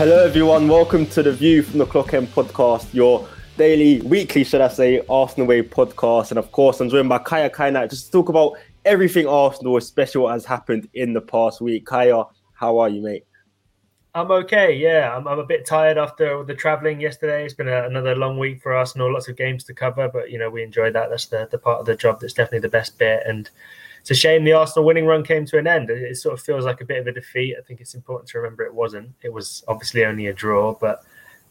Hello, 0.00 0.24
everyone. 0.24 0.66
Welcome 0.66 1.04
to 1.08 1.22
the 1.22 1.30
View 1.30 1.62
from 1.62 1.78
the 1.78 1.84
Clock 1.84 2.14
End 2.14 2.28
podcast, 2.28 2.94
your 2.94 3.28
daily, 3.58 4.00
weekly, 4.00 4.44
should 4.44 4.62
I 4.62 4.68
say, 4.68 5.02
Arsenal 5.10 5.46
Way 5.46 5.62
podcast. 5.62 6.30
And 6.30 6.38
of 6.38 6.50
course, 6.52 6.80
I'm 6.80 6.88
joined 6.88 7.10
by 7.10 7.18
Kaya 7.18 7.50
Kaynak 7.50 7.90
just 7.90 8.06
to 8.06 8.12
talk 8.12 8.30
about 8.30 8.54
everything 8.86 9.26
Arsenal, 9.26 9.76
especially 9.76 10.22
what 10.22 10.32
has 10.32 10.46
happened 10.46 10.88
in 10.94 11.12
the 11.12 11.20
past 11.20 11.60
week. 11.60 11.84
Kaya, 11.84 12.24
how 12.54 12.78
are 12.78 12.88
you, 12.88 13.02
mate? 13.02 13.26
I'm 14.14 14.30
okay. 14.30 14.74
Yeah, 14.74 15.14
I'm, 15.14 15.28
I'm 15.28 15.38
a 15.38 15.44
bit 15.44 15.66
tired 15.66 15.98
after 15.98 16.44
the 16.44 16.54
travelling 16.54 16.98
yesterday. 16.98 17.44
It's 17.44 17.52
been 17.52 17.68
a, 17.68 17.84
another 17.84 18.16
long 18.16 18.38
week 18.38 18.62
for 18.62 18.72
Arsenal, 18.72 19.12
lots 19.12 19.28
of 19.28 19.36
games 19.36 19.64
to 19.64 19.74
cover, 19.74 20.08
but 20.08 20.30
you 20.30 20.38
know 20.38 20.48
we 20.48 20.62
enjoy 20.62 20.90
that. 20.92 21.10
That's 21.10 21.26
the, 21.26 21.46
the 21.50 21.58
part 21.58 21.78
of 21.78 21.84
the 21.84 21.94
job 21.94 22.20
that's 22.20 22.32
definitely 22.32 22.60
the 22.60 22.70
best 22.70 22.98
bit. 22.98 23.22
And 23.26 23.50
it's 24.00 24.10
a 24.10 24.14
shame 24.14 24.44
the 24.44 24.52
Arsenal 24.52 24.86
winning 24.86 25.06
run 25.06 25.22
came 25.22 25.44
to 25.46 25.58
an 25.58 25.66
end. 25.66 25.90
It, 25.90 26.02
it, 26.02 26.16
sort 26.16 26.34
of 26.34 26.44
feels 26.44 26.64
like 26.64 26.80
a 26.80 26.84
bit 26.84 26.98
of 26.98 27.06
a 27.06 27.12
defeat. 27.12 27.56
I 27.58 27.62
think 27.62 27.80
it's 27.80 27.94
important 27.94 28.28
to 28.30 28.38
remember 28.38 28.64
it 28.64 28.74
wasn't. 28.74 29.12
It 29.22 29.32
was 29.32 29.62
obviously 29.68 30.04
only 30.04 30.26
a 30.28 30.32
draw, 30.32 30.74
but 30.74 31.04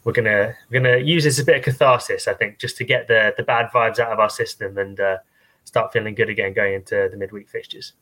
we're 0.04 0.12
gonna 0.12 0.54
we're 0.70 0.80
gonna 0.80 0.98
use 0.98 1.24
this 1.24 1.38
as 1.38 1.42
a 1.42 1.44
bit 1.44 1.56
of 1.56 1.62
catharsis. 1.62 2.26
I 2.26 2.34
think 2.34 2.58
just 2.58 2.76
to 2.78 2.84
get 2.84 3.08
the 3.08 3.34
the 3.36 3.42
bad 3.42 3.70
vibes 3.70 3.98
out 3.98 4.12
of 4.12 4.18
our 4.18 4.30
system 4.30 4.78
and 4.78 4.98
uh, 4.98 5.18
start 5.64 5.92
feeling 5.92 6.14
good 6.14 6.28
again 6.28 6.52
going 6.52 6.74
into 6.74 7.08
the 7.10 7.16
midweek 7.16 7.48
fixtures. 7.48 7.92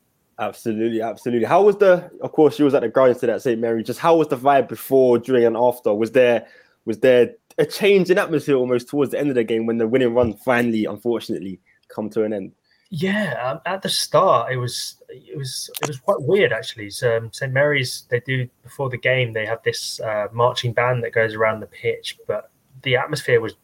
Absolutely, 0.40 1.02
absolutely. 1.02 1.46
How 1.46 1.62
was 1.62 1.76
the? 1.76 2.10
Of 2.20 2.32
course, 2.32 2.58
you 2.58 2.64
was 2.64 2.74
at 2.74 2.82
the 2.82 2.88
ground 2.88 3.18
today 3.18 3.32
at 3.32 3.42
St 3.42 3.60
Mary. 3.60 3.82
Just 3.82 3.98
how 3.98 4.16
was 4.16 4.28
the 4.28 4.36
vibe 4.36 4.68
before, 4.68 5.18
during, 5.18 5.44
and 5.44 5.56
after? 5.56 5.92
Was 5.92 6.12
there 6.12 6.46
was 6.84 7.00
there 7.00 7.34
a 7.58 7.66
change 7.66 8.08
in 8.08 8.18
atmosphere 8.18 8.54
almost 8.54 8.88
towards 8.88 9.10
the 9.10 9.18
end 9.18 9.30
of 9.30 9.34
the 9.34 9.42
game 9.42 9.66
when 9.66 9.78
the 9.78 9.88
winning 9.88 10.14
run 10.14 10.34
finally, 10.34 10.84
unfortunately, 10.84 11.60
come 11.88 12.08
to 12.10 12.22
an 12.22 12.32
end? 12.32 12.52
Yeah, 12.90 13.34
um, 13.42 13.60
at 13.66 13.82
the 13.82 13.88
start 13.90 14.50
it 14.50 14.56
was 14.56 14.96
it 15.10 15.36
was 15.36 15.70
it 15.82 15.88
was 15.88 15.98
quite 15.98 16.22
weird 16.22 16.52
actually. 16.52 16.88
So, 16.90 17.18
um, 17.18 17.32
St 17.32 17.52
Mary's 17.52 18.04
they 18.08 18.20
do 18.20 18.48
before 18.62 18.88
the 18.88 18.96
game 18.96 19.32
they 19.32 19.44
have 19.44 19.62
this 19.62 20.00
uh, 20.00 20.28
marching 20.32 20.72
band 20.72 21.04
that 21.04 21.12
goes 21.12 21.34
around 21.34 21.60
the 21.60 21.66
pitch, 21.66 22.18
but 22.26 22.50
the 22.82 22.96
atmosphere 22.96 23.40
was 23.40 23.56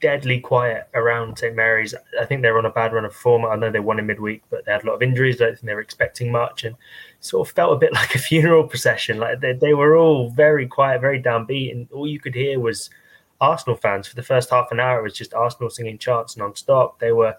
deadly 0.00 0.40
quiet 0.40 0.88
around 0.92 1.38
St 1.38 1.56
Mary's. 1.56 1.94
I 2.20 2.26
think 2.26 2.42
they're 2.42 2.58
on 2.58 2.66
a 2.66 2.70
bad 2.70 2.92
run 2.92 3.06
of 3.06 3.14
form. 3.14 3.46
I 3.46 3.56
know 3.56 3.70
they 3.70 3.80
won 3.80 3.98
in 3.98 4.06
midweek, 4.06 4.42
but 4.50 4.64
they 4.64 4.72
had 4.72 4.84
a 4.84 4.86
lot 4.86 4.96
of 4.96 5.02
injuries. 5.02 5.40
I 5.40 5.46
don't 5.46 5.54
think 5.54 5.66
they 5.66 5.74
were 5.74 5.80
expecting 5.80 6.30
much, 6.30 6.64
and 6.64 6.76
sort 7.20 7.48
of 7.48 7.54
felt 7.54 7.72
a 7.72 7.78
bit 7.78 7.92
like 7.94 8.14
a 8.14 8.18
funeral 8.18 8.64
procession. 8.64 9.18
Like 9.18 9.40
they, 9.40 9.54
they 9.54 9.72
were 9.74 9.96
all 9.96 10.30
very 10.30 10.66
quiet, 10.66 11.00
very 11.00 11.22
downbeat, 11.22 11.72
and 11.72 11.88
all 11.92 12.06
you 12.06 12.20
could 12.20 12.34
hear 12.34 12.60
was 12.60 12.90
Arsenal 13.40 13.76
fans 13.76 14.06
for 14.06 14.16
the 14.16 14.22
first 14.22 14.50
half 14.50 14.70
an 14.70 14.80
hour. 14.80 15.00
It 15.00 15.04
was 15.04 15.14
just 15.14 15.32
Arsenal 15.32 15.70
singing 15.70 15.98
chants 15.98 16.36
non-stop. 16.36 16.98
They 16.98 17.12
were 17.12 17.36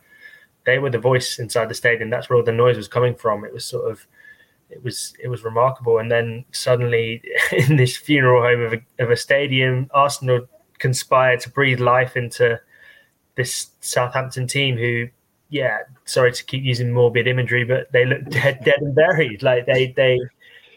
they 0.67 0.79
were 0.79 0.89
the 0.89 0.99
voice 0.99 1.39
inside 1.39 1.69
the 1.69 1.73
stadium. 1.73 2.09
That's 2.09 2.29
where 2.29 2.35
all 2.35 2.43
the 2.43 2.51
noise 2.51 2.75
was 2.75 2.89
coming 2.89 3.15
from. 3.15 3.45
It 3.45 3.53
was 3.53 3.63
sort 3.63 3.89
of, 3.89 4.05
it 4.69 4.83
was 4.83 5.13
it 5.17 5.29
was 5.29 5.45
remarkable. 5.45 5.99
And 5.99 6.11
then 6.11 6.43
suddenly, 6.51 7.23
in 7.53 7.77
this 7.77 7.95
funeral 7.95 8.43
home 8.43 8.61
of 8.61 8.73
a, 8.73 9.03
of 9.03 9.09
a 9.09 9.15
stadium, 9.15 9.89
Arsenal 9.93 10.41
conspired 10.77 11.39
to 11.39 11.49
breathe 11.49 11.79
life 11.79 12.17
into 12.17 12.59
this 13.35 13.71
Southampton 13.79 14.45
team. 14.45 14.77
Who, 14.77 15.07
yeah, 15.49 15.79
sorry 16.03 16.33
to 16.33 16.43
keep 16.43 16.65
using 16.65 16.91
morbid 16.91 17.27
imagery, 17.27 17.63
but 17.63 17.89
they 17.93 18.03
looked 18.05 18.29
dead, 18.29 18.59
dead 18.65 18.81
and 18.81 18.93
buried. 18.93 19.41
Like 19.41 19.65
they 19.65 19.93
they 19.93 20.19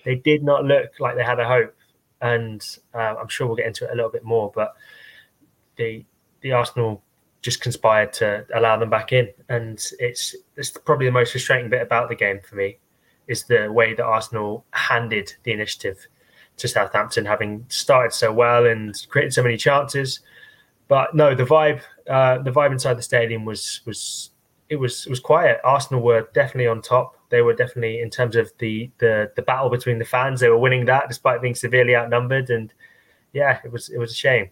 they 0.05 0.15
did 0.15 0.45
not 0.45 0.65
look 0.65 0.93
like 1.01 1.17
they 1.17 1.25
had 1.25 1.41
a 1.41 1.49
hope. 1.49 1.75
And 2.23 2.65
uh, 2.95 3.17
I'm 3.21 3.29
sure 3.29 3.49
we'll 3.49 3.57
get 3.57 3.67
into 3.67 3.87
it 3.87 3.91
a 3.91 3.97
little 3.97 4.11
bit 4.11 4.23
more, 4.23 4.53
but 4.55 4.77
the 5.75 6.05
the 6.43 6.53
Arsenal 6.53 7.03
just 7.43 7.61
conspired 7.61 8.13
to 8.15 8.45
allow 8.55 8.77
them 8.77 8.91
back 8.91 9.13
in. 9.13 9.29
And 9.49 9.83
it's 9.99 10.35
it's 10.57 10.71
probably 10.71 11.07
the 11.07 11.13
most 11.13 11.33
frustrating 11.33 11.71
bit 11.71 11.83
about 11.83 12.09
the 12.09 12.15
game 12.15 12.41
for 12.41 12.57
me 12.57 12.79
is 13.27 13.45
the 13.45 13.71
way 13.71 13.95
that 13.95 14.05
Arsenal 14.05 14.65
handed 14.73 15.33
the 15.45 15.53
initiative 15.53 16.07
to 16.57 16.69
Southampton, 16.69 17.25
having 17.25 17.65
started 17.69 18.13
so 18.13 18.33
well 18.33 18.67
and 18.67 18.95
created 19.09 19.33
so 19.33 19.43
many 19.43 19.57
chances. 19.57 20.21
But 20.89 21.15
no, 21.15 21.35
the 21.35 21.45
vibe 21.45 21.81
uh, 22.09 22.39
the 22.39 22.51
vibe 22.51 22.73
inside 22.73 22.99
the 22.99 23.03
stadium 23.03 23.45
was 23.45 23.81
was 23.87 24.31
it 24.69 24.77
was 24.77 25.07
it 25.07 25.11
was 25.11 25.21
quiet. 25.21 25.61
Arsenal 25.65 26.03
were 26.03 26.29
definitely 26.35 26.67
on 26.67 26.83
top. 26.83 27.17
They 27.31 27.43
were 27.43 27.55
definitely 27.55 28.01
in 28.01 28.11
terms 28.11 28.37
of 28.37 28.51
the 28.59 28.91
the 28.99 29.31
the 29.37 29.43
battle 29.43 29.71
between 29.71 29.99
the 29.99 30.05
fans. 30.05 30.41
They 30.41 30.49
were 30.49 30.59
winning 30.59 30.85
that 30.87 31.09
despite 31.09 31.41
being 31.41 31.55
severely 31.55 31.97
outnumbered. 31.97 32.51
And 32.51 32.73
yeah, 33.33 33.61
it 33.65 33.73
was 33.73 33.89
it 33.89 33.99
was 33.99 34.11
a 34.11 34.15
shame. 34.15 34.51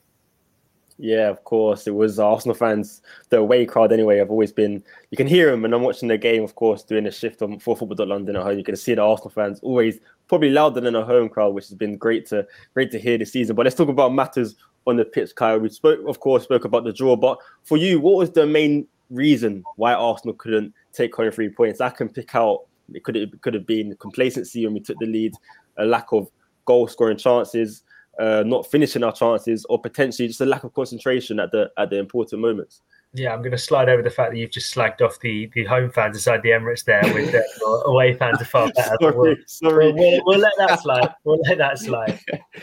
Yeah, 0.98 1.28
of 1.28 1.44
course. 1.44 1.86
It 1.86 1.94
was 1.94 2.19
Arsenal 2.19 2.56
fans, 2.56 3.03
the 3.31 3.38
away 3.38 3.64
crowd 3.66 3.92
anyway, 3.92 4.20
I've 4.20 4.31
always 4.31 4.53
been, 4.53 4.82
you 5.10 5.16
can 5.16 5.28
hear 5.28 5.50
them. 5.50 5.64
And 5.64 5.72
I'm 5.72 5.82
watching 5.82 6.09
the 6.09 6.19
game, 6.19 6.42
of 6.42 6.56
course, 6.56 6.82
doing 6.82 7.06
a 7.06 7.12
shift 7.12 7.41
on 7.41 7.59
Football 7.60 8.06
London 8.06 8.36
at 8.36 8.42
home. 8.42 8.59
You 8.59 8.64
can 8.64 8.76
see 8.76 8.94
the 8.94 9.03
Arsenal 9.03 9.31
fans 9.31 9.60
always 9.62 10.00
probably 10.26 10.50
louder 10.50 10.81
than 10.81 10.97
a 10.97 11.04
home 11.04 11.28
crowd, 11.28 11.54
which 11.54 11.69
has 11.69 11.75
been 11.75 11.97
great 11.97 12.26
to 12.26 12.47
great 12.75 12.91
to 12.91 12.98
hear 12.98 13.16
this 13.16 13.32
season. 13.32 13.54
But 13.54 13.64
let's 13.64 13.76
talk 13.76 13.88
about 13.88 14.12
matters 14.12 14.56
on 14.86 14.97
the 14.97 15.04
pitch, 15.04 15.34
Kyle. 15.36 15.59
We 15.59 15.69
spoke, 15.69 16.00
of 16.09 16.19
course, 16.19 16.42
spoke 16.42 16.64
about 16.64 16.84
the 16.84 16.92
draw. 16.92 17.15
But 17.15 17.38
for 17.62 17.76
you, 17.76 18.00
what 18.00 18.16
was 18.16 18.32
the 18.32 18.47
main 18.47 18.86
reason 19.09 19.62
why 19.76 19.94
Arsenal 19.94 20.34
couldn't 20.34 20.75
take 20.92 21.15
home 21.15 21.30
three 21.30 21.48
points? 21.48 21.80
I 21.80 21.91
can 21.91 22.09
pick 22.09 22.34
out, 22.34 22.66
it 22.92 23.04
could, 23.04 23.16
it 23.16 23.41
could 23.41 23.54
have 23.54 23.66
been 23.66 23.94
complacency 23.97 24.65
when 24.65 24.75
we 24.75 24.80
took 24.80 24.98
the 24.98 25.06
lead, 25.06 25.34
a 25.76 25.84
lack 25.84 26.12
of 26.12 26.28
goal 26.65 26.88
scoring 26.88 27.16
chances 27.16 27.82
uh, 28.18 28.42
not 28.44 28.70
finishing 28.70 29.04
our 29.04 29.12
chances, 29.12 29.64
or 29.68 29.80
potentially 29.80 30.28
just 30.28 30.40
a 30.40 30.46
lack 30.46 30.64
of 30.64 30.74
concentration 30.74 31.38
at 31.40 31.50
the 31.52 31.70
at 31.78 31.90
the 31.90 31.98
important 31.98 32.40
moments. 32.40 32.82
Yeah, 33.14 33.32
I'm 33.32 33.40
going 33.40 33.52
to 33.52 33.58
slide 33.58 33.88
over 33.88 34.02
the 34.02 34.10
fact 34.10 34.32
that 34.32 34.38
you've 34.38 34.50
just 34.50 34.74
slagged 34.74 35.00
off 35.00 35.18
the, 35.20 35.50
the 35.54 35.64
home 35.64 35.90
fans 35.90 36.16
inside 36.16 36.42
the 36.42 36.50
Emirates 36.50 36.84
there 36.84 37.02
with 37.14 37.32
the 37.32 37.82
away 37.86 38.12
fans 38.12 38.42
are 38.42 38.44
far 38.44 38.70
better. 38.72 38.96
sorry, 39.00 39.16
we'll, 39.16 39.36
sorry. 39.46 39.92
We'll, 39.92 40.20
we'll, 40.26 40.38
let 40.38 40.52
that 40.58 40.80
slide. 40.80 41.14
We'll 41.24 41.40
let 41.46 41.56
that 41.58 41.78
slide. 41.78 42.20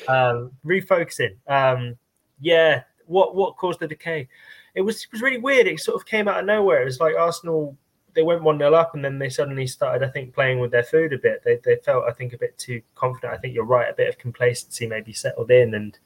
Um, 0.08 0.52
refocusing. 0.64 1.38
Um, 1.48 1.96
yeah, 2.40 2.84
what 3.08 3.36
what 3.36 3.58
caused 3.58 3.80
the 3.80 3.88
decay? 3.88 4.28
It 4.76 4.82
was 4.82 5.04
it 5.04 5.12
was 5.12 5.22
really 5.22 5.40
weird. 5.40 5.68
It 5.68 5.80
sort 5.80 5.96
of 5.96 6.06
came 6.06 6.28
out 6.28 6.40
of 6.40 6.46
nowhere. 6.46 6.82
It 6.82 6.86
was 6.86 7.00
like 7.00 7.16
Arsenal 7.16 7.78
they 8.16 8.24
went 8.24 8.44
one 8.44 8.58
0 8.58 8.74
up, 8.74 8.96
and 8.96 9.04
then 9.04 9.20
they 9.20 9.30
suddenly 9.30 9.68
started, 9.68 10.06
I 10.06 10.10
think, 10.10 10.34
playing 10.34 10.60
with 10.60 10.72
their 10.72 10.84
food 10.84 11.14
a 11.14 11.18
bit. 11.18 11.44
They 11.44 11.60
they 11.64 11.76
felt, 11.84 12.06
I 12.10 12.14
think, 12.14 12.34
a 12.34 12.38
bit 12.38 12.58
too 12.58 12.82
confident. 12.96 13.34
I 13.34 13.38
think 13.38 13.54
you're 13.54 13.66
right. 13.66 13.90
A 13.90 13.94
bit 13.94 14.10
of 14.10 14.18
complacency 14.18 14.88
maybe 14.88 15.14
settled 15.14 15.52
in, 15.52 15.76
and 15.76 15.98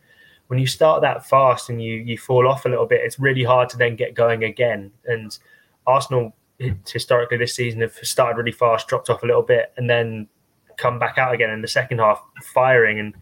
when 0.47 0.59
you 0.59 0.67
start 0.67 1.01
that 1.01 1.27
fast 1.27 1.69
and 1.69 1.81
you 1.81 1.93
you 1.93 2.17
fall 2.17 2.47
off 2.47 2.65
a 2.65 2.69
little 2.69 2.87
bit, 2.87 3.01
it's 3.03 3.19
really 3.19 3.43
hard 3.43 3.69
to 3.69 3.77
then 3.77 3.95
get 3.95 4.15
going 4.15 4.43
again. 4.43 4.91
And 5.05 5.37
Arsenal 5.85 6.35
historically 6.85 7.37
this 7.37 7.55
season 7.55 7.79
have 7.81 7.93
started 7.93 8.37
really 8.37 8.51
fast, 8.51 8.87
dropped 8.87 9.09
off 9.09 9.23
a 9.23 9.25
little 9.25 9.43
bit, 9.43 9.71
and 9.77 9.89
then 9.89 10.27
come 10.77 10.99
back 10.99 11.17
out 11.17 11.33
again 11.33 11.51
in 11.51 11.61
the 11.61 11.67
second 11.67 11.99
half, 11.99 12.21
firing 12.41 12.99
and 12.99 13.13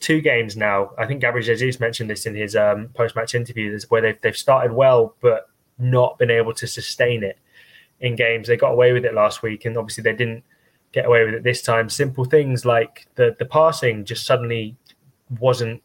two 0.00 0.20
games 0.20 0.56
now. 0.56 0.90
I 0.98 1.06
think 1.06 1.20
Gabriel 1.20 1.46
Jesus 1.46 1.80
mentioned 1.80 2.10
this 2.10 2.26
in 2.26 2.34
his 2.34 2.56
um, 2.56 2.88
post-match 2.94 3.34
interview, 3.34 3.78
where 3.88 4.02
they've 4.02 4.20
they've 4.20 4.36
started 4.36 4.72
well 4.72 5.14
but 5.20 5.50
not 5.78 6.18
been 6.18 6.30
able 6.30 6.52
to 6.54 6.66
sustain 6.66 7.22
it 7.22 7.38
in 8.00 8.16
games. 8.16 8.48
They 8.48 8.56
got 8.56 8.72
away 8.72 8.92
with 8.92 9.04
it 9.04 9.14
last 9.14 9.42
week, 9.42 9.64
and 9.64 9.76
obviously 9.76 10.02
they 10.02 10.14
didn't 10.14 10.44
get 10.92 11.06
away 11.06 11.24
with 11.24 11.34
it 11.34 11.42
this 11.42 11.62
time. 11.62 11.88
Simple 11.88 12.24
things 12.24 12.64
like 12.64 13.06
the 13.14 13.36
the 13.38 13.44
passing 13.44 14.04
just 14.04 14.26
suddenly 14.26 14.76
wasn't 15.38 15.82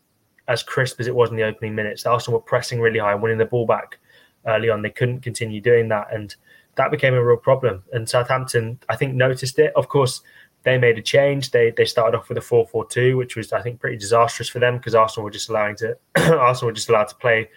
as 0.48 0.64
crisp 0.64 1.00
as 1.00 1.08
it 1.08 1.16
was 1.16 1.30
in 1.30 1.36
the 1.36 1.44
opening 1.44 1.76
minutes. 1.76 2.06
Arsenal 2.06 2.40
were 2.40 2.44
pressing 2.44 2.80
really 2.80 3.00
high, 3.00 3.16
winning 3.16 3.38
the 3.38 3.46
ball 3.46 3.66
back 3.66 4.00
early 4.46 4.70
on. 4.70 4.82
They 4.82 4.90
couldn't 4.90 5.22
continue 5.22 5.62
doing 5.62 5.88
that, 5.90 6.14
and 6.14 6.36
that 6.76 6.92
became 6.92 7.14
a 7.14 7.24
real 7.24 7.38
problem. 7.38 7.84
And 7.94 8.08
Southampton, 8.08 8.80
I 8.90 8.96
think, 8.96 9.14
noticed 9.14 9.60
it. 9.60 9.74
Of 9.76 9.88
course, 9.88 10.22
they 10.64 10.78
made 10.78 10.98
a 10.98 11.02
change. 11.02 11.52
They 11.52 11.72
they 11.72 11.86
started 11.86 12.18
off 12.18 12.30
with 12.30 12.38
a 12.38 12.42
4-4-2, 12.42 13.18
which 13.18 13.36
was 13.36 13.52
I 13.52 13.62
think 13.62 13.80
pretty 13.80 13.98
disastrous 13.98 14.50
for 14.50 14.60
them 14.60 14.78
because 14.78 14.96
Arsenal 14.96 15.26
were 15.26 15.32
just 15.32 15.50
allowing 15.50 15.76
to 15.78 15.98
Arsenal 16.16 16.70
were 16.70 16.74
just 16.74 16.90
allowed 16.90 17.10
to 17.10 17.16
play 17.16 17.50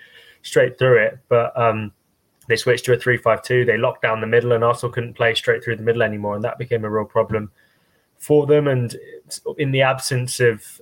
straight 0.43 0.79
through 0.79 0.99
it. 0.99 1.19
But 1.29 1.59
um, 1.59 1.93
they 2.49 2.57
switched 2.57 2.85
to 2.87 2.93
a 2.93 2.97
3-5-2. 2.97 3.67
They 3.67 3.77
locked 3.77 4.03
down 4.03 4.21
the 4.21 4.27
middle, 4.27 4.53
and 4.53 4.65
Arsenal 4.65 4.93
couldn't 4.93 5.15
play 5.15 5.35
straight 5.35 5.63
through 5.63 5.77
the 5.77 5.83
middle 5.83 6.03
anymore, 6.03 6.35
and 6.35 6.45
that 6.45 6.59
became 6.59 6.85
a 6.85 6.91
real 6.91 7.05
problem 7.05 7.51
for 8.19 8.47
them. 8.47 8.69
And 8.69 8.97
in 9.59 9.73
the 9.73 9.83
absence 9.83 10.41
of 10.41 10.81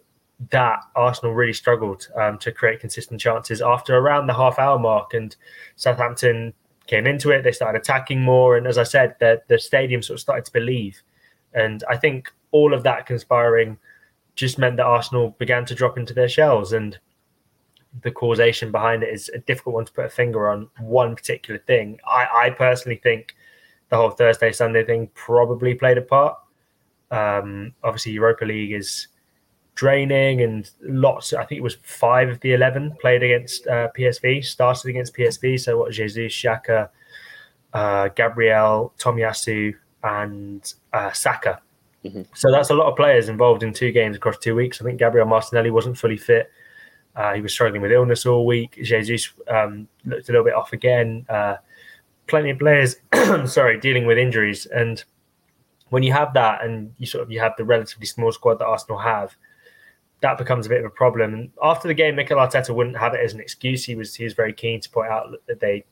that, 0.50 0.80
Arsenal 0.94 1.34
really 1.34 1.52
struggled 1.52 2.08
um, 2.16 2.38
to 2.38 2.52
create 2.52 2.80
consistent 2.80 3.20
chances 3.20 3.60
after 3.62 3.96
around 3.96 4.26
the 4.26 4.34
half-hour 4.34 4.78
mark, 4.78 5.14
and 5.14 5.34
Southampton 5.76 6.52
came 6.86 7.06
into 7.06 7.30
it. 7.30 7.42
They 7.42 7.52
started 7.52 7.80
attacking 7.80 8.20
more, 8.20 8.56
and 8.56 8.66
as 8.66 8.78
I 8.78 8.82
said, 8.82 9.16
the 9.20 9.42
the 9.48 9.58
stadium 9.58 10.02
sort 10.02 10.16
of 10.16 10.20
started 10.20 10.44
to 10.44 10.52
believe. 10.52 11.02
And 11.54 11.84
I 11.88 11.96
think 11.96 12.32
all 12.50 12.74
of 12.74 12.82
that 12.82 13.06
conspiring 13.06 13.78
just 14.34 14.58
meant 14.58 14.76
that 14.76 14.86
Arsenal 14.86 15.30
began 15.38 15.64
to 15.66 15.74
drop 15.74 15.96
into 15.96 16.12
their 16.12 16.28
shells 16.28 16.72
and 16.72 16.98
the 18.02 18.10
causation 18.10 18.72
behind 18.72 19.02
it 19.02 19.12
is 19.12 19.28
a 19.30 19.38
difficult 19.38 19.74
one 19.74 19.84
to 19.84 19.92
put 19.92 20.06
a 20.06 20.10
finger 20.10 20.48
on 20.48 20.68
one 20.80 21.14
particular 21.14 21.58
thing. 21.60 21.98
I, 22.06 22.26
I 22.46 22.50
personally 22.50 23.00
think 23.02 23.34
the 23.88 23.96
whole 23.96 24.10
Thursday 24.10 24.52
Sunday 24.52 24.84
thing 24.84 25.08
probably 25.14 25.74
played 25.74 25.98
a 25.98 26.02
part. 26.02 26.36
Um, 27.10 27.74
obviously, 27.82 28.12
Europa 28.12 28.44
League 28.44 28.72
is 28.72 29.08
draining, 29.74 30.42
and 30.42 30.68
lots. 30.82 31.32
I 31.32 31.44
think 31.44 31.58
it 31.58 31.62
was 31.62 31.76
five 31.82 32.28
of 32.28 32.40
the 32.40 32.54
eleven 32.54 32.96
played 33.00 33.22
against 33.22 33.66
uh, 33.66 33.88
PSV, 33.96 34.44
started 34.44 34.88
against 34.88 35.14
PSV. 35.14 35.60
So 35.60 35.78
what? 35.78 35.92
Jesus, 35.92 36.32
Xhaka, 36.32 36.88
uh, 37.72 38.08
Gabriel, 38.08 38.92
Tomiyasu, 38.98 39.74
and 40.02 40.74
uh, 40.92 41.12
Saka. 41.12 41.60
Mm-hmm. 42.04 42.22
So 42.34 42.50
that's 42.50 42.70
a 42.70 42.74
lot 42.74 42.88
of 42.90 42.96
players 42.96 43.28
involved 43.28 43.62
in 43.62 43.72
two 43.72 43.92
games 43.92 44.16
across 44.16 44.36
two 44.38 44.54
weeks. 44.54 44.80
I 44.80 44.84
think 44.84 44.98
Gabriel 44.98 45.26
Martinelli 45.26 45.70
wasn't 45.70 45.96
fully 45.96 46.18
fit 46.18 46.50
Uh, 47.16 47.34
he 47.34 47.40
was 47.40 47.52
struggling 47.52 47.82
with 47.82 47.92
illness 47.92 48.26
all 48.26 48.44
week. 48.44 48.78
Jesus 48.82 49.30
um, 49.48 49.86
looked 50.04 50.28
a 50.28 50.32
little 50.32 50.44
bit 50.44 50.54
off 50.54 50.72
again. 50.72 51.24
Uh, 51.28 51.56
plenty 52.26 52.50
of 52.50 52.58
players, 52.58 52.96
sorry, 53.46 53.78
dealing 53.78 54.06
with 54.06 54.18
injuries. 54.18 54.66
And 54.66 55.02
when 55.90 56.02
you 56.02 56.12
have 56.12 56.34
that, 56.34 56.64
and 56.64 56.92
you 56.98 57.06
sort 57.06 57.22
of 57.22 57.30
you 57.30 57.40
have 57.40 57.54
the 57.56 57.64
relatively 57.64 58.06
small 58.06 58.32
squad 58.32 58.58
that 58.58 58.66
Arsenal 58.66 58.98
have, 58.98 59.36
that 60.20 60.38
becomes 60.38 60.66
a 60.66 60.68
bit 60.68 60.80
of 60.80 60.86
a 60.86 60.90
problem. 60.90 61.34
And 61.34 61.50
after 61.62 61.86
the 61.86 61.94
game, 61.94 62.16
Mikel 62.16 62.38
Arteta 62.38 62.74
wouldn't 62.74 62.96
have 62.96 63.14
it 63.14 63.20
as 63.20 63.32
an 63.32 63.40
excuse. 63.40 63.84
He 63.84 63.94
was 63.94 64.14
he 64.14 64.24
was 64.24 64.34
very 64.34 64.52
keen 64.52 64.80
to 64.80 64.90
point 64.90 65.10
out 65.10 65.30
that 65.46 65.60
they 65.60 65.84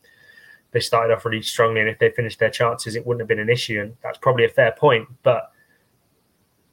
they 0.73 0.81
started 0.81 1.15
off 1.15 1.25
really 1.25 1.43
strongly, 1.43 1.81
and 1.81 1.89
if 1.89 1.99
they 1.99 2.11
finished 2.11 2.41
their 2.41 2.51
chances, 2.51 2.97
it 2.97 3.07
wouldn't 3.07 3.21
have 3.21 3.29
been 3.29 3.39
an 3.39 3.51
issue. 3.51 3.81
And 3.81 3.97
that's 4.03 4.19
probably 4.19 4.45
a 4.45 4.49
fair 4.49 4.73
point. 4.73 5.07
But 5.23 5.52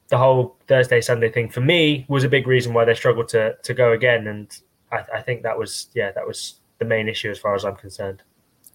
the 0.10 0.18
whole 0.18 0.58
Thursday 0.68 1.02
Sunday 1.02 1.32
thing 1.32 1.50
for 1.50 1.62
me 1.62 2.06
was 2.10 2.24
a 2.24 2.30
big 2.30 2.48
reason 2.48 2.74
why 2.74 2.86
they 2.86 2.96
struggled 2.96 3.30
to 3.30 3.56
to 3.64 3.74
go 3.74 3.94
again. 3.94 4.28
And 4.28 4.58
I, 4.92 5.04
I 5.16 5.22
think 5.22 5.44
that 5.44 5.58
was 5.58 5.88
yeah 5.94 6.12
that 6.12 6.28
was 6.28 6.60
the 6.80 6.86
main 6.86 7.08
issue 7.08 7.30
as 7.30 7.40
far 7.40 7.56
as 7.56 7.64
I'm 7.64 7.76
concerned. 7.76 8.24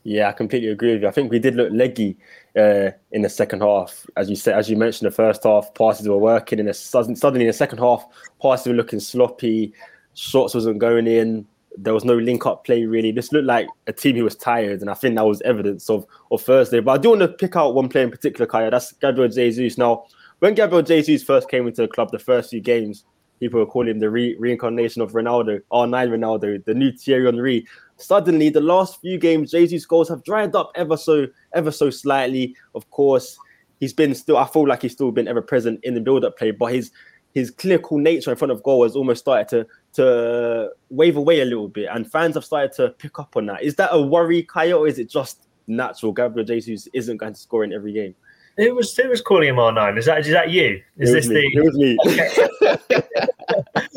Yeah, 0.05 0.29
I 0.29 0.33
completely 0.33 0.69
agree 0.69 0.93
with 0.93 1.03
you. 1.03 1.09
I 1.09 1.13
think 1.13 1.31
we 1.31 1.39
did 1.39 1.57
look 1.57 1.71
leggy 1.73 2.19
uh, 2.57 2.91
in 3.13 3.23
the 3.23 3.29
second 3.31 3.63
half, 3.63 4.07
as 4.17 4.29
you 4.29 4.37
said, 4.37 4.55
as 4.59 4.69
you 4.69 4.77
mentioned. 4.77 5.11
The 5.11 5.15
first 5.15 5.45
half 5.45 5.73
passes 5.75 6.07
were 6.07 6.19
working, 6.19 6.61
and 6.61 6.77
suddenly 6.77 7.41
in 7.41 7.47
the 7.47 7.53
second 7.55 7.79
half, 7.79 8.05
passes 8.41 8.67
were 8.67 8.75
looking 8.75 9.01
sloppy. 9.01 9.73
Shots 10.13 10.55
wasn't 10.55 10.79
going 10.79 11.07
in. 11.07 11.47
There 11.77 11.95
was 11.95 12.05
no 12.05 12.17
link 12.17 12.45
up 12.47 12.65
play 12.65 12.85
really. 12.85 13.13
This 13.13 13.33
looked 13.33 13.47
like 13.47 13.67
a 13.87 13.93
team 13.93 14.17
who 14.17 14.25
was 14.25 14.37
tired, 14.37 14.83
and 14.83 14.91
I 14.91 14.95
think 14.95 15.17
that 15.17 15.27
was 15.27 15.41
evidence 15.41 15.89
of 15.89 16.07
of 16.31 16.43
Thursday. 16.43 16.81
But 16.81 16.93
I 16.93 16.99
do 16.99 17.09
want 17.09 17.23
to 17.23 17.29
pick 17.29 17.57
out 17.57 17.75
one 17.75 17.89
player 17.89 18.05
in 18.05 18.11
particular, 18.11 18.47
Kaya. 18.47 18.71
That's 18.71 18.93
Gabriel 18.93 19.31
Jesus. 19.31 19.79
Now, 19.79 20.05
when 20.41 20.55
Gabriel 20.55 20.83
Jesus 20.83 21.23
first 21.23 21.49
came 21.49 21.67
into 21.67 21.83
the 21.83 21.89
club, 21.89 22.11
the 22.11 22.19
first 22.19 22.51
few 22.51 22.61
games, 22.61 23.05
people 23.41 23.61
were 23.61 23.67
calling 23.67 23.89
him 23.89 23.99
the 23.99 24.11
re- 24.11 24.37
reincarnation 24.39 25.03
of 25.03 25.13
Ronaldo, 25.13 25.61
R9 25.73 26.11
Ronaldo, 26.11 26.65
the 26.65 26.75
new 26.75 26.93
Thierry 26.93 27.25
Henry 27.25 27.67
suddenly 27.97 28.49
the 28.49 28.61
last 28.61 29.01
few 29.01 29.19
games, 29.19 29.51
Jesus' 29.51 29.87
goals 29.87 30.09
have 30.09 30.25
dried 30.25 30.55
up 30.55 30.73
ever 30.75 30.97
so 30.97 31.27
ever 31.55 31.71
so 31.71 31.91
slightly. 31.91 32.57
Of 32.75 32.89
course, 32.91 33.39
he's 33.81 33.93
been 33.93 34.15
still. 34.15 34.37
I 34.37 34.47
feel 34.47 34.67
like 34.67 34.83
he's 34.83 34.93
still 34.93 35.13
been 35.13 35.29
ever 35.29 35.43
present 35.43 35.81
in 35.83 35.95
the 35.95 36.01
build-up 36.01 36.39
play, 36.39 36.51
but 36.51 36.73
his 36.73 36.91
his 37.33 37.51
clinical 37.51 37.99
nature 37.99 38.31
in 38.31 38.37
front 38.37 38.53
of 38.53 38.63
goal 38.63 38.85
has 38.85 38.97
almost 38.97 39.21
started 39.21 39.49
to 39.49 39.67
to 39.95 40.71
wave 40.91 41.17
away 41.17 41.41
a 41.41 41.45
little 41.45 41.69
bit, 41.69 41.89
and 41.93 42.11
fans 42.11 42.35
have 42.35 42.45
started 42.45 42.73
to 42.73 42.91
pick 42.91 43.19
up 43.19 43.37
on 43.37 43.47
that. 43.47 43.63
Is 43.63 43.77
that 43.77 43.91
a 43.93 44.01
worry, 44.01 44.43
Kaya, 44.43 44.77
or 44.77 44.89
is 44.89 44.99
it 44.99 45.09
just 45.09 45.47
natural? 45.67 46.13
Gabriel 46.13 46.47
Jesus 46.47 46.89
isn't 46.93 47.17
going 47.17 47.35
to 47.35 47.41
score 47.41 47.65
in 47.65 47.73
every 47.73 47.93
game. 47.93 48.15
Who 48.57 48.75
was 48.77 48.97
who 48.97 49.09
was 49.09 49.21
calling 49.21 49.49
him 49.49 49.59
R 49.59 49.73
nine? 49.73 49.99
Is 49.99 50.07
that 50.07 50.21
is 50.21 50.29
that 50.29 50.51
you? 50.51 50.81
Is 50.99 51.13
this 51.13 51.29
me. 51.29 51.35
the? 51.35 51.61
It 51.61 51.65
was 51.65 51.77
me. 51.77 51.97
Okay. 52.07 53.03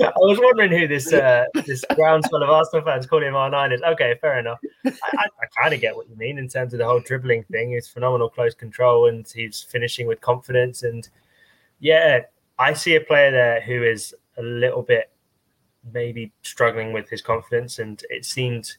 I 0.03 0.19
was 0.19 0.39
wondering 0.41 0.71
who 0.71 0.87
this 0.87 1.13
uh, 1.13 1.45
this 1.65 1.83
groundswell 1.95 2.41
of 2.41 2.49
Arsenal 2.49 2.83
fans 2.83 3.05
calling 3.05 3.27
him 3.27 3.35
R 3.35 3.49
nine 3.49 3.71
is. 3.71 3.81
Okay, 3.81 4.15
fair 4.19 4.39
enough. 4.39 4.59
I, 4.85 4.89
I, 4.89 5.25
I 5.41 5.61
kind 5.61 5.73
of 5.73 5.81
get 5.81 5.95
what 5.95 6.09
you 6.09 6.15
mean 6.15 6.39
in 6.39 6.47
terms 6.47 6.73
of 6.73 6.79
the 6.79 6.85
whole 6.85 6.99
dribbling 6.99 7.43
thing. 7.51 7.73
It's 7.73 7.87
phenomenal 7.87 8.29
close 8.29 8.55
control, 8.55 9.09
and 9.09 9.27
he's 9.27 9.61
finishing 9.61 10.07
with 10.07 10.21
confidence. 10.21 10.81
And 10.81 11.07
yeah, 11.79 12.21
I 12.57 12.73
see 12.73 12.95
a 12.95 13.01
player 13.01 13.31
there 13.31 13.61
who 13.61 13.83
is 13.83 14.15
a 14.37 14.41
little 14.41 14.81
bit 14.81 15.11
maybe 15.93 16.31
struggling 16.41 16.93
with 16.93 17.09
his 17.09 17.21
confidence, 17.21 17.77
and 17.77 18.01
it 18.09 18.25
seemed 18.25 18.75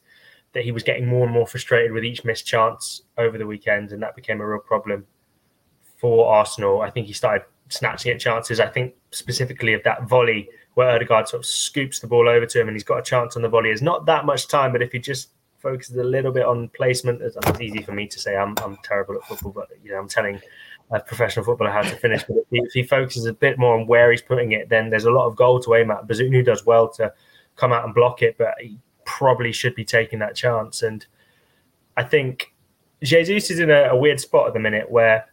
that 0.51 0.63
he 0.63 0.73
was 0.73 0.83
getting 0.83 1.05
more 1.05 1.23
and 1.23 1.33
more 1.33 1.47
frustrated 1.47 1.93
with 1.93 2.03
each 2.03 2.25
missed 2.25 2.45
chance 2.45 3.03
over 3.17 3.37
the 3.37 3.47
weekend, 3.47 3.93
and 3.93 4.03
that 4.03 4.15
became 4.15 4.41
a 4.41 4.47
real 4.47 4.59
problem 4.59 5.05
for 5.99 6.33
Arsenal. 6.33 6.81
I 6.81 6.89
think 6.89 7.07
he 7.07 7.13
started 7.13 7.43
snatching 7.69 8.11
at 8.11 8.19
chances. 8.19 8.59
I 8.59 8.67
think 8.67 8.95
specifically 9.11 9.73
of 9.73 9.83
that 9.83 10.07
volley 10.07 10.49
where 10.73 10.89
Odegaard 10.89 11.27
sort 11.27 11.41
of 11.41 11.45
scoops 11.45 11.99
the 11.99 12.07
ball 12.07 12.29
over 12.29 12.45
to 12.45 12.61
him 12.61 12.67
and 12.67 12.75
he's 12.75 12.83
got 12.83 12.99
a 12.99 13.03
chance 13.03 13.35
on 13.35 13.41
the 13.41 13.49
volley. 13.49 13.69
It's 13.69 13.81
not 13.81 14.05
that 14.05 14.25
much 14.25 14.47
time, 14.47 14.71
but 14.71 14.81
if 14.81 14.91
he 14.91 14.99
just 14.99 15.29
focuses 15.57 15.97
a 15.97 16.03
little 16.03 16.31
bit 16.31 16.45
on 16.45 16.69
placement, 16.69 17.21
it's, 17.21 17.35
easy 17.59 17.81
for 17.83 17.91
me 17.91 18.07
to 18.07 18.17
say 18.17 18.37
I'm, 18.37 18.55
I'm 18.63 18.77
terrible 18.83 19.15
at 19.15 19.25
football, 19.25 19.51
but 19.51 19.67
you 19.83 19.91
know 19.91 19.97
I'm 19.97 20.07
telling 20.07 20.39
a 20.91 20.99
professional 20.99 21.45
footballer 21.45 21.71
how 21.71 21.81
to 21.81 21.95
finish. 21.97 22.23
But 22.23 22.37
if 22.37 22.45
he, 22.49 22.59
if 22.59 22.71
he 22.71 22.83
focuses 22.83 23.25
a 23.25 23.33
bit 23.33 23.59
more 23.59 23.77
on 23.77 23.85
where 23.87 24.09
he's 24.09 24.21
putting 24.21 24.53
it, 24.53 24.69
then 24.69 24.89
there's 24.89 25.05
a 25.05 25.11
lot 25.11 25.27
of 25.27 25.35
goal 25.35 25.59
to 25.61 25.75
aim 25.75 25.91
at. 25.91 26.07
Bazunu 26.07 26.43
does 26.45 26.65
well 26.65 26.87
to 26.93 27.13
come 27.55 27.73
out 27.73 27.83
and 27.83 27.93
block 27.93 28.21
it, 28.21 28.37
but 28.37 28.53
he 28.59 28.79
probably 29.05 29.51
should 29.51 29.75
be 29.75 29.83
taking 29.83 30.19
that 30.19 30.35
chance. 30.35 30.81
And 30.81 31.05
I 31.97 32.03
think 32.03 32.53
Jesus 33.03 33.51
is 33.51 33.59
in 33.59 33.69
a, 33.69 33.89
a 33.89 33.97
weird 33.97 34.19
spot 34.19 34.47
at 34.47 34.53
the 34.53 34.59
minute 34.59 34.89
where 34.89 35.25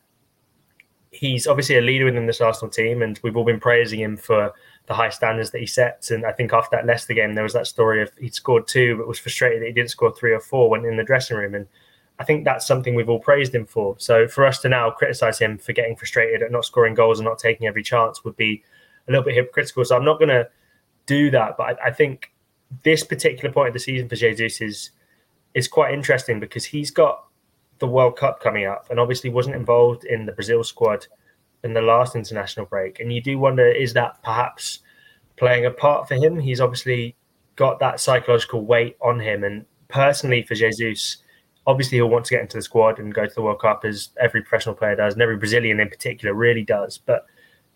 he's 1.17 1.47
obviously 1.47 1.77
a 1.77 1.81
leader 1.81 2.05
within 2.05 2.27
this 2.27 2.41
Arsenal 2.41 2.71
team, 2.71 3.03
and 3.03 3.19
we've 3.23 3.37
all 3.37 3.45
been 3.45 3.61
praising 3.61 4.01
him 4.01 4.17
for 4.17 4.53
the 4.87 4.95
high 4.95 5.11
standards 5.11 5.51
that 5.51 5.61
he 5.61 5.67
sets. 5.67 6.11
And 6.11 6.25
I 6.25 6.33
think 6.33 6.53
after 6.53 6.77
that 6.77 6.87
Leicester 6.87 7.15
game, 7.15 7.35
there 7.35 7.43
was 7.43 7.55
that 7.55 7.67
story 7.67 8.03
of 8.03 8.11
he'd 8.19 8.35
scored 8.35 8.69
two, 8.69 8.97
but 8.97 9.09
was 9.09 9.19
frustrated 9.19 9.63
that 9.63 9.67
he 9.67 9.73
didn't 9.73 9.91
score 9.91 10.15
three 10.15 10.33
or 10.33 10.41
four 10.41 10.71
when 10.71 10.85
in 10.85 10.97
the 10.97 11.05
dressing 11.05 11.37
room. 11.37 11.55
And 11.55 11.67
I 12.19 12.25
think 12.25 12.45
that's 12.45 12.67
something 12.67 12.95
we've 12.95 13.09
all 13.09 13.19
praised 13.19 13.55
him 13.55 13.67
for. 13.67 13.97
So 13.99 14.29
for 14.29 14.47
us 14.47 14.61
to 14.61 14.69
now 14.69 14.91
criticize 14.91 15.39
him 15.39 15.59
for 15.59 15.73
getting 15.73 15.97
frustrated 15.97 16.43
at 16.43 16.53
not 16.53 16.65
scoring 16.65 16.95
goals 16.95 17.19
and 17.19 17.27
not 17.27 17.39
taking 17.39 17.67
every 17.67 17.83
chance 17.83 18.25
would 18.25 18.37
be 18.37 18.63
a 19.09 19.11
little 19.11 19.25
bit 19.25 19.35
hypocritical. 19.35 19.85
So 19.85 19.97
I'm 19.97 20.05
not 20.05 20.19
going 20.19 20.29
to 20.29 20.49
do 21.07 21.31
that. 21.31 21.57
But 21.57 21.81
I, 21.81 21.89
I, 21.89 21.91
think 21.91 22.33
this 22.85 23.05
particular 23.05 23.53
point 23.53 23.69
of 23.69 23.75
the 23.75 23.81
season 23.81 24.09
for 24.09 24.17
Jesus 24.17 24.61
is 24.61 24.91
is 25.55 25.69
quite 25.69 25.95
interesting 25.95 26.39
because 26.41 26.65
he's 26.65 26.91
got 26.91 27.26
the 27.79 27.87
World 27.87 28.17
Cup 28.17 28.41
coming 28.41 28.67
up, 28.67 28.87
and 28.91 28.99
obviously 28.99 29.31
wasn't 29.31 29.57
involved 29.57 30.05
in 30.05 30.27
the 30.27 30.33
Brazil 30.33 30.65
squad 30.65 31.07
in 31.65 31.75
the 31.75 31.83
last 31.83 32.15
international 32.15 32.67
break. 32.67 33.01
And 33.01 33.13
you 33.13 33.21
do 33.21 33.39
wonder, 33.39 33.67
is 33.67 33.93
that 33.95 34.23
perhaps 34.23 34.81
playing 35.37 35.67
a 35.67 35.71
part 35.71 36.09
for 36.09 36.15
him? 36.15 36.39
He's 36.39 36.61
obviously 36.61 37.17
got 37.57 37.79
that 37.81 38.01
psychological 38.01 38.65
weight 38.65 38.97
on 39.01 39.19
him. 39.21 39.45
And 39.45 39.65
personally, 39.89 40.43
for 40.43 40.55
Jesus, 40.55 41.19
obviously 41.67 41.99
he'll 41.99 42.09
want 42.09 42.25
to 42.27 42.35
get 42.35 42.43
into 42.43 42.59
the 42.59 42.63
squad 42.63 42.99
and 42.99 43.13
go 43.13 43.27
to 43.27 43.35
the 43.35 43.43
World 43.43 43.61
Cup 43.61 43.85
as 43.85 44.11
every 44.21 44.43
professional 44.43 44.75
player 44.75 44.97
does, 44.97 45.15
and 45.15 45.23
every 45.23 45.37
Brazilian 45.37 45.81
in 45.81 45.89
particular 45.89 46.35
really 46.35 46.63
does. 46.63 46.99
But 46.99 47.27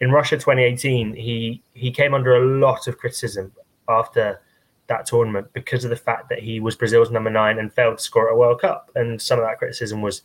in 0.01 0.11
Russia 0.11 0.37
2018, 0.37 1.15
he 1.15 1.63
he 1.75 1.91
came 1.91 2.15
under 2.15 2.37
a 2.37 2.59
lot 2.59 2.87
of 2.89 2.99
criticism 2.99 3.53
after 3.89 4.41
that 4.91 5.07
tournament 5.07 5.47
because 5.55 5.85
of 5.85 5.91
the 5.91 5.97
fact 5.97 6.29
that 6.29 6.41
he 6.41 6.61
was 6.61 6.77
Brazil's 6.77 7.11
number 7.11 7.31
nine 7.31 7.59
and 7.59 7.73
failed 7.73 7.97
to 7.97 8.05
score 8.05 8.29
at 8.29 8.35
a 8.35 8.37
World 8.37 8.61
Cup. 8.61 8.91
And 8.95 9.21
some 9.21 9.39
of 9.39 9.47
that 9.47 9.59
criticism 9.59 10.03
was 10.03 10.23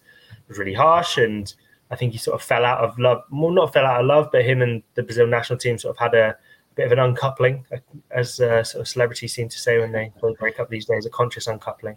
was 0.49 0.57
really 0.57 0.73
harsh. 0.73 1.17
And 1.17 1.53
I 1.89 1.95
think 1.95 2.11
he 2.11 2.17
sort 2.17 2.35
of 2.35 2.45
fell 2.45 2.65
out 2.65 2.83
of 2.83 2.99
love. 2.99 3.23
Well, 3.31 3.51
not 3.51 3.71
fell 3.71 3.85
out 3.85 4.01
of 4.01 4.07
love, 4.07 4.29
but 4.31 4.43
him 4.43 4.61
and 4.61 4.83
the 4.95 5.03
Brazil 5.03 5.27
national 5.27 5.59
team 5.59 5.77
sort 5.77 5.95
of 5.95 5.99
had 5.99 6.13
a 6.13 6.35
bit 6.75 6.87
of 6.87 6.91
an 6.91 6.99
uncoupling, 6.99 7.65
as 8.11 8.39
uh, 8.41 8.63
sort 8.63 8.81
of 8.81 8.87
celebrities 8.87 9.33
seem 9.33 9.47
to 9.47 9.57
say 9.57 9.79
when 9.79 9.93
they 9.93 10.11
break 10.37 10.59
up 10.59 10.69
these 10.69 10.85
days, 10.85 11.05
a 11.05 11.09
conscious 11.09 11.47
uncoupling. 11.47 11.95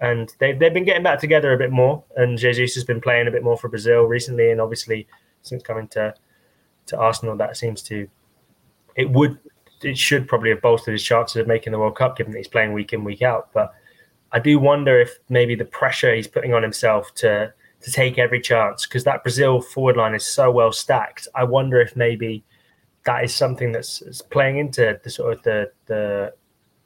And 0.00 0.32
they've, 0.38 0.58
they've 0.58 0.74
been 0.74 0.84
getting 0.84 1.02
back 1.02 1.18
together 1.18 1.52
a 1.52 1.58
bit 1.58 1.72
more. 1.72 2.04
And 2.16 2.38
Jesus 2.38 2.74
has 2.74 2.84
been 2.84 3.00
playing 3.00 3.26
a 3.26 3.30
bit 3.30 3.42
more 3.42 3.56
for 3.56 3.68
Brazil 3.68 4.04
recently. 4.04 4.50
And 4.50 4.60
obviously, 4.60 5.06
since 5.42 5.62
coming 5.62 5.88
to, 5.88 6.14
to 6.86 6.98
Arsenal, 6.98 7.36
that 7.36 7.56
seems 7.56 7.82
to, 7.82 8.06
it 8.94 9.10
would 9.10 9.38
it 9.84 9.98
should 9.98 10.26
probably 10.26 10.50
have 10.50 10.62
bolstered 10.62 10.92
his 10.92 11.02
chances 11.02 11.36
of 11.36 11.46
making 11.46 11.72
the 11.72 11.78
World 11.78 11.96
Cup, 11.96 12.16
given 12.16 12.32
that 12.32 12.38
he's 12.38 12.48
playing 12.48 12.72
week 12.72 12.92
in 12.92 13.04
week 13.04 13.22
out. 13.22 13.52
But 13.52 13.74
I 14.32 14.38
do 14.38 14.58
wonder 14.58 15.00
if 15.00 15.18
maybe 15.28 15.54
the 15.54 15.64
pressure 15.64 16.14
he's 16.14 16.26
putting 16.26 16.54
on 16.54 16.62
himself 16.62 17.14
to 17.16 17.52
to 17.80 17.92
take 17.92 18.18
every 18.18 18.40
chance 18.40 18.86
because 18.86 19.04
that 19.04 19.22
Brazil 19.22 19.60
forward 19.60 19.96
line 19.96 20.14
is 20.14 20.24
so 20.24 20.50
well 20.50 20.72
stacked. 20.72 21.28
I 21.34 21.44
wonder 21.44 21.80
if 21.80 21.94
maybe 21.96 22.42
that 23.04 23.22
is 23.22 23.34
something 23.34 23.72
that's, 23.72 24.02
playing 24.30 24.56
into 24.56 24.98
the 25.04 25.10
sort 25.10 25.34
of 25.34 25.42
the 25.42 25.70
the 25.86 26.34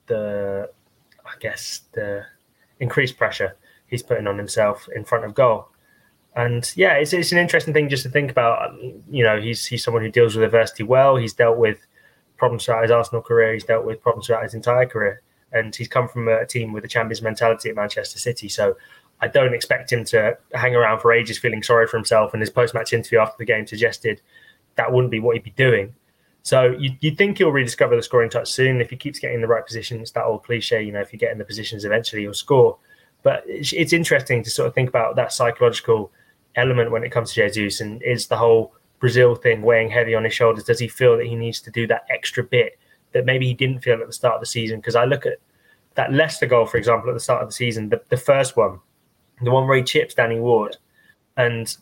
the 0.07 0.69
I 1.25 1.39
guess 1.41 1.83
the 1.93 2.25
increased 2.81 3.17
pressure 3.17 3.57
he's 3.87 4.03
putting 4.03 4.27
on 4.27 4.37
himself 4.37 4.89
in 4.95 5.05
front 5.05 5.25
of 5.25 5.35
goal. 5.35 5.69
And 6.37 6.71
yeah, 6.77 6.95
it's, 6.95 7.13
it's 7.13 7.33
an 7.33 7.39
interesting 7.39 7.75
thing 7.75 7.89
just 7.89 8.03
to 8.03 8.11
think 8.11 8.31
about. 8.31 8.75
You 9.11 9.25
know, 9.25 9.41
he's 9.41 9.65
he's 9.67 9.83
someone 9.83 10.03
who 10.03 10.11
deals 10.11 10.37
with 10.37 10.45
adversity 10.45 10.83
well. 10.83 11.17
He's 11.17 11.33
dealt 11.33 11.59
with 11.59 11.87
problems 12.39 12.65
throughout 12.65 12.83
his 12.83 12.91
Arsenal 12.91 13.23
career. 13.23 13.53
He's 13.53 13.65
dealt 13.65 13.85
with 13.85 14.01
problems 14.01 14.27
throughout 14.27 14.45
his 14.45 14.55
entire 14.55 14.87
career, 14.87 15.21
and 15.53 15.75
he's 15.75 15.89
come 15.89 16.09
from 16.09 16.29
a 16.29 16.47
team 16.47 16.73
with 16.73 16.85
a 16.85 16.89
champions 16.89 17.21
mentality 17.21 17.69
at 17.69 17.77
Manchester 17.77 18.19
City. 18.19 18.49
So 18.49 18.77
I 19.21 19.29
don't 19.29 19.55
expect 19.55 19.93
him 19.93 20.05
to 20.07 20.39
hang 20.55 20.75
around 20.75 21.01
for 21.01 21.13
ages 21.13 21.39
feeling 21.39 21.63
sorry 21.63 21.87
for 21.87 21.97
himself. 21.97 22.33
And 22.33 22.41
his 22.41 22.51
post-match 22.51 22.93
interview 22.93 23.19
after 23.19 23.37
the 23.39 23.45
game 23.45 23.67
suggested 23.67 24.21
that 24.77 24.93
wouldn't 24.93 25.11
be 25.11 25.21
what 25.21 25.35
he'd 25.35 25.45
be 25.45 25.51
doing. 25.51 25.95
So 26.43 26.75
you, 26.79 26.93
would 27.03 27.19
think 27.19 27.39
he'll 27.39 27.51
rediscover 27.51 27.97
the 27.97 28.03
scoring 28.03 28.31
touch 28.31 28.51
soon 28.51 28.81
if 28.81 28.91
he 28.91 28.97
keeps 28.97 29.19
getting 29.19 29.37
in 29.37 29.41
the 29.41 29.49
right 29.49 29.67
positions. 29.67 30.13
That 30.13 30.25
old 30.25 30.45
cliche, 30.45 30.83
you 30.83 30.93
know, 30.93 31.01
if 31.01 31.13
you 31.13 31.19
get 31.19 31.33
in 31.33 31.39
the 31.39 31.45
positions, 31.45 31.85
eventually 31.85 32.23
you'll 32.23 32.33
score. 32.35 32.79
But 33.23 33.43
it's, 33.47 33.73
it's 33.73 33.93
interesting 33.93 34.43
to 34.45 34.51
sort 34.51 34.69
of 34.69 34.75
think 34.75 34.89
about 34.89 35.17
that 35.17 35.33
psychological 35.33 36.13
element 36.55 36.91
when 36.91 37.05
it 37.05 37.11
comes 37.11 37.33
to 37.33 37.43
Jesus, 37.43 37.81
and 37.81 38.03
is 38.03 38.29
the 38.29 38.37
whole 38.37 38.73
Brazil 39.01 39.35
thing 39.35 39.63
weighing 39.63 39.91
heavy 39.91 40.15
on 40.15 40.25
his 40.25 40.35
shoulders? 40.35 40.65
Does 40.65 40.79
he 40.79 40.89
feel 40.89 41.17
that 41.17 41.27
he 41.27 41.35
needs 41.35 41.61
to 41.63 41.71
do 41.71 41.87
that 41.87 42.07
extra 42.11 42.43
bit 42.43 42.79
that 43.13 43.25
maybe 43.25 43.47
he 43.47 43.55
didn't 43.55 43.81
feel 43.81 44.01
at 44.01 44.07
the 44.07 44.13
start 44.13 44.35
of 44.35 44.41
the 44.41 44.47
season? 44.47 44.81
Because 44.81 44.97
I 44.97 45.05
look 45.05 45.27
at 45.27 45.39
that 45.95 46.13
Leicester 46.13 46.47
goal, 46.47 46.67
for 46.67 46.77
example, 46.77 47.11
at 47.11 47.15
the 47.15 47.21
start 47.21 47.43
of 47.43 47.49
the 47.49 47.55
season, 47.55 47.89
the, 47.89 48.01
the 48.09 48.17
first 48.17 48.57
one, 48.57 48.81
the 49.43 49.51
one 49.51 49.67
where 49.67 49.77
he 49.77 49.83
chips 49.83 50.15
Danny 50.15 50.41
Ward, 50.41 50.77
and 51.37 51.77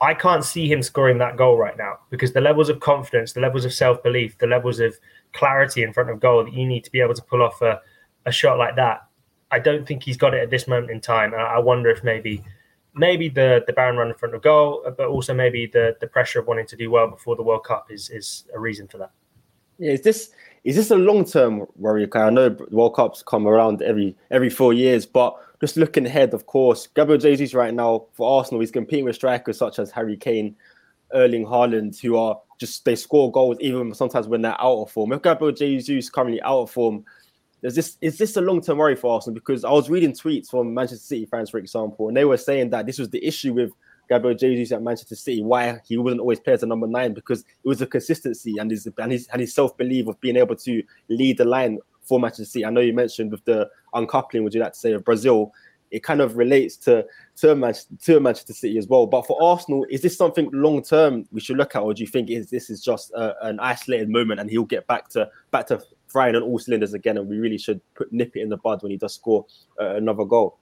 I 0.00 0.14
can't 0.14 0.44
see 0.44 0.70
him 0.70 0.82
scoring 0.82 1.18
that 1.18 1.36
goal 1.36 1.56
right 1.56 1.78
now 1.78 2.00
because 2.10 2.32
the 2.32 2.40
levels 2.40 2.68
of 2.68 2.80
confidence, 2.80 3.32
the 3.32 3.40
levels 3.40 3.64
of 3.64 3.72
self 3.72 4.02
belief, 4.02 4.36
the 4.38 4.48
levels 4.48 4.80
of 4.80 4.98
clarity 5.32 5.84
in 5.84 5.92
front 5.92 6.10
of 6.10 6.18
goal 6.18 6.44
that 6.44 6.52
you 6.52 6.66
need 6.66 6.82
to 6.84 6.90
be 6.90 7.00
able 7.00 7.14
to 7.14 7.22
pull 7.22 7.40
off 7.40 7.62
a, 7.62 7.80
a 8.26 8.32
shot 8.32 8.58
like 8.58 8.74
that. 8.76 9.06
I 9.52 9.60
don't 9.60 9.86
think 9.86 10.02
he's 10.02 10.16
got 10.16 10.34
it 10.34 10.42
at 10.42 10.50
this 10.50 10.66
moment 10.66 10.90
in 10.90 11.00
time. 11.00 11.34
I 11.34 11.60
wonder 11.60 11.88
if 11.88 12.02
maybe 12.02 12.42
maybe 12.94 13.28
the 13.28 13.64
the 13.66 13.72
Barron 13.72 13.96
run 13.96 14.08
in 14.08 14.14
front 14.14 14.34
of 14.34 14.42
goal, 14.42 14.82
uh, 14.86 14.90
but 14.90 15.08
also 15.08 15.34
maybe 15.34 15.66
the 15.66 15.96
the 16.00 16.06
pressure 16.06 16.40
of 16.40 16.46
wanting 16.46 16.66
to 16.66 16.76
do 16.76 16.90
well 16.90 17.08
before 17.08 17.36
the 17.36 17.42
World 17.42 17.64
Cup 17.64 17.90
is 17.90 18.10
is 18.10 18.44
a 18.54 18.58
reason 18.60 18.88
for 18.88 18.98
that. 18.98 19.10
Yeah, 19.78 19.92
is 19.92 20.02
this 20.02 20.30
is 20.64 20.76
this 20.76 20.90
a 20.90 20.96
long 20.96 21.24
term 21.24 21.66
worry? 21.76 22.08
I 22.14 22.30
know 22.30 22.56
World 22.70 22.94
Cups 22.94 23.22
come 23.22 23.46
around 23.46 23.82
every 23.82 24.16
every 24.30 24.50
four 24.50 24.72
years, 24.72 25.06
but 25.06 25.36
just 25.60 25.76
looking 25.76 26.06
ahead, 26.06 26.34
of 26.34 26.46
course, 26.46 26.88
Gabriel 26.88 27.20
Jesus 27.20 27.54
right 27.54 27.72
now 27.72 28.06
for 28.12 28.38
Arsenal, 28.38 28.60
he's 28.60 28.70
competing 28.70 29.04
with 29.04 29.14
strikers 29.14 29.58
such 29.58 29.78
as 29.78 29.90
Harry 29.90 30.16
Kane, 30.16 30.56
Erling 31.14 31.46
Haaland, 31.46 32.00
who 32.00 32.16
are 32.16 32.40
just 32.58 32.84
they 32.84 32.96
score 32.96 33.30
goals 33.30 33.58
even 33.60 33.94
sometimes 33.94 34.28
when 34.28 34.42
they're 34.42 34.60
out 34.60 34.82
of 34.82 34.90
form. 34.90 35.12
If 35.12 35.22
Gabriel 35.22 35.52
Jesus 35.52 36.10
currently 36.10 36.42
out 36.42 36.62
of 36.62 36.70
form, 36.70 37.04
there's 37.62 37.76
this 37.76 37.96
is 38.00 38.18
this 38.18 38.36
a 38.36 38.40
long 38.40 38.60
term 38.60 38.78
worry 38.78 38.96
for 38.96 39.14
Arsenal? 39.14 39.34
Because 39.34 39.64
I 39.64 39.70
was 39.70 39.88
reading 39.88 40.12
tweets 40.12 40.48
from 40.48 40.74
Manchester 40.74 41.04
City 41.04 41.26
fans, 41.26 41.48
for 41.48 41.58
example, 41.58 42.08
and 42.08 42.16
they 42.16 42.24
were 42.24 42.36
saying 42.36 42.70
that 42.70 42.86
this 42.86 42.98
was 42.98 43.08
the 43.08 43.24
issue 43.24 43.54
with 43.54 43.70
Gabriel 44.08 44.36
Jesus 44.36 44.72
at 44.72 44.82
Manchester 44.82 45.14
City, 45.14 45.42
why 45.42 45.80
he 45.86 45.96
wasn't 45.96 46.20
always 46.20 46.40
played 46.40 46.54
as 46.54 46.62
a 46.62 46.66
number 46.66 46.86
nine, 46.86 47.14
because 47.14 47.40
it 47.40 47.68
was 47.68 47.80
a 47.80 47.86
consistency 47.86 48.56
and 48.58 48.70
his 48.70 48.88
and 48.98 49.12
his, 49.12 49.28
and 49.28 49.40
his 49.40 49.54
self 49.54 49.76
belief 49.76 50.08
of 50.08 50.20
being 50.20 50.36
able 50.36 50.56
to 50.56 50.82
lead 51.08 51.38
the 51.38 51.44
line 51.44 51.78
for 52.02 52.18
Manchester 52.18 52.44
City. 52.44 52.64
I 52.66 52.70
know 52.70 52.80
you 52.80 52.92
mentioned 52.92 53.30
with 53.30 53.44
the 53.44 53.70
uncoupling, 53.94 54.42
would 54.42 54.54
you 54.54 54.60
like 54.60 54.72
to 54.72 54.78
say, 54.78 54.92
of 54.92 55.04
Brazil, 55.04 55.52
it 55.92 56.02
kind 56.02 56.20
of 56.20 56.36
relates 56.36 56.76
to 56.78 57.06
to 57.36 57.54
Manchester, 57.54 57.94
to 58.02 58.20
Manchester 58.20 58.54
City 58.54 58.76
as 58.78 58.88
well. 58.88 59.06
But 59.06 59.26
for 59.26 59.40
Arsenal, 59.42 59.86
is 59.88 60.02
this 60.02 60.16
something 60.16 60.50
long 60.52 60.82
term 60.82 61.26
we 61.30 61.40
should 61.40 61.58
look 61.58 61.76
at, 61.76 61.82
or 61.82 61.94
do 61.94 62.02
you 62.02 62.08
think 62.08 62.28
is 62.28 62.50
this 62.50 62.70
is 62.70 62.82
just 62.82 63.12
a, 63.12 63.34
an 63.46 63.60
isolated 63.60 64.08
moment 64.08 64.40
and 64.40 64.50
he'll 64.50 64.64
get 64.64 64.86
back 64.86 65.08
to 65.10 65.30
back 65.52 65.66
to 65.68 65.80
firing 66.12 66.36
on 66.36 66.42
all 66.42 66.58
cylinders 66.58 66.94
again, 66.94 67.18
and 67.18 67.28
we 67.28 67.38
really 67.38 67.58
should 67.58 67.80
put 67.94 68.12
nip 68.12 68.36
it 68.36 68.42
in 68.42 68.48
the 68.48 68.56
bud 68.56 68.82
when 68.82 68.90
he 68.90 68.96
does 68.96 69.14
score 69.14 69.46
uh, 69.80 69.96
another 69.96 70.24
goal? 70.24 70.58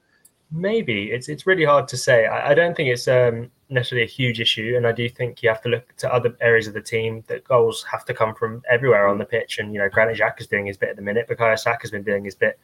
Maybe 0.52 1.10
it's 1.12 1.28
it's 1.28 1.46
really 1.46 1.64
hard 1.64 1.86
to 1.88 1.96
say. 1.96 2.26
I, 2.26 2.50
I 2.50 2.54
don't 2.54 2.76
think 2.76 2.88
it's 2.88 3.06
um, 3.08 3.50
necessarily 3.68 4.04
a 4.04 4.08
huge 4.08 4.40
issue, 4.40 4.74
and 4.76 4.86
I 4.86 4.92
do 4.92 5.08
think 5.08 5.42
you 5.42 5.48
have 5.48 5.62
to 5.62 5.68
look 5.68 5.94
to 5.98 6.12
other 6.12 6.34
areas 6.40 6.66
of 6.66 6.74
the 6.74 6.80
team. 6.80 7.24
That 7.28 7.44
goals 7.44 7.84
have 7.90 8.04
to 8.06 8.14
come 8.14 8.34
from 8.34 8.62
everywhere 8.70 9.06
on 9.06 9.18
the 9.18 9.24
pitch, 9.24 9.58
and 9.58 9.72
you 9.72 9.78
know, 9.78 9.88
Granit 9.88 10.18
Xhaka 10.18 10.40
is 10.40 10.46
doing 10.46 10.66
his 10.66 10.76
bit 10.76 10.90
at 10.90 10.96
the 10.96 11.02
minute. 11.02 11.28
Bukayo 11.28 11.58
Saka 11.58 11.82
has 11.82 11.90
been 11.90 12.02
doing 12.02 12.24
his 12.24 12.34
bit 12.34 12.58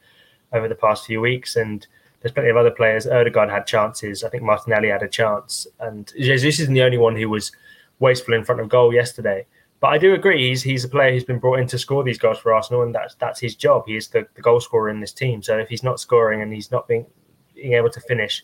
over 0.53 0.67
the 0.67 0.75
past 0.75 1.05
few 1.05 1.21
weeks, 1.21 1.55
and 1.55 1.87
there's 2.21 2.31
plenty 2.31 2.49
of 2.49 2.57
other 2.57 2.71
players. 2.71 3.07
Odegaard 3.07 3.49
had 3.49 3.67
chances. 3.67 4.23
I 4.23 4.29
think 4.29 4.43
Martinelli 4.43 4.89
had 4.89 5.03
a 5.03 5.07
chance, 5.07 5.67
and 5.79 6.11
Jesus 6.17 6.59
isn't 6.59 6.73
the 6.73 6.81
only 6.81 6.97
one 6.97 7.15
who 7.15 7.29
was 7.29 7.51
wasteful 7.99 8.33
in 8.33 8.43
front 8.43 8.61
of 8.61 8.69
goal 8.69 8.93
yesterday. 8.93 9.45
But 9.79 9.89
I 9.89 9.97
do 9.97 10.13
agree 10.13 10.49
he's 10.49 10.63
he's 10.63 10.83
a 10.83 10.89
player 10.89 11.11
who's 11.11 11.23
been 11.23 11.39
brought 11.39 11.59
in 11.59 11.67
to 11.67 11.77
score 11.77 12.03
these 12.03 12.17
goals 12.17 12.39
for 12.39 12.53
Arsenal, 12.53 12.81
and 12.83 12.95
that's 12.95 13.15
that's 13.15 13.39
his 13.39 13.55
job. 13.55 13.83
He 13.85 13.95
is 13.95 14.07
the, 14.07 14.27
the 14.35 14.41
goal 14.41 14.59
scorer 14.59 14.89
in 14.89 14.99
this 14.99 15.13
team. 15.13 15.43
So 15.43 15.57
if 15.57 15.69
he's 15.69 15.83
not 15.83 15.99
scoring 15.99 16.41
and 16.41 16.51
he's 16.51 16.71
not 16.71 16.87
being 16.87 17.05
being 17.53 17.73
able 17.73 17.91
to 17.91 18.01
finish, 18.01 18.43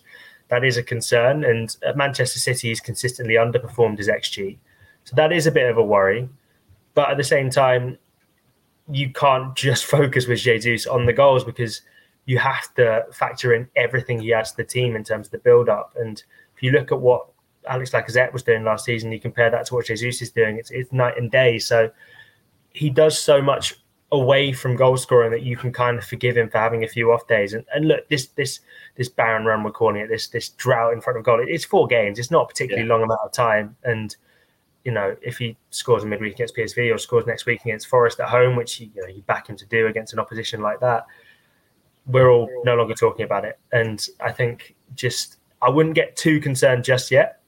that 0.49 0.63
is 0.63 0.77
a 0.77 0.83
concern. 0.83 1.43
And 1.43 1.75
Manchester 1.95 2.39
City, 2.39 2.69
he's 2.69 2.79
consistently 2.79 3.35
underperformed 3.35 3.97
his 3.97 4.07
XG. 4.07 4.57
So 5.05 5.15
that 5.15 5.31
is 5.31 5.47
a 5.47 5.51
bit 5.51 5.69
of 5.69 5.77
a 5.77 5.83
worry. 5.83 6.29
But 6.93 7.09
at 7.09 7.17
the 7.17 7.23
same 7.23 7.49
time, 7.49 7.97
you 8.89 9.11
can't 9.11 9.55
just 9.55 9.85
focus 9.97 10.27
with 10.27 10.39
Jesus 10.39 10.85
on 10.85 11.05
the 11.05 11.13
goals 11.13 11.43
because 11.43 11.81
you 12.25 12.37
have 12.37 12.73
to 12.75 13.05
factor 13.11 13.53
in 13.53 13.67
everything 13.75 14.19
he 14.19 14.33
adds 14.33 14.51
to 14.51 14.57
the 14.57 14.63
team 14.63 14.95
in 14.95 15.03
terms 15.03 15.27
of 15.27 15.31
the 15.31 15.37
build 15.39 15.67
up. 15.67 15.93
And 15.99 16.23
if 16.55 16.63
you 16.63 16.71
look 16.71 16.91
at 16.91 17.01
what 17.01 17.27
Alex 17.67 17.91
Lacazette 17.91 18.33
was 18.33 18.43
doing 18.43 18.63
last 18.63 18.85
season, 18.85 19.11
you 19.11 19.19
compare 19.19 19.49
that 19.49 19.65
to 19.67 19.75
what 19.75 19.85
Jesus 19.85 20.21
is 20.21 20.31
doing, 20.31 20.57
it's, 20.57 20.71
it's 20.71 20.91
night 20.91 21.17
and 21.17 21.31
day. 21.31 21.59
So 21.59 21.91
he 22.71 22.89
does 22.89 23.17
so 23.17 23.41
much 23.41 23.75
away 24.13 24.51
from 24.51 24.75
goal 24.75 24.95
scoring 24.95 25.31
that 25.31 25.41
you 25.41 25.57
can 25.57 25.73
kind 25.73 25.97
of 25.97 26.05
forgive 26.05 26.37
him 26.37 26.47
for 26.47 26.59
having 26.59 26.83
a 26.83 26.87
few 26.87 27.11
off 27.11 27.27
days. 27.27 27.53
And, 27.53 27.65
and 27.73 27.87
look, 27.87 28.07
this 28.09 28.27
this 28.27 28.59
this 28.95 29.09
Barron 29.09 29.45
run 29.45 29.63
we're 29.63 29.71
calling 29.71 29.97
it, 29.97 30.07
this 30.07 30.27
this 30.27 30.49
drought 30.49 30.93
in 30.93 31.01
front 31.01 31.17
of 31.17 31.25
goal, 31.25 31.43
it's 31.45 31.65
four 31.65 31.87
games. 31.87 32.19
It's 32.19 32.31
not 32.31 32.43
a 32.43 32.47
particularly 32.47 32.87
yeah. 32.87 32.93
long 32.93 33.03
amount 33.03 33.21
of 33.23 33.31
time. 33.31 33.75
And 33.83 34.15
you 34.85 34.91
know, 34.91 35.15
if 35.21 35.37
he 35.37 35.57
scores 35.71 36.03
a 36.03 36.05
midweek 36.05 36.33
against 36.35 36.55
PSV 36.55 36.93
or 36.93 36.97
scores 36.97 37.25
next 37.25 37.45
week 37.45 37.61
against 37.61 37.87
Forest 37.87 38.19
at 38.19 38.29
home, 38.29 38.55
which 38.55 38.79
you 38.79 38.91
know 38.95 39.07
you 39.07 39.23
back 39.23 39.49
him 39.49 39.55
to 39.57 39.65
do 39.65 39.87
against 39.87 40.13
an 40.13 40.19
opposition 40.19 40.61
like 40.61 40.79
that, 40.81 41.05
we're 42.05 42.29
all 42.29 42.49
no 42.65 42.75
longer 42.75 42.93
talking 42.93 43.25
about 43.25 43.45
it. 43.45 43.59
And 43.71 44.05
I 44.19 44.31
think 44.31 44.75
just 44.93 45.37
I 45.61 45.69
wouldn't 45.69 45.95
get 45.95 46.15
too 46.15 46.39
concerned 46.39 46.83
just 46.83 47.09
yet. 47.09 47.39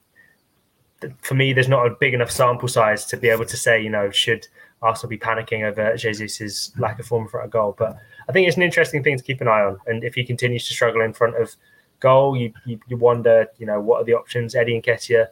For 1.21 1.33
me, 1.33 1.53
there's 1.53 1.67
not 1.67 1.85
a 1.85 1.95
big 1.99 2.13
enough 2.13 2.31
sample 2.31 2.67
size 2.67 3.05
to 3.05 3.17
be 3.17 3.29
able 3.29 3.45
to 3.45 3.57
say, 3.57 3.81
you 3.81 3.89
know, 3.89 4.09
should 4.11 4.47
Arsenal 4.81 5.09
be 5.09 5.17
panicking 5.17 5.63
over 5.63 5.95
Jesus's 5.95 6.71
lack 6.77 6.99
of 6.99 7.05
form 7.05 7.23
in 7.23 7.29
front 7.29 7.45
of 7.45 7.51
goal. 7.51 7.75
But 7.77 7.97
I 8.27 8.31
think 8.31 8.47
it's 8.47 8.57
an 8.57 8.63
interesting 8.63 9.03
thing 9.03 9.17
to 9.17 9.23
keep 9.23 9.41
an 9.41 9.47
eye 9.47 9.61
on. 9.61 9.79
And 9.87 10.03
if 10.03 10.15
he 10.15 10.23
continues 10.23 10.67
to 10.67 10.73
struggle 10.73 11.01
in 11.01 11.13
front 11.13 11.35
of 11.41 11.55
goal, 11.99 12.35
you 12.35 12.53
you, 12.65 12.79
you 12.87 12.97
wonder, 12.97 13.47
you 13.57 13.65
know, 13.65 13.79
what 13.79 14.01
are 14.01 14.05
the 14.05 14.13
options? 14.13 14.55
Eddie 14.55 14.75
and 14.75 14.83
Nketiah 14.83 15.27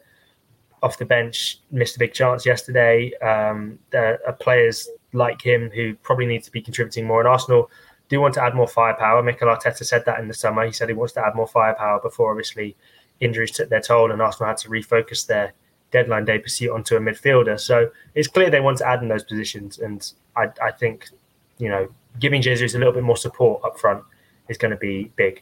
off 0.82 0.98
the 0.98 1.06
bench 1.06 1.62
missed 1.72 1.96
a 1.96 2.00
big 2.00 2.14
chance 2.14 2.46
yesterday. 2.46 3.14
Um, 3.20 3.80
there 3.92 4.20
are 4.28 4.34
players 4.34 4.90
like 5.14 5.42
him 5.42 5.72
who 5.74 5.96
probably 5.96 6.26
need 6.26 6.44
to 6.44 6.52
be 6.52 6.62
contributing 6.62 7.08
more. 7.08 7.22
And 7.22 7.28
Arsenal 7.28 7.72
do 8.10 8.20
want 8.20 8.34
to 8.34 8.44
add 8.44 8.54
more 8.54 8.68
firepower. 8.68 9.24
Mikel 9.24 9.48
Arteta 9.48 9.86
said 9.86 10.04
that 10.06 10.20
in 10.20 10.28
the 10.28 10.34
summer. 10.34 10.66
He 10.66 10.74
said 10.74 10.90
he 10.90 10.94
wants 10.94 11.14
to 11.14 11.26
add 11.26 11.36
more 11.36 11.48
firepower 11.48 12.02
before 12.02 12.32
obviously 12.32 12.76
injuries 13.22 13.52
took 13.52 13.70
their 13.70 13.80
toll 13.80 14.12
and 14.12 14.22
Arsenal 14.22 14.50
had 14.50 14.58
to 14.58 14.70
refocus 14.70 15.26
their 15.26 15.54
deadline 15.94 16.26
day 16.26 16.40
pursuit 16.40 16.72
onto 16.72 16.98
a 16.98 17.00
midfielder. 17.00 17.58
So 17.58 17.90
it's 18.16 18.28
clear 18.28 18.50
they 18.50 18.60
want 18.60 18.80
to 18.80 18.88
add 18.88 19.02
in 19.02 19.08
those 19.08 19.24
positions. 19.24 19.80
And 19.80 20.12
I, 20.36 20.50
I 20.62 20.72
think, 20.72 21.08
you 21.60 21.70
know, 21.70 21.88
giving 22.20 22.42
Jesus 22.42 22.76
a 22.76 22.78
little 22.78 22.94
bit 22.94 23.04
more 23.04 23.16
support 23.16 23.64
up 23.64 23.80
front 23.80 24.04
is 24.50 24.58
going 24.58 24.72
to 24.72 24.78
be 24.78 25.12
big. 25.16 25.42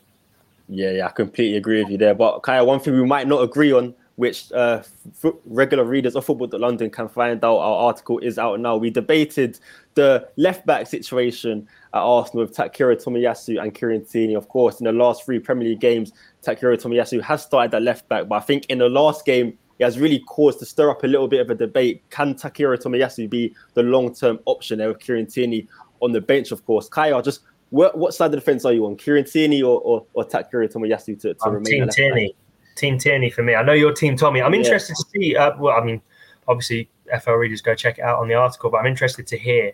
Yeah, 0.70 0.92
yeah, 0.92 1.08
I 1.08 1.10
completely 1.10 1.58
agree 1.58 1.82
with 1.82 1.92
you 1.92 1.98
there. 1.98 2.14
But 2.14 2.40
Kaya, 2.42 2.64
one 2.64 2.80
thing 2.80 2.94
we 2.94 3.06
might 3.06 3.28
not 3.28 3.42
agree 3.42 3.72
on, 3.72 3.96
which 4.16 4.52
uh, 4.52 4.84
f- 5.24 5.34
regular 5.46 5.84
readers 5.84 6.16
of 6.16 6.24
Football 6.24 6.50
London 6.60 6.90
can 6.90 7.10
find 7.10 7.44
out, 7.44 7.58
our 7.58 7.88
article 7.88 8.20
is 8.20 8.38
out 8.38 8.60
now. 8.60 8.78
We 8.78 8.90
debated 8.90 9.60
the 9.96 10.30
left 10.38 10.66
back 10.66 10.88
situation 10.88 11.68
at 11.94 12.00
Arsenal 12.00 12.46
with 12.46 12.56
Takehiro 12.56 13.04
Tomiyasu 13.04 13.62
and 13.62 13.74
Kieran 13.74 14.06
Tierney. 14.06 14.36
Of 14.36 14.48
course, 14.48 14.80
in 14.80 14.86
the 14.86 14.92
last 14.92 15.26
three 15.26 15.40
Premier 15.40 15.70
League 15.70 15.80
games, 15.80 16.12
Takehiro 16.44 16.80
Tomiyasu 16.82 17.22
has 17.22 17.42
started 17.42 17.74
at 17.74 17.82
left 17.82 18.08
back, 18.10 18.28
but 18.28 18.36
I 18.36 18.42
think 18.42 18.66
in 18.68 18.78
the 18.78 18.90
last 18.90 19.26
game, 19.26 19.58
he 19.82 19.84
has 19.84 19.98
really 19.98 20.20
caused 20.20 20.60
to 20.60 20.66
stir 20.68 20.92
up 20.92 21.04
a 21.04 21.08
little 21.08 21.28
bit 21.28 21.42
of 21.42 21.50
a 21.50 21.56
debate. 21.56 22.04
Can 22.12 22.36
Takehiro 22.36 22.80
Tomiyasu 22.80 23.28
be 23.28 23.56
the 23.74 23.82
long 23.82 24.14
term 24.14 24.38
option 24.46 24.78
there 24.78 24.90
with 24.90 25.00
Kieran 25.00 25.26
Tierney 25.26 25.68
on 26.02 26.12
the 26.12 26.22
bench, 26.22 26.52
of 26.52 26.64
course? 26.68 26.88
Kaya, 26.88 27.20
just 27.24 27.40
what, 27.72 27.98
what 27.98 28.14
side 28.14 28.28
of 28.28 28.34
the 28.34 28.42
fence 28.42 28.64
are 28.64 28.74
you 28.74 28.86
on, 28.86 28.96
Kieran 28.96 29.26
Tierney 29.26 29.64
or, 29.64 29.82
or, 29.82 30.06
or 30.14 30.24
Takehiro 30.24 30.72
Tomiyasu 30.72 31.20
to, 31.22 31.34
to 31.34 31.50
remain? 31.50 31.66
Team 31.66 31.90
Tierney. 31.90 32.36
Team 32.76 33.00
Tierney 33.00 33.32
for 33.32 33.42
me. 33.42 33.56
I 33.56 33.64
know 33.64 33.74
your 33.74 33.92
team, 33.92 34.16
Tommy. 34.16 34.40
I'm 34.40 34.54
interested 34.54 34.96
yeah. 35.00 35.04
to 35.04 35.26
see. 35.26 35.36
Uh, 35.36 35.58
well, 35.58 35.76
I 35.76 35.84
mean, 35.84 36.00
obviously, 36.48 36.88
FL 37.20 37.32
readers 37.32 37.64
go 37.64 37.74
check 37.74 37.98
it 37.98 38.04
out 38.04 38.20
on 38.20 38.28
the 38.28 38.36
article, 38.36 38.70
but 38.70 38.78
I'm 38.78 38.86
interested 38.86 39.26
to 39.26 39.38
hear 39.38 39.72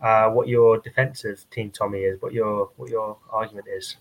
uh, 0.00 0.30
what 0.30 0.48
your 0.48 0.78
defensive 0.78 1.48
team, 1.50 1.70
Tommy, 1.70 2.00
is. 2.00 2.20
What 2.20 2.32
your 2.32 2.70
what 2.74 2.90
your 2.90 3.18
argument 3.30 3.68
is. 3.72 3.98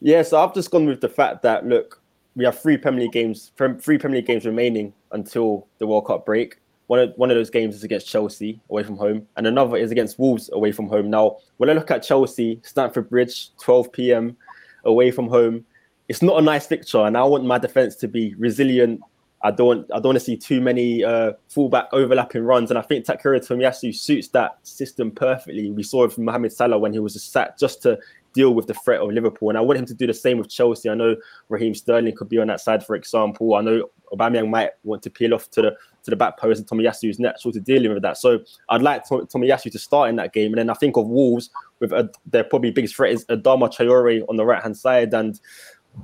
Yeah, 0.00 0.22
so 0.22 0.42
I've 0.42 0.54
just 0.54 0.70
gone 0.70 0.86
with 0.86 1.02
the 1.02 1.10
fact 1.10 1.42
that 1.42 1.66
look, 1.66 2.00
we 2.36 2.44
have 2.44 2.58
three 2.58 2.76
Premier 2.76 3.02
League 3.02 3.12
games, 3.12 3.52
three 3.56 3.98
Premier 3.98 4.18
League 4.18 4.26
games 4.26 4.44
remaining 4.44 4.92
until 5.12 5.66
the 5.78 5.86
World 5.86 6.06
Cup 6.06 6.26
break. 6.26 6.56
One 6.86 6.98
of, 6.98 7.12
one 7.16 7.30
of 7.30 7.36
those 7.36 7.50
games 7.50 7.74
is 7.74 7.84
against 7.84 8.08
Chelsea 8.08 8.60
away 8.68 8.82
from 8.82 8.96
home, 8.96 9.26
and 9.36 9.46
another 9.46 9.76
is 9.76 9.90
against 9.90 10.18
Wolves 10.18 10.50
away 10.52 10.72
from 10.72 10.88
home. 10.88 11.08
Now, 11.08 11.38
when 11.56 11.70
I 11.70 11.72
look 11.72 11.90
at 11.90 12.02
Chelsea, 12.02 12.60
Stamford 12.62 13.08
Bridge, 13.08 13.50
12 13.58 13.92
p.m. 13.92 14.36
away 14.84 15.10
from 15.10 15.28
home, 15.28 15.64
it's 16.08 16.20
not 16.20 16.38
a 16.38 16.42
nice 16.42 16.66
fixture, 16.66 16.98
and 16.98 17.16
I 17.16 17.24
want 17.24 17.44
my 17.44 17.58
defense 17.58 17.96
to 17.96 18.08
be 18.08 18.34
resilient. 18.34 19.00
I 19.42 19.50
don't 19.50 19.90
I 19.92 19.96
don't 19.96 20.06
want 20.06 20.18
to 20.18 20.24
see 20.24 20.36
too 20.36 20.60
many 20.60 21.04
uh, 21.04 21.32
fullback 21.48 21.88
overlapping 21.92 22.42
runs, 22.42 22.70
and 22.70 22.78
I 22.78 22.82
think 22.82 23.06
Takehiro 23.06 23.46
Tomiyasu 23.46 23.94
suits 23.94 24.28
that 24.28 24.58
system 24.62 25.10
perfectly. 25.10 25.70
We 25.70 25.82
saw 25.82 26.04
it 26.04 26.12
from 26.12 26.24
Mohamed 26.24 26.52
Salah 26.52 26.78
when 26.78 26.92
he 26.92 26.98
was 26.98 27.14
just 27.58 27.82
to 27.82 27.98
deal 28.34 28.52
with 28.52 28.66
the 28.66 28.74
threat 28.74 29.00
of 29.00 29.10
Liverpool, 29.10 29.48
and 29.48 29.56
I 29.56 29.62
want 29.62 29.78
him 29.78 29.86
to 29.86 29.94
do 29.94 30.06
the 30.06 30.12
same 30.12 30.38
with 30.38 30.50
Chelsea. 30.50 30.90
I 30.90 30.94
know 30.94 31.16
Raheem 31.48 31.74
Sterling 31.74 32.14
could 32.14 32.28
be 32.28 32.38
on 32.38 32.48
that 32.48 32.60
side, 32.60 32.84
for 32.84 32.96
example. 32.96 33.54
I 33.54 33.62
know 33.62 33.88
Aubameyang 34.12 34.50
might 34.50 34.70
want 34.82 35.02
to 35.02 35.10
peel 35.10 35.32
off 35.32 35.50
to 35.52 35.62
the 35.62 35.70
to 36.02 36.10
the 36.10 36.16
back 36.16 36.38
post, 36.38 36.60
and 36.60 36.68
Tomiyasu 36.68 37.08
is 37.08 37.18
natural 37.18 37.52
to 37.52 37.60
dealing 37.60 37.94
with 37.94 38.02
that. 38.02 38.18
So 38.18 38.40
I'd 38.68 38.82
like 38.82 39.06
Tomiyasu 39.06 39.72
to 39.72 39.78
start 39.78 40.10
in 40.10 40.16
that 40.16 40.34
game, 40.34 40.52
and 40.52 40.58
then 40.58 40.70
I 40.70 40.74
think 40.74 40.96
of 40.96 41.06
Wolves 41.06 41.50
with 41.80 41.92
a, 41.92 42.10
their 42.26 42.44
probably 42.44 42.70
biggest 42.72 42.96
threat 42.96 43.12
is 43.12 43.24
Adama 43.26 43.72
Traore 43.74 44.24
on 44.28 44.36
the 44.36 44.44
right 44.44 44.62
hand 44.62 44.76
side, 44.76 45.14
and 45.14 45.40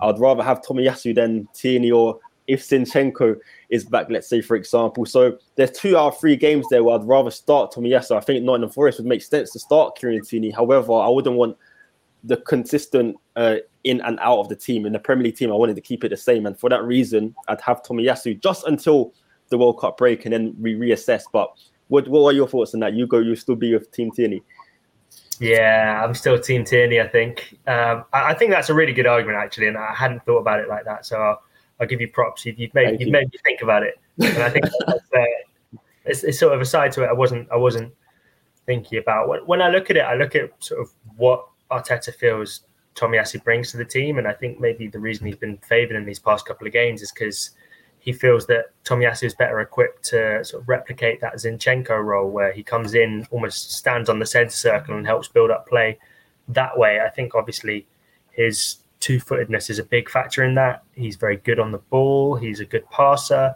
I'd 0.00 0.18
rather 0.18 0.42
have 0.42 0.62
Tomiyasu 0.62 1.14
than 1.14 1.48
Tierney 1.52 1.90
or 1.90 2.20
if 2.46 2.62
Zinchenko 2.62 3.36
is 3.68 3.84
back, 3.84 4.06
let's 4.10 4.28
say, 4.28 4.40
for 4.40 4.56
example. 4.56 5.06
So 5.06 5.38
there's 5.54 5.70
two 5.70 5.96
out 5.96 6.14
of 6.14 6.20
three 6.20 6.34
games 6.34 6.66
there 6.68 6.82
where 6.82 6.98
I'd 6.98 7.06
rather 7.06 7.30
start 7.30 7.72
Tomiyasu. 7.72 8.16
I 8.16 8.20
think 8.20 8.42
Nottingham 8.42 8.70
Forest 8.70 8.98
would 8.98 9.06
make 9.06 9.22
sense 9.22 9.52
to 9.52 9.60
start 9.60 9.96
Kieran 9.96 10.24
Tierney. 10.24 10.50
However, 10.50 10.94
I 10.94 11.08
wouldn't 11.08 11.36
want 11.36 11.56
the 12.24 12.36
consistent 12.38 13.16
uh, 13.36 13.56
in 13.84 14.00
and 14.02 14.18
out 14.20 14.38
of 14.38 14.48
the 14.48 14.56
team. 14.56 14.86
In 14.86 14.92
the 14.92 14.98
Premier 14.98 15.24
League 15.24 15.36
team, 15.36 15.50
I 15.50 15.54
wanted 15.54 15.76
to 15.76 15.82
keep 15.82 16.04
it 16.04 16.10
the 16.10 16.16
same. 16.16 16.46
And 16.46 16.58
for 16.58 16.68
that 16.70 16.82
reason, 16.84 17.34
I'd 17.48 17.60
have 17.62 17.82
Tomiyasu 17.82 18.40
just 18.42 18.66
until 18.66 19.12
the 19.48 19.58
World 19.58 19.80
Cup 19.80 19.96
break 19.96 20.24
and 20.24 20.32
then 20.32 20.54
we 20.58 20.74
reassess. 20.74 21.24
But 21.32 21.52
what 21.88 22.08
what 22.08 22.22
are 22.24 22.32
your 22.32 22.48
thoughts 22.48 22.74
on 22.74 22.80
that? 22.80 22.94
You 22.94 23.06
go, 23.06 23.18
you 23.18 23.36
still 23.36 23.56
be 23.56 23.72
with 23.74 23.90
Team 23.92 24.10
Tierney. 24.10 24.42
Yeah, 25.40 26.04
I'm 26.04 26.14
still 26.14 26.38
Team 26.38 26.64
Tierney. 26.64 27.00
I 27.00 27.08
think. 27.08 27.58
Um, 27.66 28.04
I, 28.12 28.30
I, 28.30 28.34
think 28.34 28.50
that's 28.50 28.68
a 28.68 28.74
really 28.74 28.92
good 28.92 29.06
argument, 29.06 29.38
actually, 29.38 29.68
and 29.68 29.76
I 29.76 29.94
hadn't 29.94 30.24
thought 30.24 30.38
about 30.38 30.60
it 30.60 30.68
like 30.68 30.84
that. 30.84 31.06
So 31.06 31.16
I'll, 31.16 31.42
I'll 31.80 31.86
give 31.86 32.00
you 32.00 32.08
props. 32.08 32.44
You've, 32.44 32.58
you've 32.58 32.74
made 32.74 32.92
you've 32.92 33.08
you. 33.08 33.12
made 33.12 33.32
me 33.32 33.38
think 33.42 33.62
about 33.62 33.82
it, 33.82 33.98
and 34.18 34.42
I 34.42 34.50
think 34.50 34.66
uh, 34.86 34.96
it's, 36.04 36.22
it's, 36.24 36.38
sort 36.38 36.52
of 36.52 36.60
a 36.60 36.64
side 36.66 36.92
to 36.92 37.04
it. 37.04 37.08
I 37.08 37.12
wasn't 37.12 37.50
I 37.50 37.56
wasn't 37.56 37.92
thinking 38.66 38.98
about 38.98 39.28
when, 39.28 39.40
when 39.46 39.62
I 39.62 39.70
look 39.70 39.90
at 39.90 39.96
it. 39.96 40.00
I 40.00 40.14
look 40.14 40.34
at 40.34 40.50
sort 40.62 40.82
of 40.82 40.90
what 41.16 41.46
Arteta 41.70 42.14
feels 42.14 42.62
Tomiyasu 42.94 43.42
brings 43.44 43.70
to 43.70 43.76
the 43.76 43.84
team, 43.84 44.18
and 44.18 44.26
I 44.26 44.32
think 44.32 44.60
maybe 44.60 44.88
the 44.88 44.98
reason 44.98 45.26
he's 45.26 45.36
been 45.36 45.58
favoured 45.58 45.96
in 45.96 46.04
these 46.04 46.18
past 46.18 46.46
couple 46.46 46.66
of 46.66 46.72
games 46.72 47.02
is 47.02 47.12
because 47.12 47.50
he 48.00 48.12
feels 48.12 48.46
that 48.46 48.70
Tomiyasu 48.84 49.24
is 49.24 49.34
better 49.34 49.60
equipped 49.60 50.02
to 50.06 50.44
sort 50.44 50.62
of 50.62 50.68
replicate 50.68 51.20
that 51.20 51.34
Zinchenko 51.34 52.02
role, 52.02 52.30
where 52.30 52.52
he 52.52 52.62
comes 52.62 52.94
in, 52.94 53.26
almost 53.30 53.72
stands 53.72 54.08
on 54.08 54.18
the 54.18 54.26
centre 54.26 54.50
circle 54.50 54.96
and 54.96 55.06
helps 55.06 55.28
build 55.28 55.50
up 55.50 55.68
play 55.68 55.98
that 56.48 56.76
way. 56.76 57.00
I 57.00 57.10
think 57.10 57.34
obviously 57.34 57.86
his 58.32 58.78
two-footedness 59.00 59.70
is 59.70 59.78
a 59.78 59.84
big 59.84 60.08
factor 60.08 60.42
in 60.44 60.54
that. 60.54 60.82
He's 60.94 61.16
very 61.16 61.36
good 61.36 61.60
on 61.60 61.72
the 61.72 61.78
ball. 61.78 62.36
He's 62.36 62.60
a 62.60 62.64
good 62.64 62.88
passer. 62.90 63.54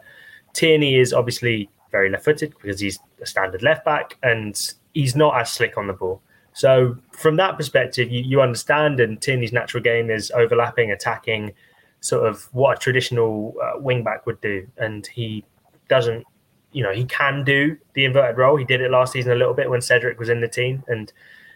Tierney 0.53 0.97
is 0.97 1.11
obviously 1.11 1.69
very 1.91 2.09
left-footed 2.09 2.53
because 2.61 2.79
he's 2.79 2.99
a 3.21 3.25
standard 3.25 3.63
left 3.63 3.83
back, 3.83 4.17
and 4.23 4.73
he's 4.93 5.15
not 5.15 5.39
as 5.39 5.51
slick 5.51 5.77
on 5.77 5.87
the 5.87 5.93
ball. 5.93 6.21
So 6.55 6.97
from 7.11 7.35
that 7.35 7.57
perspective, 7.57 8.09
you, 8.09 8.21
you 8.21 8.41
understand, 8.41 9.01
and 9.01 9.21
Tierney's 9.21 9.51
natural 9.51 9.83
game 9.83 10.09
is 10.09 10.31
overlapping, 10.31 10.89
attacking, 10.89 11.51
sort 11.99 12.25
of 12.25 12.47
what 12.53 12.77
a 12.77 12.79
traditional 12.79 13.53
uh, 13.61 13.77
wingback 13.77 14.25
would 14.25 14.39
do, 14.39 14.65
and 14.77 15.05
he 15.05 15.43
doesn't. 15.89 16.25
You 16.71 16.83
know, 16.83 16.93
he 16.93 17.03
can 17.05 17.43
do 17.43 17.77
the 17.93 18.05
inverted 18.05 18.37
role. 18.37 18.55
He 18.55 18.63
did 18.63 18.79
it 18.79 18.89
last 18.89 19.13
season 19.13 19.33
a 19.33 19.35
little 19.35 19.53
bit 19.53 19.69
when 19.69 19.81
Cedric 19.81 20.17
was 20.17 20.29
in 20.29 20.39
the 20.39 20.47
team, 20.47 20.81
and 20.87 21.11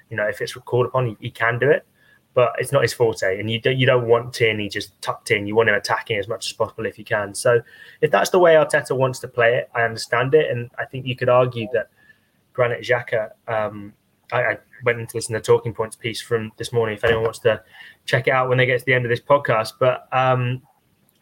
you 0.09 0.17
know, 0.17 0.27
if 0.27 0.41
it's 0.41 0.53
called 0.53 0.87
upon, 0.87 1.07
he, 1.07 1.17
he 1.21 1.31
can 1.31 1.59
do 1.59 1.69
it. 1.69 1.85
But 2.33 2.53
it's 2.57 2.73
not 2.73 2.81
his 2.81 2.91
forte, 2.91 3.39
and 3.39 3.49
you 3.49 3.61
don't 3.61 3.77
you 3.77 3.85
don't 3.85 4.05
want 4.05 4.33
Tierney 4.33 4.67
just 4.67 5.01
tucked 5.01 5.31
in. 5.31 5.47
You 5.47 5.55
want 5.55 5.69
him 5.69 5.75
attacking 5.75 6.17
as 6.17 6.27
much 6.27 6.47
as 6.47 6.53
possible 6.53 6.85
if 6.85 6.99
you 6.99 7.05
can. 7.05 7.33
So, 7.33 7.61
if 8.01 8.11
that's 8.11 8.31
the 8.31 8.39
way 8.39 8.55
Arteta 8.55 8.97
wants 8.97 9.19
to 9.19 9.29
play 9.29 9.55
it, 9.55 9.69
I 9.73 9.83
understand 9.83 10.33
it, 10.35 10.51
and 10.51 10.69
I 10.77 10.83
think 10.83 11.05
you 11.05 11.15
could 11.15 11.29
argue 11.29 11.67
that 11.71 11.87
Granit 12.51 12.81
Xhaka. 12.81 13.29
Um, 13.47 13.93
I, 14.31 14.41
I 14.41 14.57
went 14.83 14.99
into 14.99 15.13
this 15.13 15.29
in 15.29 15.33
the 15.33 15.41
talking 15.41 15.73
points 15.73 15.95
piece 15.95 16.21
from 16.21 16.51
this 16.57 16.71
morning. 16.71 16.95
If 16.95 17.03
anyone 17.03 17.23
wants 17.23 17.39
to 17.39 17.61
check 18.05 18.27
it 18.27 18.31
out 18.31 18.49
when 18.49 18.57
they 18.57 18.65
get 18.65 18.79
to 18.79 18.85
the 18.85 18.93
end 18.93 19.05
of 19.05 19.09
this 19.09 19.19
podcast, 19.19 19.73
but 19.79 20.07
um, 20.11 20.61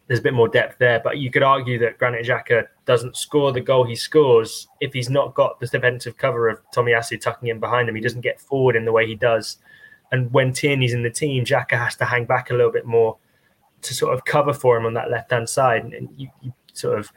there's 0.07 0.19
a 0.19 0.23
bit 0.23 0.33
more 0.33 0.47
depth 0.47 0.77
there. 0.79 0.99
But 1.03 1.17
you 1.17 1.29
could 1.29 1.43
argue 1.43 1.77
that 1.79 1.97
Granit 1.97 2.25
Xhaka 2.25 2.67
doesn't 2.85 3.17
score 3.17 3.51
the 3.51 3.61
goal 3.61 3.85
he 3.85 3.95
scores 3.95 4.67
if 4.79 4.93
he's 4.93 5.09
not 5.09 5.35
got 5.35 5.59
the 5.59 5.67
defensive 5.67 6.17
cover 6.17 6.47
of 6.47 6.59
Tomiyasu 6.71 7.19
tucking 7.19 7.49
in 7.49 7.59
behind 7.59 7.89
him. 7.89 7.95
He 7.95 8.01
doesn't 8.01 8.21
get 8.21 8.39
forward 8.39 8.75
in 8.75 8.85
the 8.85 8.91
way 8.91 9.05
he 9.05 9.15
does. 9.15 9.57
And 10.11 10.31
when 10.31 10.53
Tierney's 10.53 10.93
in 10.93 11.03
the 11.03 11.09
team, 11.09 11.43
Xhaka 11.43 11.77
has 11.77 11.95
to 11.97 12.05
hang 12.05 12.25
back 12.25 12.49
a 12.49 12.53
little 12.53 12.71
bit 12.71 12.85
more 12.85 13.17
to 13.81 13.93
sort 13.93 14.13
of 14.13 14.23
cover 14.25 14.53
for 14.53 14.77
him 14.77 14.85
on 14.85 14.93
that 14.93 15.11
left 15.11 15.31
hand 15.31 15.49
side. 15.49 15.83
And 15.83 16.09
you, 16.15 16.29
you 16.41 16.53
sort 16.73 16.97
of 16.97 17.11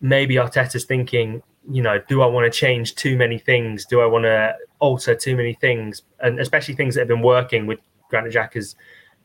maybe 0.00 0.36
Arteta's 0.36 0.84
thinking, 0.84 1.42
you 1.70 1.82
know, 1.82 2.00
do 2.08 2.22
I 2.22 2.26
want 2.26 2.50
to 2.50 2.56
change 2.56 2.94
too 2.94 3.16
many 3.16 3.38
things? 3.38 3.86
Do 3.86 4.00
I 4.00 4.06
want 4.06 4.24
to 4.24 4.54
alter 4.80 5.14
too 5.14 5.36
many 5.36 5.54
things? 5.54 6.02
And 6.20 6.38
especially 6.38 6.74
things 6.74 6.94
that 6.94 7.02
have 7.02 7.08
been 7.08 7.22
working 7.22 7.66
with 7.66 7.80
Granit 8.10 8.32
Xhaka's 8.32 8.76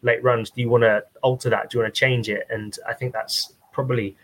late 0.02 0.24
runs. 0.24 0.50
Do 0.50 0.62
you 0.62 0.70
want 0.70 0.84
to 0.84 1.04
alter 1.22 1.50
that? 1.50 1.70
Do 1.70 1.78
you 1.78 1.84
want 1.84 1.94
to 1.94 2.00
change 2.00 2.30
it? 2.30 2.48
And 2.50 2.78
I 2.88 2.94
think 2.94 3.14
that's 3.14 3.54
probably 3.72 4.16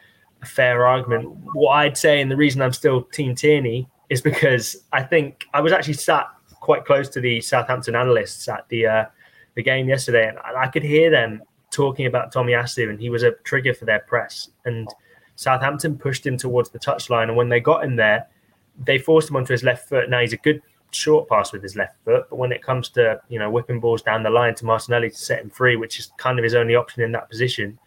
a 0.42 0.46
fair 0.46 0.86
argument. 0.86 1.30
What 1.54 1.72
I'd 1.72 1.98
say, 1.98 2.22
and 2.22 2.32
the 2.32 2.38
reason 2.38 2.62
I'm 2.62 2.74
still 2.74 3.04
Team 3.04 3.36
Tierney 3.36 3.88
is 4.10 4.22
because 4.22 4.78
I 4.94 5.04
think 5.04 5.46
I 5.54 5.62
was 5.62 5.74
actually 5.74 5.94
sat 5.94 6.28
quite 6.62 6.86
close 6.86 7.10
to 7.10 7.22
the 7.22 7.42
Southampton 7.42 7.96
analysts 7.96 8.48
at 8.48 8.68
the 8.70 8.88
uh, 8.88 9.06
the 9.56 9.64
game 9.64 9.88
yesterday, 9.88 10.28
and 10.28 10.38
I 10.40 10.68
could 10.68 10.84
hear 10.84 11.10
them 11.10 11.42
talking 11.72 12.06
about 12.06 12.34
Tomiyasu, 12.34 12.90
and 12.90 13.00
he 13.00 13.10
was 13.10 13.24
a 13.24 13.32
trigger 13.44 13.74
for 13.74 13.86
their 13.86 14.00
press. 14.00 14.50
And 14.66 14.88
Southampton 15.36 15.98
pushed 15.98 16.26
him 16.26 16.38
towards 16.38 16.70
the 16.70 16.80
touchline, 16.80 17.24
and 17.24 17.36
when 17.36 17.50
they 17.50 17.60
got 17.60 17.84
him 17.84 17.96
there, 17.96 18.28
they 18.84 18.98
forced 18.98 19.30
him 19.30 19.36
onto 19.36 19.54
his 19.54 19.64
left 19.64 19.88
foot. 19.88 20.10
Now 20.10 20.22
he's 20.22 20.34
a 20.34 20.38
good 20.38 20.62
short 20.92 21.28
pass 21.28 21.52
with 21.52 21.62
his 21.62 21.76
left 21.76 21.98
foot, 22.06 22.26
but 22.30 22.38
when 22.38 22.52
it 22.52 22.62
comes 22.62 22.90
to 22.90 23.20
you 23.30 23.40
know 23.40 23.50
whipping 23.50 23.80
balls 23.80 24.02
down 24.02 24.24
the 24.24 24.30
line 24.30 24.56
to 24.56 24.66
Martinelli 24.66 25.10
to 25.10 25.16
set 25.16 25.42
him 25.42 25.50
free, 25.50 25.76
which 25.76 26.00
is 26.00 26.12
kind 26.18 26.40
of 26.40 26.44
his 26.44 26.56
only 26.56 26.76
option 26.76 27.04
in 27.04 27.12
that 27.12 27.30
position, 27.30 27.78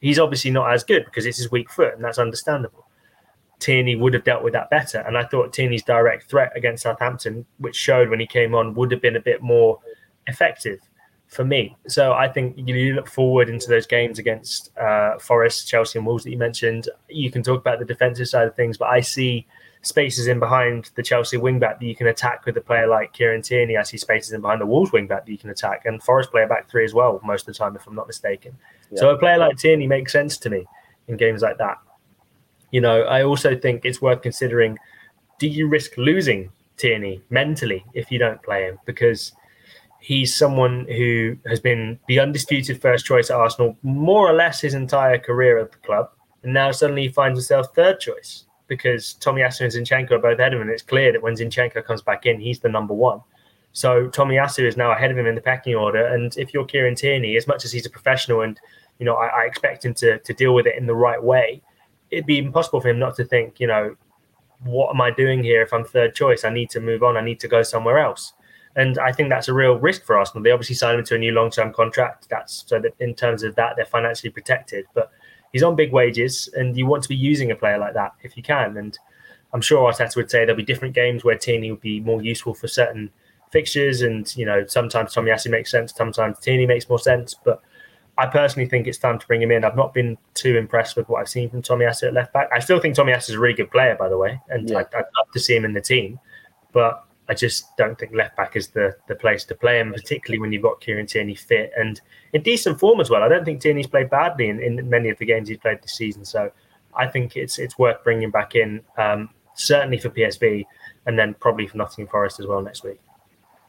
he's 0.00 0.18
obviously 0.18 0.50
not 0.50 0.72
as 0.72 0.84
good 0.84 1.04
because 1.04 1.26
it's 1.26 1.38
his 1.38 1.50
weak 1.50 1.70
foot, 1.70 1.94
and 1.94 2.04
that's 2.04 2.18
understandable. 2.18 2.86
Tierney 3.58 3.96
would 3.96 4.12
have 4.12 4.24
dealt 4.24 4.44
with 4.44 4.52
that 4.52 4.68
better, 4.68 4.98
and 5.00 5.16
I 5.16 5.24
thought 5.24 5.52
Tierney's 5.52 5.82
direct 5.82 6.28
threat 6.28 6.52
against 6.56 6.82
Southampton, 6.82 7.46
which 7.58 7.76
showed 7.76 8.10
when 8.10 8.20
he 8.20 8.26
came 8.26 8.54
on, 8.54 8.74
would 8.74 8.90
have 8.90 9.00
been 9.00 9.16
a 9.16 9.20
bit 9.20 9.42
more 9.42 9.80
effective 10.26 10.80
for 11.28 11.44
me. 11.44 11.76
So 11.88 12.12
I 12.12 12.28
think 12.28 12.54
you 12.56 12.94
look 12.94 13.08
forward 13.08 13.48
into 13.48 13.68
those 13.68 13.86
games 13.86 14.18
against 14.18 14.76
uh, 14.78 15.18
Forest, 15.18 15.68
Chelsea, 15.68 15.98
and 15.98 16.06
Wolves 16.06 16.24
that 16.24 16.30
you 16.30 16.38
mentioned. 16.38 16.88
You 17.08 17.30
can 17.30 17.42
talk 17.42 17.60
about 17.60 17.78
the 17.78 17.84
defensive 17.84 18.28
side 18.28 18.46
of 18.46 18.54
things, 18.54 18.78
but 18.78 18.88
I 18.88 19.00
see 19.00 19.46
spaces 19.82 20.26
in 20.26 20.38
behind 20.40 20.90
the 20.94 21.02
Chelsea 21.02 21.36
wingback 21.36 21.78
that 21.78 21.82
you 21.82 21.94
can 21.94 22.08
attack 22.08 22.44
with 22.44 22.56
a 22.56 22.60
player 22.60 22.86
like 22.86 23.12
Kieran 23.12 23.42
Tierney. 23.42 23.76
I 23.76 23.82
see 23.82 23.96
spaces 23.96 24.32
in 24.32 24.40
behind 24.40 24.60
the 24.60 24.66
Wolves 24.66 24.90
wingback 24.90 25.26
that 25.26 25.28
you 25.28 25.38
can 25.38 25.50
attack, 25.50 25.82
and 25.84 26.02
Forest 26.02 26.30
player 26.30 26.46
back 26.46 26.68
three 26.68 26.84
as 26.84 26.94
well 26.94 27.20
most 27.24 27.42
of 27.42 27.54
the 27.54 27.58
time, 27.58 27.76
if 27.76 27.86
I'm 27.86 27.94
not 27.94 28.06
mistaken. 28.06 28.56
Yeah. 28.90 29.00
So 29.00 29.10
a 29.10 29.18
player 29.18 29.38
like 29.38 29.56
Tierney 29.56 29.86
makes 29.86 30.12
sense 30.12 30.38
to 30.38 30.50
me 30.50 30.66
in 31.08 31.16
games 31.16 31.42
like 31.42 31.58
that. 31.58 31.78
You 32.70 32.80
know, 32.80 33.02
I 33.02 33.22
also 33.24 33.56
think 33.56 33.84
it's 33.84 34.00
worth 34.00 34.22
considering: 34.22 34.78
do 35.38 35.48
you 35.48 35.68
risk 35.68 35.96
losing 35.96 36.50
Tierney 36.76 37.22
mentally 37.30 37.84
if 37.94 38.10
you 38.10 38.18
don't 38.18 38.42
play 38.42 38.64
him? 38.64 38.78
Because 38.86 39.32
he's 40.06 40.32
someone 40.32 40.86
who 40.86 41.36
has 41.48 41.58
been 41.58 41.98
the 42.06 42.20
undisputed 42.20 42.80
first 42.80 43.04
choice 43.04 43.28
at 43.28 43.36
Arsenal 43.36 43.76
more 43.82 44.30
or 44.30 44.32
less 44.32 44.60
his 44.60 44.72
entire 44.72 45.18
career 45.18 45.58
at 45.58 45.72
the 45.72 45.78
club, 45.78 46.08
and 46.44 46.54
now 46.54 46.70
suddenly 46.70 47.02
he 47.02 47.08
finds 47.08 47.36
himself 47.36 47.74
third 47.74 47.98
choice 47.98 48.44
because 48.68 49.16
Tomiyasu 49.20 49.62
and 49.62 49.72
Zinchenko 49.72 50.12
are 50.12 50.18
both 50.20 50.38
ahead 50.38 50.54
of 50.54 50.60
him. 50.60 50.68
And 50.68 50.70
it's 50.70 50.82
clear 50.82 51.10
that 51.10 51.22
when 51.22 51.34
Zinchenko 51.34 51.84
comes 51.84 52.02
back 52.02 52.24
in, 52.24 52.38
he's 52.38 52.60
the 52.60 52.68
number 52.68 52.94
one. 52.94 53.20
So 53.72 54.06
Tomiyasu 54.06 54.64
is 54.64 54.76
now 54.76 54.92
ahead 54.92 55.10
of 55.10 55.18
him 55.18 55.26
in 55.26 55.34
the 55.34 55.40
pecking 55.40 55.74
order. 55.74 56.06
And 56.06 56.36
if 56.36 56.54
you're 56.54 56.64
Kieran 56.64 56.94
Tierney, 56.94 57.36
as 57.36 57.48
much 57.48 57.64
as 57.64 57.72
he's 57.72 57.86
a 57.86 57.90
professional 57.90 58.42
and 58.42 58.60
you 59.00 59.06
know 59.06 59.16
I, 59.16 59.26
I 59.26 59.42
expect 59.42 59.84
him 59.84 59.94
to 59.94 60.20
to 60.20 60.32
deal 60.32 60.54
with 60.54 60.68
it 60.68 60.76
in 60.78 60.86
the 60.86 60.94
right 60.94 61.22
way, 61.22 61.62
it'd 62.12 62.26
be 62.26 62.38
impossible 62.38 62.80
for 62.80 62.88
him 62.90 63.00
not 63.00 63.16
to 63.16 63.24
think, 63.24 63.58
you 63.58 63.66
know, 63.66 63.96
what 64.62 64.90
am 64.90 65.00
I 65.00 65.10
doing 65.10 65.42
here 65.42 65.62
if 65.62 65.72
I'm 65.72 65.84
third 65.84 66.14
choice? 66.14 66.44
I 66.44 66.50
need 66.50 66.70
to 66.70 66.80
move 66.80 67.02
on. 67.02 67.16
I 67.16 67.22
need 67.22 67.40
to 67.40 67.48
go 67.48 67.64
somewhere 67.64 67.98
else. 67.98 68.34
And 68.76 68.98
I 68.98 69.10
think 69.10 69.30
that's 69.30 69.48
a 69.48 69.54
real 69.54 69.78
risk 69.78 70.04
for 70.04 70.18
Arsenal. 70.18 70.44
They 70.44 70.50
obviously 70.50 70.76
signed 70.76 70.98
him 70.98 71.04
to 71.06 71.14
a 71.14 71.18
new 71.18 71.32
long-term 71.32 71.72
contract. 71.72 72.28
That's 72.28 72.62
so 72.66 72.78
that 72.80 72.94
in 73.00 73.14
terms 73.14 73.42
of 73.42 73.54
that, 73.56 73.74
they're 73.74 73.86
financially 73.86 74.30
protected. 74.30 74.84
But 74.94 75.10
he's 75.52 75.62
on 75.62 75.74
big 75.74 75.92
wages, 75.92 76.48
and 76.54 76.76
you 76.76 76.86
want 76.86 77.02
to 77.02 77.08
be 77.08 77.16
using 77.16 77.50
a 77.50 77.56
player 77.56 77.78
like 77.78 77.94
that 77.94 78.12
if 78.22 78.36
you 78.36 78.42
can. 78.42 78.76
And 78.76 78.98
I'm 79.54 79.62
sure 79.62 79.90
Arteta 79.90 80.14
would 80.16 80.30
say 80.30 80.40
there'll 80.40 80.56
be 80.56 80.62
different 80.62 80.94
games 80.94 81.24
where 81.24 81.38
Tierney 81.38 81.70
would 81.70 81.80
be 81.80 82.00
more 82.00 82.22
useful 82.22 82.52
for 82.52 82.68
certain 82.68 83.10
fixtures, 83.50 84.02
and 84.02 84.36
you 84.36 84.44
know 84.44 84.66
sometimes 84.66 85.14
Tomiyasu 85.14 85.50
makes 85.50 85.70
sense, 85.70 85.94
sometimes 85.94 86.38
Tierney 86.40 86.66
makes 86.66 86.86
more 86.90 86.98
sense. 86.98 87.34
But 87.34 87.62
I 88.18 88.26
personally 88.26 88.68
think 88.68 88.86
it's 88.86 88.98
time 88.98 89.18
to 89.18 89.26
bring 89.26 89.40
him 89.40 89.50
in. 89.50 89.64
I've 89.64 89.76
not 89.76 89.94
been 89.94 90.18
too 90.34 90.58
impressed 90.58 90.96
with 90.96 91.08
what 91.08 91.20
I've 91.20 91.30
seen 91.30 91.48
from 91.48 91.62
Tomiyasu 91.62 92.08
at 92.08 92.12
left 92.12 92.34
back. 92.34 92.50
I 92.52 92.58
still 92.58 92.78
think 92.78 92.94
Tomiyasu 92.94 93.30
is 93.30 93.36
a 93.36 93.38
really 93.38 93.54
good 93.54 93.70
player, 93.70 93.96
by 93.98 94.10
the 94.10 94.18
way, 94.18 94.38
and 94.50 94.68
yeah. 94.68 94.80
I'd, 94.80 94.94
I'd 94.94 95.04
love 95.16 95.32
to 95.32 95.40
see 95.40 95.56
him 95.56 95.64
in 95.64 95.72
the 95.72 95.80
team. 95.80 96.20
But 96.72 97.06
I 97.28 97.34
just 97.34 97.76
don't 97.76 97.98
think 97.98 98.14
left 98.14 98.36
back 98.36 98.54
is 98.56 98.68
the 98.68 98.96
the 99.08 99.14
place 99.14 99.44
to 99.46 99.54
play 99.54 99.80
him, 99.80 99.92
particularly 99.92 100.38
when 100.38 100.52
you've 100.52 100.62
got 100.62 100.80
Kieran 100.80 101.06
Tierney 101.06 101.34
fit 101.34 101.72
and 101.76 102.00
in 102.32 102.42
decent 102.42 102.78
form 102.78 103.00
as 103.00 103.10
well. 103.10 103.22
I 103.22 103.28
don't 103.28 103.44
think 103.44 103.60
Tierney's 103.60 103.86
played 103.86 104.10
badly 104.10 104.48
in, 104.48 104.60
in 104.60 104.88
many 104.88 105.08
of 105.08 105.18
the 105.18 105.26
games 105.26 105.48
he's 105.48 105.58
played 105.58 105.82
this 105.82 105.92
season. 105.92 106.24
So 106.24 106.50
I 106.94 107.06
think 107.06 107.36
it's 107.36 107.58
it's 107.58 107.78
worth 107.78 108.02
bringing 108.04 108.30
back 108.30 108.54
in, 108.54 108.80
um, 108.96 109.30
certainly 109.54 109.98
for 109.98 110.10
PSV, 110.10 110.64
and 111.06 111.18
then 111.18 111.34
probably 111.34 111.66
for 111.66 111.76
Nottingham 111.76 112.10
Forest 112.10 112.40
as 112.40 112.46
well 112.46 112.62
next 112.62 112.84
week. 112.84 113.00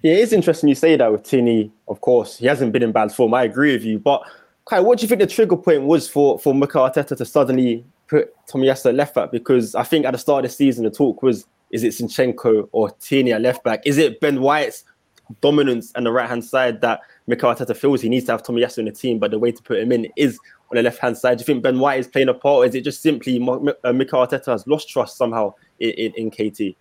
Yeah, 0.03 0.13
it's 0.13 0.33
interesting 0.33 0.69
you 0.69 0.75
say 0.75 0.95
that 0.95 1.11
with 1.11 1.23
Tierney. 1.23 1.71
Of 1.87 2.01
course, 2.01 2.37
he 2.37 2.45
hasn't 2.45 2.71
been 2.71 2.83
in 2.83 2.91
bad 2.91 3.11
form. 3.11 3.33
I 3.33 3.43
agree 3.43 3.73
with 3.73 3.83
you, 3.83 3.97
but 3.97 4.21
Kai, 4.65 4.81
what 4.81 4.99
do 4.99 5.03
you 5.03 5.07
think 5.07 5.21
the 5.21 5.27
trigger 5.27 5.57
point 5.57 5.83
was 5.83 6.07
for 6.07 6.37
for 6.37 6.53
Mikel 6.53 6.87
Arteta 6.87 7.17
to 7.17 7.25
suddenly 7.25 7.85
put 8.07 8.33
Tomiyasu 8.47 8.93
left 8.93 9.15
back? 9.15 9.31
Because 9.31 9.73
I 9.73 9.83
think 9.83 10.05
at 10.05 10.11
the 10.11 10.17
start 10.17 10.45
of 10.45 10.51
the 10.51 10.55
season, 10.55 10.83
the 10.83 10.91
talk 10.91 11.23
was 11.23 11.47
is 11.71 11.84
it 11.84 11.89
Zinchenko 11.89 12.69
or 12.71 12.91
Tierney 12.91 13.34
at 13.34 13.41
left 13.41 13.63
back? 13.63 13.82
Is 13.86 13.97
it 13.97 14.19
Ben 14.19 14.41
White's 14.41 14.84
dominance 15.41 15.91
on 15.95 16.03
the 16.03 16.12
right 16.12 16.30
hand 16.30 16.43
side 16.43 16.82
that 16.82 17.01
Mikel 17.27 17.53
Arteta 17.53 17.75
feels 17.75 18.01
he 18.01 18.10
needs 18.10 18.25
to 18.25 18.32
have 18.32 18.43
Tomiyasu 18.43 18.80
in 18.80 18.86
the 18.86 18.91
team, 18.91 19.19
but 19.19 19.32
the 19.32 19.39
way 19.39 19.51
to 19.51 19.62
put 19.62 19.80
him 19.80 19.91
in 19.91 20.08
is 20.15 20.39
on 20.71 20.77
the 20.77 20.84
left 20.84 20.99
hand 20.99 21.17
side? 21.17 21.38
Do 21.38 21.41
you 21.41 21.45
think 21.45 21.63
Ben 21.63 21.80
White 21.80 21.99
is 21.99 22.08
playing 22.08 22.30
a 22.30 22.34
part, 22.34 22.58
or 22.58 22.65
is 22.65 22.75
it 22.75 22.84
just 22.84 23.01
simply 23.01 23.36
uh, 23.84 23.93
Mikel 23.93 24.25
Arteta 24.25 24.51
has 24.51 24.65
lost 24.67 24.89
trust 24.89 25.17
somehow 25.17 25.53
in, 25.80 25.89
in, 25.91 26.13
in, 26.15 26.32
KT? 26.32 26.77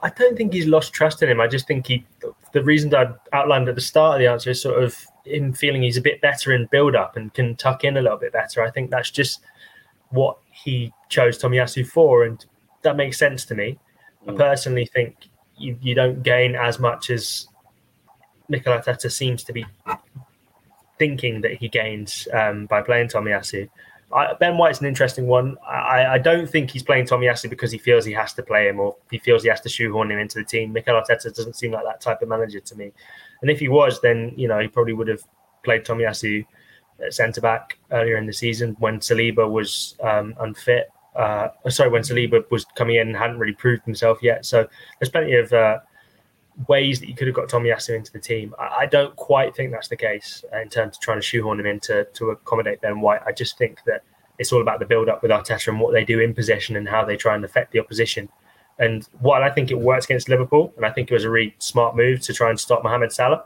I 0.00 0.10
don't 0.10 0.36
think 0.36 0.52
he's 0.52 0.66
lost 0.66 0.92
trust 0.92 1.22
in 1.22 1.28
him. 1.28 1.40
I 1.40 1.46
just 1.46 1.68
think 1.68 1.86
he, 1.86 2.04
the 2.52 2.62
reason 2.64 2.90
that 2.90 3.18
I 3.32 3.36
outlined 3.38 3.68
at 3.68 3.76
the 3.76 3.80
start 3.80 4.16
of 4.16 4.20
the 4.20 4.26
answer 4.26 4.50
is 4.50 4.60
sort 4.60 4.82
of 4.82 4.98
him 5.24 5.52
feeling 5.52 5.82
he's 5.82 5.96
a 5.96 6.02
bit 6.02 6.20
better 6.20 6.52
in 6.52 6.66
build 6.66 6.96
up 6.96 7.16
and 7.16 7.32
can 7.32 7.54
tuck 7.54 7.84
in 7.84 7.96
a 7.96 8.02
little 8.02 8.18
bit 8.18 8.32
better. 8.32 8.62
I 8.62 8.70
think 8.70 8.90
that's 8.90 9.12
just 9.12 9.40
what 10.10 10.38
he 10.50 10.92
chose 11.08 11.38
Tomiyasu 11.38 11.86
for, 11.86 12.24
and 12.24 12.44
that 12.82 12.96
makes 12.96 13.16
sense 13.18 13.44
to 13.46 13.54
me. 13.54 13.78
I 14.28 14.32
personally 14.32 14.86
think 14.86 15.16
you, 15.56 15.76
you 15.80 15.94
don't 15.94 16.22
gain 16.22 16.54
as 16.54 16.78
much 16.78 17.10
as 17.10 17.48
Mikel 18.48 18.72
Arteta 18.72 19.10
seems 19.10 19.44
to 19.44 19.52
be 19.52 19.64
thinking 20.98 21.40
that 21.40 21.54
he 21.54 21.68
gains 21.68 22.28
um, 22.32 22.66
by 22.66 22.82
playing 22.82 23.08
Tomiyasu. 23.08 23.68
I, 24.12 24.34
ben 24.34 24.58
White's 24.58 24.80
an 24.80 24.86
interesting 24.86 25.26
one. 25.26 25.56
I, 25.66 26.04
I 26.06 26.18
don't 26.18 26.48
think 26.48 26.70
he's 26.70 26.82
playing 26.82 27.06
Tomiyasu 27.06 27.48
because 27.48 27.72
he 27.72 27.78
feels 27.78 28.04
he 28.04 28.12
has 28.12 28.34
to 28.34 28.42
play 28.42 28.68
him 28.68 28.78
or 28.78 28.96
he 29.10 29.18
feels 29.18 29.42
he 29.42 29.48
has 29.48 29.60
to 29.62 29.68
shoehorn 29.68 30.10
him 30.10 30.18
into 30.18 30.38
the 30.38 30.44
team. 30.44 30.72
Mikel 30.72 30.94
Arteta 30.94 31.34
doesn't 31.34 31.56
seem 31.56 31.72
like 31.72 31.84
that 31.84 32.00
type 32.00 32.20
of 32.20 32.28
manager 32.28 32.60
to 32.60 32.76
me. 32.76 32.92
And 33.40 33.50
if 33.50 33.58
he 33.58 33.68
was, 33.68 34.00
then 34.00 34.32
you 34.36 34.48
know 34.48 34.58
he 34.58 34.68
probably 34.68 34.92
would 34.92 35.08
have 35.08 35.22
played 35.64 35.84
Tomiyasu 35.84 36.44
at 37.04 37.14
centre 37.14 37.40
back 37.40 37.78
earlier 37.90 38.16
in 38.16 38.26
the 38.26 38.32
season 38.32 38.76
when 38.78 39.00
Saliba 39.00 39.50
was 39.50 39.96
um, 40.02 40.34
unfit. 40.40 40.90
Uh, 41.14 41.48
sorry, 41.68 41.90
when 41.90 42.02
Saliba 42.02 42.48
was 42.50 42.64
coming 42.76 42.96
in 42.96 43.08
and 43.08 43.16
hadn't 43.16 43.38
really 43.38 43.54
proved 43.54 43.84
himself 43.84 44.22
yet. 44.22 44.46
So 44.46 44.66
there's 44.98 45.10
plenty 45.10 45.34
of 45.34 45.52
uh, 45.52 45.78
ways 46.68 47.00
that 47.00 47.08
you 47.08 47.14
could 47.14 47.26
have 47.26 47.36
got 47.36 47.48
Tommy 47.48 47.70
Tomiyasu 47.70 47.96
into 47.96 48.12
the 48.12 48.18
team. 48.18 48.54
I, 48.58 48.68
I, 48.80 48.86
don't 48.86 49.14
quite 49.16 49.54
think 49.54 49.72
that's 49.72 49.88
the 49.88 49.96
case 49.96 50.44
in 50.60 50.68
terms 50.68 50.96
of 50.96 51.02
trying 51.02 51.18
to 51.18 51.22
shoehorn 51.22 51.60
him 51.60 51.66
in 51.66 51.80
to, 51.80 52.04
to 52.04 52.30
accommodate 52.30 52.80
Ben 52.80 53.00
White. 53.00 53.20
I 53.26 53.32
just 53.32 53.58
think 53.58 53.80
that 53.86 54.02
it's 54.38 54.52
all 54.52 54.62
about 54.62 54.78
the 54.78 54.86
build 54.86 55.08
up 55.08 55.22
with 55.22 55.30
Arteta 55.30 55.68
and 55.68 55.80
what 55.80 55.92
they 55.92 56.04
do 56.04 56.20
in 56.20 56.34
possession 56.34 56.76
and 56.76 56.88
how 56.88 57.04
they 57.04 57.16
try 57.16 57.34
and 57.34 57.44
affect 57.44 57.72
the 57.72 57.80
opposition. 57.80 58.28
And 58.78 59.06
while 59.20 59.42
I 59.42 59.50
think 59.50 59.70
it 59.70 59.78
works 59.78 60.06
against 60.06 60.28
Liverpool, 60.28 60.72
and 60.76 60.86
I 60.86 60.90
think 60.90 61.10
it 61.10 61.14
was 61.14 61.24
a 61.24 61.30
really 61.30 61.54
smart 61.58 61.94
move 61.94 62.20
to 62.22 62.32
try 62.32 62.50
and 62.50 62.58
stop 62.58 62.82
Mohamed 62.82 63.12
Salah, 63.12 63.44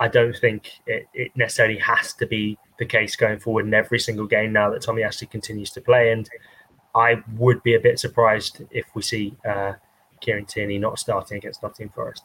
I 0.00 0.08
don't 0.08 0.36
think 0.36 0.70
it, 0.86 1.06
it 1.14 1.32
necessarily 1.36 1.78
has 1.78 2.12
to 2.14 2.26
be 2.26 2.58
the 2.78 2.84
case 2.84 3.16
going 3.16 3.38
forward 3.38 3.66
in 3.66 3.74
every 3.74 3.98
single 3.98 4.26
game 4.26 4.52
now 4.52 4.70
that 4.70 4.82
Tomiyasu 4.82 5.30
continues 5.30 5.70
to 5.70 5.80
play. 5.80 6.10
And 6.10 6.28
I 6.96 7.22
would 7.36 7.62
be 7.62 7.74
a 7.74 7.80
bit 7.80 7.98
surprised 7.98 8.62
if 8.70 8.86
we 8.94 9.02
see 9.02 9.36
uh, 9.46 9.74
Kieran 10.20 10.46
Tierney 10.46 10.78
not 10.78 10.98
starting 10.98 11.36
against 11.36 11.62
Nottingham 11.62 11.92
Forest. 11.94 12.22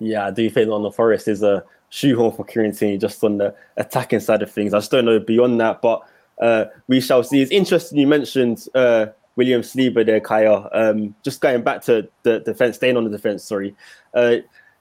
Yeah, 0.00 0.26
I 0.26 0.30
do 0.30 0.48
think 0.48 0.68
Nottingham 0.68 0.92
Forest 0.92 1.28
is 1.28 1.42
a 1.42 1.62
shoehorn 1.90 2.32
for 2.32 2.44
Kieran 2.44 2.72
Tierney 2.72 2.96
just 2.96 3.22
on 3.22 3.38
the 3.38 3.54
attacking 3.76 4.20
side 4.20 4.42
of 4.42 4.50
things. 4.50 4.72
I 4.72 4.78
just 4.78 4.90
don't 4.90 5.04
know 5.04 5.20
beyond 5.20 5.60
that, 5.60 5.82
but 5.82 6.02
uh, 6.40 6.66
we 6.86 7.00
shall 7.00 7.22
see. 7.22 7.42
It's 7.42 7.50
interesting 7.50 7.98
you 7.98 8.06
mentioned 8.06 8.66
uh, 8.74 9.06
William 9.36 9.60
Saliba 9.60 10.06
there, 10.06 10.20
Kaya. 10.20 10.68
Um, 10.72 11.14
just 11.22 11.40
going 11.42 11.62
back 11.62 11.82
to 11.82 12.08
the 12.22 12.40
defense, 12.40 12.76
staying 12.76 12.96
on 12.96 13.04
the 13.04 13.10
defense, 13.10 13.44
sorry. 13.44 13.74
Uh, 14.14 14.36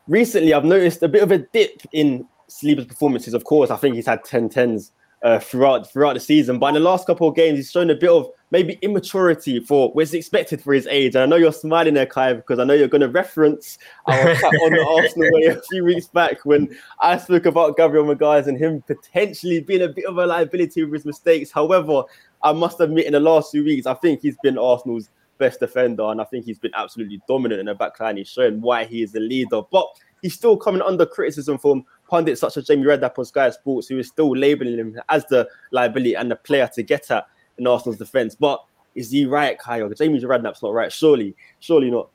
recently, 0.07 0.53
I've 0.53 0.65
noticed 0.65 1.03
a 1.03 1.07
bit 1.09 1.23
of 1.23 1.31
a 1.31 1.39
dip 1.39 1.81
in 1.91 2.25
Saliba's 2.49 2.85
performances. 2.85 3.33
Of 3.33 3.43
course, 3.43 3.71
I 3.71 3.75
think 3.75 3.95
he's 3.95 4.05
had 4.05 4.23
10 4.23 4.49
10s 4.49 4.91
uh, 5.21 5.39
throughout 5.39 5.91
throughout 5.91 6.13
the 6.13 6.19
season. 6.19 6.59
But 6.59 6.67
in 6.67 6.73
the 6.75 6.79
last 6.79 7.07
couple 7.07 7.27
of 7.27 7.35
games, 7.35 7.57
he's 7.57 7.71
shown 7.71 7.89
a 7.89 7.95
bit 7.95 8.09
of 8.09 8.29
maybe 8.51 8.79
immaturity 8.81 9.59
for 9.59 9.91
what's 9.91 10.13
expected 10.13 10.61
for 10.61 10.73
his 10.73 10.87
age. 10.87 11.15
And 11.15 11.23
I 11.23 11.25
know 11.25 11.35
you're 11.35 11.51
smiling 11.51 11.95
there, 11.95 12.05
Kai, 12.05 12.33
because 12.33 12.59
I 12.59 12.63
know 12.63 12.73
you're 12.73 12.87
going 12.87 13.01
to 13.01 13.09
reference 13.09 13.77
our 14.05 14.15
chat 14.35 14.43
on 14.43 14.71
the 14.71 14.85
Arsenal 14.87 15.31
way 15.33 15.45
a 15.47 15.61
few 15.69 15.83
weeks 15.83 16.07
back 16.07 16.45
when 16.45 16.75
I 17.01 17.17
spoke 17.17 17.45
about 17.45 17.75
Gabriel 17.75 18.05
Magalhaes 18.05 18.47
and 18.47 18.57
him 18.57 18.81
potentially 18.83 19.59
being 19.59 19.81
a 19.81 19.89
bit 19.89 20.05
of 20.05 20.17
a 20.17 20.25
liability 20.25 20.83
with 20.83 20.93
his 20.93 21.05
mistakes. 21.05 21.51
However, 21.51 22.03
I 22.41 22.53
must 22.53 22.79
admit, 22.79 23.05
in 23.05 23.13
the 23.13 23.19
last 23.19 23.51
few 23.51 23.63
weeks, 23.63 23.85
I 23.85 23.95
think 23.95 24.21
he's 24.21 24.37
been 24.41 24.57
Arsenal's 24.57 25.09
best 25.37 25.59
defender, 25.59 26.03
and 26.03 26.21
I 26.21 26.23
think 26.23 26.45
he's 26.45 26.59
been 26.59 26.73
absolutely 26.73 27.21
dominant 27.27 27.59
in 27.59 27.65
the 27.65 27.75
backline. 27.75 28.17
He's 28.17 28.29
shown 28.29 28.61
why 28.61 28.85
he 28.85 29.03
is 29.03 29.11
the 29.11 29.19
leader, 29.19 29.61
but 29.71 29.87
he's 30.21 30.33
still 30.33 30.57
coming 30.57 30.81
under 30.81 31.05
criticism 31.05 31.57
from 31.57 31.85
pundits 32.09 32.41
such 32.41 32.57
as 32.57 32.65
Jamie 32.67 32.85
Redknapp 32.85 33.19
on 33.19 33.25
Sky 33.25 33.49
Sports, 33.49 33.87
who 33.87 33.99
is 33.99 34.07
still 34.07 34.35
labeling 34.35 34.77
him 34.77 34.99
as 35.09 35.25
the 35.25 35.47
liability 35.71 36.15
and 36.15 36.31
the 36.31 36.35
player 36.35 36.69
to 36.73 36.83
get 36.83 37.11
at 37.11 37.27
in 37.57 37.67
Arsenal's 37.67 37.97
defense. 37.97 38.35
But 38.35 38.63
is 38.95 39.11
he 39.11 39.25
right, 39.25 39.57
Kyle? 39.57 39.89
Jamie 39.89 40.19
Redknapp's 40.19 40.63
not 40.63 40.73
right. 40.73 40.91
Surely, 40.91 41.35
surely 41.59 41.91
not. 41.91 42.09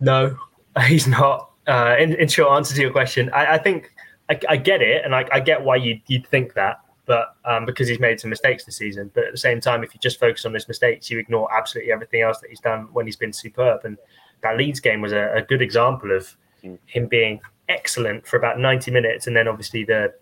No, 0.00 0.36
he's 0.86 1.06
not. 1.06 1.50
Uh, 1.66 1.96
in, 1.98 2.14
in 2.14 2.28
short 2.28 2.52
answer 2.52 2.74
to 2.74 2.80
your 2.80 2.90
question, 2.90 3.30
I, 3.32 3.54
I 3.54 3.58
think 3.58 3.92
I, 4.28 4.40
I, 4.48 4.56
get 4.56 4.82
it, 4.82 5.04
and 5.04 5.14
I, 5.14 5.28
I 5.30 5.40
get 5.40 5.62
why 5.62 5.76
you'd, 5.76 6.00
you'd 6.06 6.26
think 6.26 6.54
that 6.54 6.80
but 7.10 7.34
um, 7.44 7.66
because 7.66 7.88
he's 7.88 7.98
made 7.98 8.20
some 8.20 8.30
mistakes 8.30 8.64
this 8.64 8.76
season. 8.76 9.10
But 9.12 9.24
at 9.24 9.32
the 9.32 9.38
same 9.38 9.60
time, 9.60 9.82
if 9.82 9.92
you 9.92 9.98
just 10.00 10.20
focus 10.20 10.44
on 10.44 10.54
his 10.54 10.68
mistakes, 10.68 11.10
you 11.10 11.18
ignore 11.18 11.52
absolutely 11.52 11.92
everything 11.92 12.22
else 12.22 12.38
that 12.38 12.50
he's 12.50 12.60
done 12.60 12.88
when 12.92 13.04
he's 13.04 13.16
been 13.16 13.32
superb. 13.32 13.84
And 13.84 13.98
that 14.42 14.56
Leeds 14.56 14.78
game 14.78 15.00
was 15.00 15.10
a, 15.10 15.32
a 15.34 15.42
good 15.42 15.60
example 15.60 16.16
of 16.16 16.36
mm. 16.62 16.78
him 16.86 17.08
being 17.08 17.40
excellent 17.68 18.28
for 18.28 18.36
about 18.36 18.60
90 18.60 18.92
minutes, 18.92 19.26
and 19.26 19.36
then 19.36 19.48
obviously 19.48 19.82
the 19.82 20.12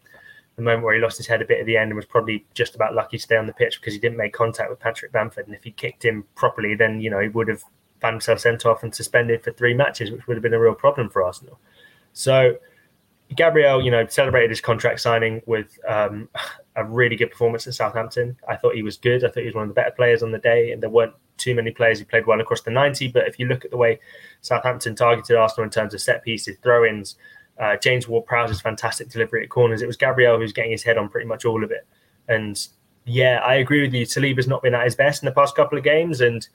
the 0.59 0.63
moment 0.63 0.85
where 0.85 0.95
he 0.95 1.01
lost 1.01 1.17
his 1.17 1.27
head 1.27 1.41
a 1.41 1.47
bit 1.47 1.61
at 1.61 1.67
the 1.67 1.77
end 1.77 1.91
and 1.91 1.97
was 1.97 2.05
probably 2.05 2.45
just 2.53 2.75
about 2.75 2.95
lucky 2.95 3.17
to 3.17 3.23
stay 3.23 3.37
on 3.37 3.47
the 3.47 3.53
pitch 3.53 3.81
because 3.81 3.95
he 3.95 4.01
didn't 4.01 4.19
make 4.19 4.33
contact 4.33 4.69
with 4.69 4.79
Patrick 4.79 5.13
Bamford. 5.13 5.47
And 5.47 5.55
if 5.55 5.65
he 5.65 5.71
kicked 5.71 6.05
him 6.05 6.25
properly, 6.35 6.75
then 6.75 7.01
you 7.01 7.11
know 7.11 7.21
he 7.21 7.29
would 7.29 7.49
have 7.49 7.65
found 8.01 8.15
himself 8.15 8.41
sent 8.41 8.67
off 8.67 8.83
and 8.83 8.95
suspended 8.95 9.43
for 9.43 9.53
three 9.53 9.75
matches, 9.75 10.11
which 10.11 10.27
would 10.27 10.37
have 10.37 10.43
been 10.43 10.55
a 10.55 10.61
real 10.61 10.75
problem 10.75 11.09
for 11.09 11.23
Arsenal. 11.23 11.59
So 12.13 12.59
Gabriel, 13.35 13.83
you 13.83 13.91
know, 13.91 14.07
celebrated 14.07 14.51
his 14.51 14.61
contract 14.61 15.01
signing 15.01 15.43
with 15.47 15.79
um, 15.87 16.29
a 16.77 16.85
really 16.85 17.17
good 17.17 17.31
performance 17.31 17.67
at 17.67 17.75
Southampton. 17.75 18.37
I 18.49 18.57
thought 18.57 18.75
he 18.75 18.83
was 18.83 18.97
good. 18.97 19.25
I 19.25 19.29
thought 19.29 19.41
he 19.41 19.47
was 19.47 19.55
one 19.55 19.65
of 19.65 19.69
the 19.69 19.75
better 19.75 19.91
players 19.91 20.23
on 20.23 20.31
the 20.31 20.39
day, 20.39 20.73
and 20.73 20.83
there 20.83 20.91
weren't 20.91 21.15
too 21.37 21.55
many 21.55 21.71
players 21.71 21.99
who 21.99 22.05
played 22.05 22.27
well 22.27 22.41
across 22.41 22.63
the 22.63 22.71
90. 22.71 23.09
But 23.09 23.29
if 23.29 23.39
you 23.39 23.47
look 23.47 23.65
at 23.65 23.71
the 23.71 23.77
way 23.77 24.01
Southampton 24.41 24.95
targeted 24.95 25.37
Arsenal 25.37 25.65
in 25.65 25.71
terms 25.71 25.95
of 25.95 26.01
set 26.01 26.23
pieces, 26.25 26.57
throw 26.63 26.85
ins, 26.85 27.17
uh, 27.59 27.77
James 27.77 28.09
Ward 28.09 28.27
Prowse's 28.27 28.61
fantastic 28.61 29.09
delivery 29.09 29.43
at 29.43 29.51
corners, 29.51 29.83
it 29.83 29.87
was 29.87 29.97
Gabriel 29.97 30.39
who's 30.39 30.53
getting 30.53 30.73
his 30.73 30.83
head 30.83 30.99
on 30.99 31.09
pretty 31.09 31.27
much 31.27 31.45
all 31.45 31.65
of 31.65 31.71
it. 31.71 31.87
And 32.29 32.67
yeah, 33.05 33.41
I 33.45 33.57
agree 33.57 33.83
with 33.83 33.95
you. 33.95 34.05
Saliba's 34.05 34.47
not 34.47 34.63
been 34.63 34.75
at 34.75 34.85
his 34.85 34.95
best 34.95 35.23
in 35.23 35.27
the 35.27 35.33
past 35.33 35.57
couple 35.57 35.79
of 35.79 35.85
games, 35.85 36.21
and 36.21 36.47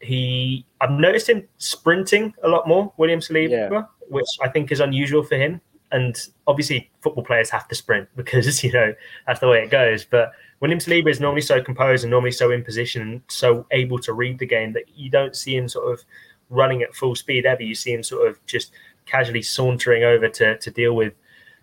he 0.00 0.66
I've 0.80 0.90
noticed 0.90 1.28
him 1.28 1.46
sprinting 1.58 2.34
a 2.42 2.48
lot 2.48 2.68
more, 2.68 2.92
William 2.96 3.20
Saliba, 3.20 3.70
yeah. 3.70 3.82
which 4.08 4.28
I 4.42 4.48
think 4.48 4.70
is 4.70 4.80
unusual 4.80 5.22
for 5.22 5.36
him 5.36 5.60
and 5.92 6.28
obviously 6.46 6.90
football 7.00 7.24
players 7.24 7.50
have 7.50 7.68
to 7.68 7.74
sprint 7.74 8.08
because 8.16 8.62
you 8.62 8.72
know 8.72 8.94
that's 9.26 9.40
the 9.40 9.48
way 9.48 9.62
it 9.62 9.70
goes. 9.70 10.04
But 10.04 10.32
William 10.60 10.78
Saliba 10.78 11.10
is 11.10 11.20
normally 11.20 11.42
so 11.42 11.62
composed 11.62 12.04
and 12.04 12.10
normally 12.10 12.32
so 12.32 12.50
in 12.50 12.64
position 12.64 13.02
and 13.02 13.22
so 13.28 13.66
able 13.70 13.98
to 14.00 14.12
read 14.12 14.38
the 14.38 14.46
game 14.46 14.72
that 14.72 14.84
you 14.94 15.10
don't 15.10 15.36
see 15.36 15.56
him 15.56 15.68
sort 15.68 15.92
of 15.92 16.04
running 16.50 16.82
at 16.82 16.94
full 16.94 17.14
speed 17.14 17.46
ever. 17.46 17.62
You 17.62 17.74
see 17.74 17.92
him 17.92 18.02
sort 18.02 18.28
of 18.28 18.44
just 18.46 18.72
casually 19.06 19.42
sauntering 19.42 20.04
over 20.04 20.28
to 20.28 20.58
to 20.58 20.70
deal 20.70 20.94
with 20.94 21.14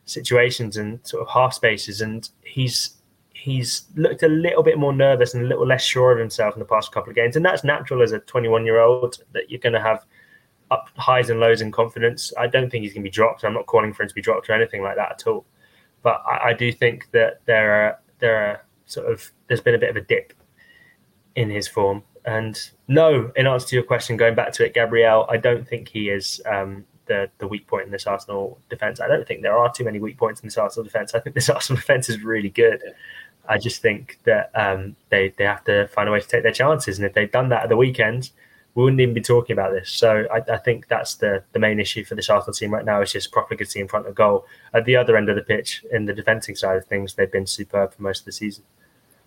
situations 0.06 0.78
and 0.78 1.00
sort 1.04 1.22
of 1.22 1.30
half 1.30 1.54
spaces. 1.54 2.02
And 2.02 2.28
he's 2.44 2.98
he's 3.34 3.84
looked 3.96 4.24
a 4.24 4.28
little 4.28 4.64
bit 4.64 4.78
more 4.78 4.94
nervous 4.94 5.34
and 5.34 5.44
a 5.44 5.48
little 5.48 5.68
less 5.68 5.84
sure 5.84 6.12
of 6.12 6.20
himself 6.20 6.56
in 6.56 6.60
the 6.60 6.66
past 6.66 6.92
couple 6.92 7.10
of 7.10 7.16
games. 7.16 7.36
And 7.36 7.46
that's 7.46 7.64
natural 7.64 8.02
as 8.02 8.14
a 8.14 8.20
21 8.20 8.66
year 8.66 8.80
old 8.80 9.18
that 9.34 9.50
you're 9.52 9.60
going 9.60 9.74
to 9.74 9.82
have 9.82 10.06
up 10.72 10.90
highs 10.96 11.30
and 11.30 11.40
lows 11.40 11.62
in 11.62 11.72
confidence. 11.72 12.32
I 12.38 12.48
don't 12.48 12.70
think 12.70 12.84
he's 12.84 12.94
going 12.94 13.04
to 13.04 13.10
be 13.10 13.14
dropped. 13.14 13.44
I'm 13.44 13.54
not 13.54 13.66
calling 13.66 13.94
for 13.94 14.04
him 14.04 14.10
to 14.10 14.16
be 14.16 14.22
dropped 14.22 14.50
or 14.50 14.54
anything 14.54 14.82
like 14.82 14.96
that 14.96 15.12
at 15.12 15.28
all. 15.28 15.46
But 16.02 16.24
I, 16.26 16.50
I 16.50 16.54
do 16.54 16.72
think 16.72 17.10
that 17.12 17.42
there 17.46 17.72
are 17.74 18.00
there 18.20 18.38
are 18.38 18.66
sort 18.86 19.12
of 19.12 19.30
there's 19.48 19.62
been 19.62 19.76
a 19.76 19.80
bit 19.80 19.90
of 19.90 19.98
a 19.98 20.02
dip 20.02 20.34
in 21.36 21.50
his 21.50 21.68
form. 21.68 22.04
And 22.26 22.60
no, 22.88 23.32
in 23.36 23.48
answer 23.48 23.68
to 23.68 23.76
your 23.76 23.84
question, 23.84 24.18
going 24.18 24.36
back 24.36 24.54
to 24.54 24.66
it, 24.66 24.74
Gabriel, 24.74 25.26
I 25.30 25.38
don't 25.38 25.68
think 25.68 25.90
he 25.90 26.10
is 26.10 26.42
um, 26.46 26.86
the 27.06 27.30
the 27.40 27.48
weak 27.48 27.68
point 27.68 27.86
in 27.86 27.92
this 27.92 28.08
Arsenal 28.08 28.58
defense. 28.70 29.02
I 29.02 29.08
don't 29.08 29.28
think 29.28 29.42
there 29.42 29.58
are 29.58 29.72
too 29.72 29.84
many 29.84 30.00
weak 30.00 30.18
points 30.18 30.42
in 30.42 30.48
this 30.48 30.58
Arsenal 30.58 30.84
defense. 30.84 31.14
I 31.14 31.20
think 31.20 31.36
this 31.36 31.50
Arsenal 31.58 31.80
defense 31.80 32.10
is 32.10 32.24
really 32.24 32.50
good. 32.50 32.82
I 33.48 33.58
just 33.58 33.82
think 33.82 34.20
that 34.24 34.52
um, 34.56 34.96
they 35.10 35.34
they 35.38 35.44
have 35.44 35.64
to 35.66 35.88
find 35.90 36.08
a 36.08 36.12
way 36.12 36.22
to 36.22 36.28
take 36.28 36.44
their 36.44 36.54
chances, 36.54 36.98
and 36.98 37.06
if 37.06 37.14
they've 37.14 37.32
done 37.32 37.50
that 37.50 37.64
at 37.64 37.70
the 37.70 37.78
weekend, 37.78 38.32
we 38.76 38.84
wouldn't 38.84 39.02
even 39.02 39.14
be 39.14 39.22
talking 39.22 39.54
about 39.54 39.74
this. 39.74 39.92
So 39.92 40.26
I, 40.32 40.42
I, 40.52 40.58
think 40.58 40.88
that's 40.88 41.16
the 41.16 41.44
the 41.52 41.60
main 41.60 41.80
issue 41.80 42.06
for 42.06 42.16
this 42.16 42.30
Arsenal 42.30 42.54
team 42.54 42.74
right 42.74 42.86
now 42.86 43.02
is 43.02 43.12
just 43.12 43.32
profligacy 43.32 43.82
in 43.82 43.88
front 43.88 44.08
of 44.08 44.16
goal. 44.16 44.46
At 44.74 44.86
the 44.86 44.96
other 44.96 45.18
end 45.18 45.30
of 45.30 45.36
the 45.36 45.42
pitch, 45.42 45.84
in 45.92 46.06
the 46.06 46.14
defending 46.14 46.56
side 46.56 46.78
of 46.78 46.86
things, 46.86 47.16
they've 47.16 47.32
been 47.32 47.46
superb 47.46 47.94
for 47.94 48.02
most 48.02 48.20
of 48.20 48.26
the 48.26 48.32
season. 48.32 48.64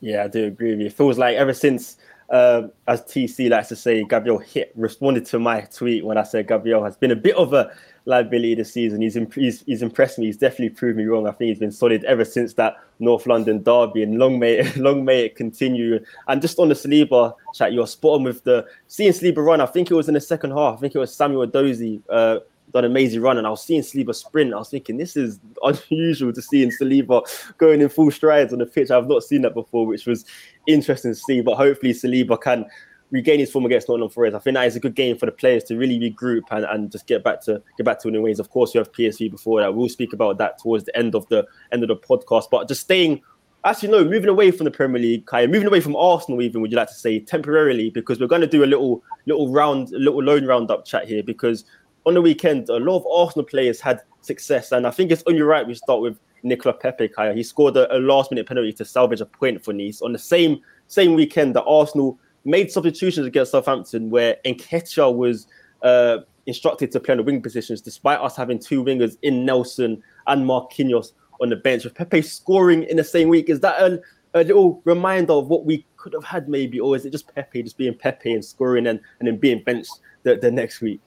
Yeah, 0.01 0.25
I 0.25 0.29
do 0.29 0.47
agree 0.47 0.71
with 0.71 0.81
you. 0.81 0.87
It 0.87 0.93
feels 0.93 1.19
like 1.19 1.37
ever 1.37 1.55
since, 1.55 1.97
uh, 2.31 2.63
as 2.89 3.03
TC 3.03 3.51
likes 3.51 3.69
to 3.69 3.77
say, 3.77 4.05
Gabriel 4.05 4.39
hit 4.39 4.73
responded 4.75 5.25
to 5.27 5.39
my 5.39 5.61
tweet 5.61 6.05
when 6.05 6.19
I 6.19 6.25
said 6.25 6.49
Gabriel 6.49 6.83
has 6.85 6.97
been 6.97 7.11
a 7.13 7.17
bit 7.17 7.37
of 7.37 7.53
a 7.53 7.73
liability 8.05 8.55
this 8.55 8.73
season. 8.73 9.01
He's, 9.01 9.17
imp- 9.17 9.35
he's, 9.35 9.63
he's 9.63 9.83
impressed 9.83 10.19
me. 10.19 10.27
He's 10.27 10.37
definitely 10.37 10.71
proved 10.71 10.97
me 10.97 11.05
wrong. 11.05 11.27
I 11.27 11.33
think 11.33 11.49
he's 11.51 11.59
been 11.59 11.73
solid 11.73 12.05
ever 12.05 12.25
since 12.25 12.55
that 12.55 12.77
North 12.99 13.27
London 13.27 13.63
derby, 13.63 14.03
and 14.03 14.19
long 14.19 14.39
may 14.39 14.71
long 14.77 15.05
may 15.05 15.27
it 15.27 15.37
continue. 15.37 16.05
And 16.29 16.43
just 16.43 16.59
on 16.59 16.69
the 16.69 16.75
Saliba 16.75 17.35
chat, 17.55 17.73
you're 17.73 17.87
spot 17.87 18.17
on 18.17 18.25
with 18.25 18.43
the 18.45 18.67
seeing 18.89 19.13
Saliba 19.13 19.45
run. 19.45 19.61
I 19.61 19.67
think 19.67 19.91
it 19.91 19.95
was 19.95 20.09
in 20.09 20.15
the 20.15 20.21
second 20.21 20.53
half. 20.53 20.79
I 20.79 20.81
think 20.81 20.95
it 20.95 20.99
was 20.99 21.15
Samuel 21.15 21.47
Edozie. 21.47 22.03
uh, 22.09 22.41
an 22.77 22.85
amazing 22.85 23.21
run, 23.21 23.39
and 23.39 23.47
I 23.47 23.51
was 23.51 23.65
seeing 23.65 23.83
Saliba 23.83 24.15
sprint. 24.15 24.55
I 24.55 24.59
was 24.59 24.71
thinking 24.71 24.97
this 24.97 25.17
is 25.17 25.39
unusual 25.63 26.33
to 26.33 26.43
see 26.43 26.63
in 26.63 26.71
Saliba 26.71 27.23
going 27.59 27.81
in 27.81 27.89
full 27.89 28.11
strides 28.11 28.53
on 28.53 28.59
the 28.59 28.67
pitch. 28.67 28.91
I've 28.91 29.09
not 29.09 29.23
seen 29.23 29.43
that 29.43 29.55
before, 29.55 29.87
which 29.87 30.07
was 30.07 30.25
interesting 30.67 31.13
to 31.13 31.17
see. 31.17 31.41
But 31.41 31.57
hopefully 31.57 31.93
Saliba 31.93 32.41
can 32.41 32.67
regain 33.11 33.39
his 33.39 33.51
form 33.51 33.67
against 33.67 33.89
Nottingham 33.89 34.11
Forest. 34.11 34.37
I 34.37 34.39
think 34.41 34.55
that 34.55 34.67
is 34.67 34.77
a 34.77 34.81
good 34.81 34.95
game 34.95 35.17
for 35.17 35.27
the 35.27 35.33
players 35.33 35.65
to 35.65 35.77
really 35.77 35.99
regroup 35.99 36.43
and, 36.51 36.65
and 36.65 36.91
just 36.91 37.07
get 37.07 37.23
back 37.23 37.41
to 37.43 37.63
get 37.77 37.85
back 37.85 38.01
to 38.01 38.09
winning 38.09 38.23
ways. 38.23 38.41
Of 38.41 38.51
course, 38.51 38.75
you 38.75 38.79
have 38.79 38.93
PSV 38.93 39.31
before 39.31 39.61
that. 39.61 39.75
We'll 39.75 39.89
speak 39.89 40.13
about 40.13 40.39
that 40.39 40.59
towards 40.59 40.85
the 40.85 40.97
end 40.97 41.15
of 41.15 41.29
the 41.29 41.47
end 41.73 41.83
of 41.83 41.89
the 41.89 41.97
podcast. 41.97 42.45
But 42.51 42.69
just 42.69 42.83
staying 42.83 43.23
actually 43.65 43.89
no, 43.89 44.05
moving 44.05 44.29
away 44.29 44.51
from 44.51 44.65
the 44.65 44.71
Premier 44.71 45.01
League, 45.01 45.27
Kaya, 45.27 45.49
moving 45.49 45.67
away 45.67 45.81
from 45.81 45.97
Arsenal, 45.97 46.41
even 46.41 46.61
would 46.63 46.71
you 46.71 46.77
like 46.77 46.89
to 46.89 46.95
say 46.95 47.19
temporarily? 47.19 47.91
Because 47.91 48.21
we're 48.21 48.27
going 48.27 48.41
to 48.41 48.47
do 48.47 48.65
a 48.65 48.67
little 48.67 49.03
little 49.27 49.53
round, 49.53 49.91
little 49.91 50.23
loan 50.23 50.45
roundup 50.45 50.85
chat 50.85 51.07
here. 51.07 51.23
Because 51.23 51.65
on 52.07 52.15
the 52.15 52.23
weekend, 52.23 52.69
a 52.69 52.77
lot 52.77 52.99
of 52.99 53.07
Arsenal 53.07 53.45
players 53.45 53.81
had 53.81 54.01
success, 54.21 54.73
and 54.73 54.87
I 54.87 54.91
think 54.91 55.11
it's 55.11 55.25
only 55.27 55.43
right 55.43 55.67
we 55.67 55.75
start 55.75 56.01
with 56.01 56.19
Nicola 56.43 56.73
Pepe. 56.73 57.09
Kaya, 57.09 57.35
he 57.35 57.43
scored 57.43 57.77
a, 57.77 57.95
a 57.95 57.99
last 57.99 58.31
minute 58.31 58.47
penalty 58.47 58.73
to 58.75 58.85
salvage 58.85 59.21
a 59.21 59.27
point 59.27 59.65
for 59.65 59.73
Nice 59.73 60.01
on 60.01 60.13
the 60.13 60.19
same 60.19 60.61
same 60.87 61.15
weekend 61.15 61.57
that 61.57 61.65
Arsenal 61.65 62.19
made 62.45 62.71
substitutions 62.71 63.27
against 63.27 63.53
Southampton, 63.53 64.11
where 64.11 64.37
Nketiah 64.45 65.15
was. 65.15 65.47
Uh, 65.83 66.19
instructed 66.47 66.93
to 66.93 67.01
play 67.01 67.13
on 67.13 67.19
the 67.19 67.25
wing 67.25 67.43
positions, 67.43 67.81
despite 67.81 68.21
us 68.21 68.37
having 68.37 68.59
two 68.59 68.83
wingers 68.83 69.17
in 69.23 69.45
Nelson 69.45 70.01
and 70.29 70.47
Marquinhos 70.47 71.13
on 71.41 71.51
the 71.51 71.57
bench. 71.57 71.85
With 71.85 71.95
Pepe 71.95 72.23
scoring 72.23 72.85
in 72.85 72.97
the 72.97 73.05
same 73.05 73.29
week, 73.29 73.49
is 73.49 73.61
that 73.61 73.81
a, 73.81 74.01
a 74.35 74.45
little 74.45 74.81
reminder 74.85 75.33
of 75.33 75.49
what 75.49 75.65
we 75.65 75.85
could 75.97 76.13
have 76.13 76.25
had, 76.25 76.49
maybe, 76.49 76.79
or 76.79 76.95
is 76.95 77.05
it 77.05 77.11
just 77.11 77.35
Pepe 77.35 77.63
just 77.63 77.77
being 77.77 77.95
Pepe 77.95 78.33
and 78.33 78.45
scoring 78.45 78.87
and, 78.87 79.01
and 79.19 79.27
then 79.27 79.39
being 79.39 79.63
benched 79.65 79.99
the, 80.23 80.37
the 80.37 80.51
next 80.51 80.81
week? 80.81 81.01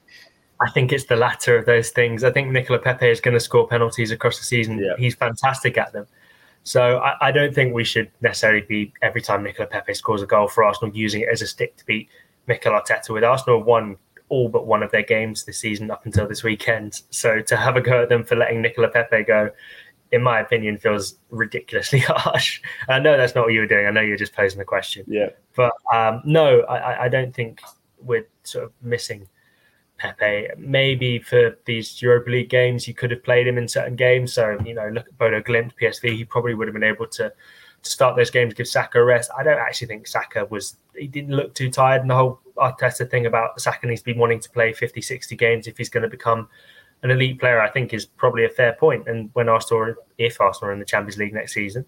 I 0.60 0.70
think 0.70 0.92
it's 0.92 1.04
the 1.04 1.16
latter 1.16 1.56
of 1.56 1.64
those 1.64 1.90
things. 1.90 2.22
I 2.22 2.30
think 2.30 2.50
Nicola 2.50 2.78
Pepe 2.78 3.08
is 3.08 3.20
going 3.20 3.34
to 3.34 3.40
score 3.40 3.66
penalties 3.66 4.10
across 4.10 4.38
the 4.38 4.44
season. 4.44 4.78
Yeah. 4.78 4.92
He's 4.98 5.14
fantastic 5.14 5.78
at 5.78 5.92
them. 5.92 6.06
So 6.64 6.98
I, 6.98 7.28
I, 7.28 7.32
don't 7.32 7.54
think 7.54 7.72
we 7.72 7.84
should 7.84 8.10
necessarily 8.20 8.60
be 8.60 8.92
every 9.00 9.22
time 9.22 9.42
Nicola 9.42 9.66
Pepe 9.66 9.94
scores 9.94 10.20
a 10.20 10.26
goal 10.26 10.46
for 10.48 10.62
Arsenal 10.62 10.94
using 10.94 11.22
it 11.22 11.28
as 11.28 11.40
a 11.40 11.46
stick 11.46 11.76
to 11.76 11.86
beat 11.86 12.10
Mikel 12.46 12.72
Arteta. 12.72 13.10
With 13.10 13.24
Arsenal 13.24 13.62
won 13.62 13.96
all 14.28 14.48
but 14.50 14.66
one 14.66 14.82
of 14.82 14.90
their 14.90 15.02
games 15.02 15.44
this 15.44 15.58
season 15.58 15.90
up 15.90 16.04
until 16.04 16.28
this 16.28 16.42
weekend. 16.42 17.02
So 17.08 17.40
to 17.40 17.56
have 17.56 17.76
a 17.76 17.80
go 17.80 18.02
at 18.02 18.10
them 18.10 18.24
for 18.24 18.36
letting 18.36 18.60
Nicola 18.60 18.88
Pepe 18.88 19.24
go, 19.24 19.50
in 20.12 20.22
my 20.22 20.40
opinion, 20.40 20.76
feels 20.76 21.16
ridiculously 21.30 21.98
harsh. 22.06 22.60
I 22.88 22.98
know 22.98 23.16
that's 23.16 23.34
not 23.34 23.44
what 23.44 23.54
you 23.54 23.60
were 23.60 23.66
doing. 23.66 23.86
I 23.86 23.90
know 23.90 24.02
you're 24.02 24.18
just 24.18 24.34
posing 24.34 24.58
the 24.58 24.64
question. 24.64 25.04
Yeah. 25.08 25.30
But 25.56 25.72
um, 25.92 26.20
no, 26.24 26.60
I, 26.62 27.04
I 27.04 27.08
don't 27.08 27.34
think 27.34 27.60
we're 28.02 28.26
sort 28.44 28.64
of 28.64 28.72
missing 28.82 29.26
Pepe. 30.00 30.48
Maybe 30.56 31.18
for 31.18 31.58
these 31.66 32.00
Europa 32.00 32.30
League 32.30 32.48
games, 32.48 32.88
you 32.88 32.94
could 32.94 33.10
have 33.10 33.22
played 33.22 33.46
him 33.46 33.58
in 33.58 33.68
certain 33.68 33.96
games. 33.96 34.32
So, 34.32 34.58
you 34.64 34.74
know, 34.74 34.88
look 34.88 35.06
at 35.06 35.18
Bodo 35.18 35.42
Glimt, 35.42 35.72
PSV, 35.80 36.16
he 36.16 36.24
probably 36.24 36.54
would 36.54 36.66
have 36.66 36.74
been 36.74 36.82
able 36.82 37.06
to 37.08 37.32
to 37.82 37.90
start 37.90 38.16
those 38.16 38.30
games, 38.30 38.54
give 38.54 38.68
Saka 38.68 39.00
a 39.00 39.04
rest. 39.04 39.30
I 39.36 39.42
don't 39.42 39.58
actually 39.58 39.86
think 39.86 40.06
Saka 40.06 40.44
was, 40.50 40.76
he 40.94 41.06
didn't 41.06 41.34
look 41.34 41.54
too 41.54 41.70
tired. 41.70 42.02
And 42.02 42.10
the 42.10 42.14
whole 42.14 42.40
Arteta 42.58 43.10
thing 43.10 43.26
about 43.26 43.58
Saka 43.60 43.86
needs 43.86 44.02
to 44.02 44.12
be 44.12 44.18
wanting 44.18 44.40
to 44.40 44.50
play 44.50 44.72
50, 44.72 45.00
60 45.00 45.36
games 45.36 45.66
if 45.66 45.78
he's 45.78 45.88
going 45.88 46.02
to 46.02 46.08
become 46.08 46.48
an 47.02 47.10
elite 47.10 47.40
player, 47.40 47.60
I 47.60 47.70
think 47.70 47.94
is 47.94 48.04
probably 48.04 48.44
a 48.44 48.50
fair 48.50 48.74
point. 48.74 49.08
And 49.08 49.30
when 49.32 49.48
Arsenal, 49.48 49.94
if 50.18 50.40
Arsenal 50.40 50.70
are 50.70 50.72
in 50.74 50.78
the 50.78 50.84
Champions 50.84 51.16
League 51.16 51.32
next 51.32 51.54
season, 51.54 51.86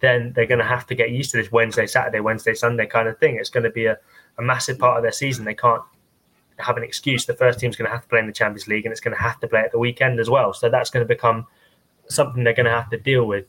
then 0.00 0.32
they're 0.34 0.46
going 0.46 0.58
to 0.60 0.64
have 0.64 0.86
to 0.86 0.94
get 0.94 1.10
used 1.10 1.30
to 1.32 1.36
this 1.36 1.52
Wednesday, 1.52 1.86
Saturday, 1.86 2.20
Wednesday, 2.20 2.54
Sunday 2.54 2.86
kind 2.86 3.08
of 3.08 3.18
thing. 3.18 3.36
It's 3.36 3.50
going 3.50 3.64
to 3.64 3.70
be 3.70 3.84
a, 3.84 3.98
a 4.38 4.42
massive 4.42 4.78
part 4.78 4.96
of 4.96 5.02
their 5.02 5.12
season. 5.12 5.44
They 5.44 5.54
can't 5.54 5.82
have 6.58 6.76
an 6.76 6.82
excuse. 6.82 7.26
The 7.26 7.34
first 7.34 7.58
team's 7.58 7.76
going 7.76 7.86
to 7.86 7.92
have 7.92 8.02
to 8.02 8.08
play 8.08 8.20
in 8.20 8.26
the 8.26 8.32
Champions 8.32 8.68
League 8.68 8.84
and 8.86 8.92
it's 8.92 9.00
going 9.00 9.16
to 9.16 9.22
have 9.22 9.40
to 9.40 9.48
play 9.48 9.60
at 9.60 9.72
the 9.72 9.78
weekend 9.78 10.20
as 10.20 10.30
well. 10.30 10.52
So 10.52 10.68
that's 10.68 10.90
going 10.90 11.06
to 11.06 11.08
become 11.08 11.46
something 12.08 12.44
they're 12.44 12.54
going 12.54 12.66
to 12.66 12.72
have 12.72 12.90
to 12.90 12.98
deal 12.98 13.26
with. 13.26 13.46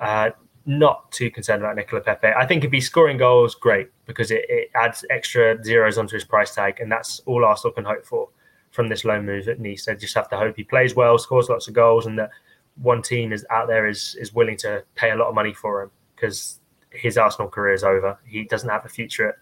Uh, 0.00 0.30
not 0.66 1.10
too 1.12 1.30
concerned 1.30 1.62
about 1.62 1.76
Nicola 1.76 2.00
Pepe. 2.00 2.28
I 2.28 2.46
think 2.46 2.64
if 2.64 2.72
he's 2.72 2.86
scoring 2.86 3.18
goals, 3.18 3.54
great, 3.54 3.90
because 4.06 4.30
it, 4.30 4.44
it, 4.48 4.70
adds 4.74 5.04
extra 5.10 5.62
zeros 5.62 5.98
onto 5.98 6.14
his 6.14 6.24
price 6.24 6.54
tag, 6.54 6.80
and 6.80 6.90
that's 6.90 7.20
all 7.26 7.44
Arsenal 7.44 7.72
can 7.72 7.84
hope 7.84 8.04
for 8.04 8.28
from 8.70 8.88
this 8.88 9.04
loan 9.04 9.24
move 9.24 9.46
at 9.46 9.60
Nice. 9.60 9.84
They 9.84 9.94
just 9.94 10.14
have 10.14 10.28
to 10.30 10.36
hope 10.36 10.56
he 10.56 10.64
plays 10.64 10.96
well, 10.96 11.18
scores 11.18 11.48
lots 11.48 11.68
of 11.68 11.74
goals, 11.74 12.06
and 12.06 12.18
that 12.18 12.30
one 12.76 13.02
team 13.02 13.32
is 13.32 13.46
out 13.50 13.68
there 13.68 13.86
is 13.86 14.16
is 14.18 14.34
willing 14.34 14.56
to 14.58 14.82
pay 14.94 15.10
a 15.10 15.16
lot 15.16 15.28
of 15.28 15.34
money 15.34 15.52
for 15.52 15.82
him 15.82 15.90
because 16.16 16.60
his 16.90 17.18
Arsenal 17.18 17.48
career 17.48 17.74
is 17.74 17.84
over. 17.84 18.18
He 18.26 18.44
doesn't 18.44 18.68
have 18.68 18.84
a 18.84 18.88
future 18.88 19.28
at, 19.28 19.34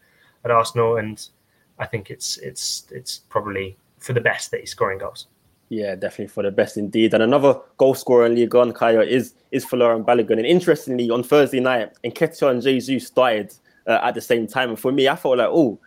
at 0.44 0.50
Arsenal, 0.50 0.96
and 0.96 1.26
I 1.78 1.86
think 1.86 2.10
it's 2.10 2.36
it's 2.38 2.86
it's 2.90 3.18
probably 3.28 3.76
for 3.98 4.12
the 4.12 4.20
best 4.20 4.50
that 4.50 4.60
he's 4.60 4.70
scoring 4.70 4.98
goals. 4.98 5.26
Yeah, 5.68 5.94
definitely 5.94 6.26
for 6.26 6.42
the 6.42 6.50
best 6.50 6.76
indeed. 6.76 7.14
And 7.14 7.22
another 7.22 7.58
goal 7.78 7.94
scorer 7.94 8.26
in 8.26 8.34
Ligue 8.34 8.52
1, 8.52 8.72
Kaya, 8.72 9.00
is 9.00 9.34
is 9.52 9.64
Folarin 9.64 10.04
Balogun. 10.04 10.32
And 10.32 10.46
interestingly, 10.46 11.08
on 11.10 11.22
Thursday 11.22 11.60
night, 11.60 11.92
Nketiah 12.04 12.50
and 12.50 12.62
Jesus 12.62 13.06
started 13.06 13.54
uh, 13.86 14.00
at 14.02 14.14
the 14.14 14.20
same 14.20 14.46
time. 14.46 14.70
And 14.70 14.78
for 14.78 14.92
me, 14.92 15.08
I 15.08 15.16
felt 15.16 15.38
like, 15.38 15.48
oh, 15.50 15.78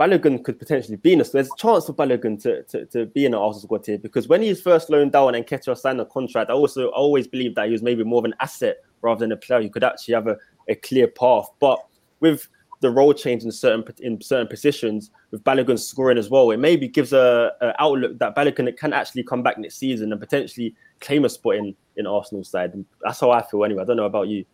Balogun 0.00 0.42
could 0.42 0.58
potentially 0.58 0.96
be 0.96 1.12
in 1.12 1.20
us. 1.20 1.30
There's 1.30 1.46
a 1.46 1.56
chance 1.56 1.86
for 1.86 1.92
Balogun 1.92 2.42
to, 2.42 2.64
to, 2.64 2.86
to 2.86 3.06
be 3.06 3.24
in 3.24 3.30
the 3.30 3.38
Arsenal 3.38 3.62
squad 3.62 3.86
here 3.86 3.98
because 3.98 4.26
when 4.26 4.42
he 4.42 4.48
was 4.48 4.60
first 4.60 4.90
loaned 4.90 5.12
down 5.12 5.36
and 5.36 5.46
Nketiah 5.46 5.78
signed 5.78 6.00
a 6.00 6.04
contract, 6.06 6.50
I 6.50 6.54
also 6.54 6.88
always 6.88 7.28
believed 7.28 7.54
that 7.54 7.66
he 7.66 7.72
was 7.72 7.82
maybe 7.82 8.02
more 8.02 8.18
of 8.18 8.24
an 8.24 8.34
asset 8.40 8.78
rather 9.02 9.20
than 9.20 9.30
a 9.30 9.36
player 9.36 9.62
who 9.62 9.70
could 9.70 9.84
actually 9.84 10.14
have 10.14 10.26
a, 10.26 10.36
a 10.68 10.74
clear 10.74 11.06
path. 11.06 11.48
But 11.60 11.78
with 12.18 12.48
the 12.82 12.90
role 12.90 13.14
change 13.14 13.44
in 13.44 13.52
certain 13.52 13.84
in 14.00 14.20
certain 14.20 14.48
positions 14.48 15.10
with 15.30 15.42
Balogun 15.44 15.78
scoring 15.78 16.18
as 16.18 16.28
well. 16.28 16.50
It 16.50 16.58
maybe 16.58 16.88
gives 16.88 17.12
a, 17.12 17.52
a, 17.60 17.80
outlook 17.80 18.18
that 18.18 18.34
Balogun 18.34 18.76
can 18.76 18.92
actually 18.92 19.22
come 19.22 19.42
back 19.42 19.56
next 19.56 19.76
season 19.76 20.10
and 20.10 20.20
potentially 20.20 20.74
claim 21.00 21.24
a 21.24 21.28
spot 21.28 21.54
in 21.56 21.74
in 21.96 22.06
Arsenal 22.06 22.44
side. 22.44 22.74
And 22.74 22.84
that's 23.00 23.20
how 23.20 23.30
I 23.30 23.40
feel 23.42 23.64
anyway. 23.64 23.82
I 23.82 23.86
don't 23.86 23.96
know 23.96 24.04
about 24.04 24.28
you. 24.28 24.44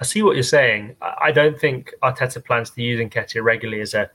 I 0.00 0.04
see 0.04 0.22
what 0.22 0.34
you're 0.34 0.42
saying. 0.42 0.96
I 1.00 1.30
don't 1.30 1.58
think 1.58 1.94
Arteta 2.02 2.44
plans 2.44 2.70
to 2.70 2.82
use 2.82 3.00
Nketiah 3.00 3.42
regularly 3.42 3.80
as 3.80 3.94
a 3.94 4.10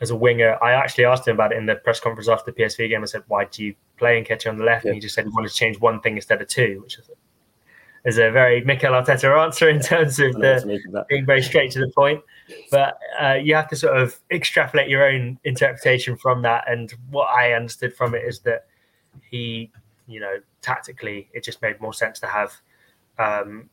as 0.00 0.10
a 0.10 0.16
winger. 0.16 0.56
I 0.62 0.70
actually 0.70 1.04
asked 1.04 1.26
him 1.26 1.34
about 1.34 1.50
it 1.50 1.58
in 1.58 1.66
the 1.66 1.74
press 1.74 1.98
conference 1.98 2.28
after 2.28 2.52
the 2.52 2.62
PSV 2.62 2.88
game. 2.88 3.02
I 3.02 3.06
said, 3.06 3.24
"Why 3.26 3.46
do 3.46 3.64
you 3.64 3.74
play 3.96 4.22
Nketiah 4.22 4.50
on 4.50 4.58
the 4.58 4.64
left?" 4.64 4.84
Yeah. 4.84 4.90
And 4.90 4.94
he 4.94 5.00
just 5.00 5.16
said 5.16 5.24
he 5.24 5.30
wanted 5.30 5.48
to 5.48 5.54
change 5.54 5.80
one 5.80 6.00
thing 6.00 6.14
instead 6.14 6.40
of 6.40 6.46
two, 6.46 6.80
which 6.82 6.98
is 6.98 7.10
is 8.06 8.18
a 8.18 8.30
very 8.30 8.62
Mikel 8.64 8.92
Arteta 8.92 9.44
answer 9.44 9.68
in 9.68 9.80
terms 9.80 10.20
of 10.20 10.32
the, 10.34 11.04
being 11.08 11.26
very 11.26 11.42
straight 11.42 11.72
to 11.72 11.80
the 11.80 11.88
point. 11.88 12.22
But 12.70 12.98
uh, 13.20 13.34
you 13.34 13.54
have 13.56 13.68
to 13.68 13.76
sort 13.76 14.00
of 14.00 14.16
extrapolate 14.30 14.88
your 14.88 15.04
own 15.04 15.38
interpretation 15.42 16.16
from 16.16 16.40
that. 16.42 16.70
And 16.70 16.94
what 17.10 17.26
I 17.26 17.52
understood 17.52 17.92
from 17.92 18.14
it 18.14 18.22
is 18.24 18.38
that 18.40 18.66
he, 19.28 19.72
you 20.06 20.20
know, 20.20 20.36
tactically, 20.62 21.28
it 21.32 21.42
just 21.42 21.60
made 21.62 21.80
more 21.80 21.92
sense 21.92 22.20
to 22.20 22.28
have 22.28 22.52
um, 23.18 23.68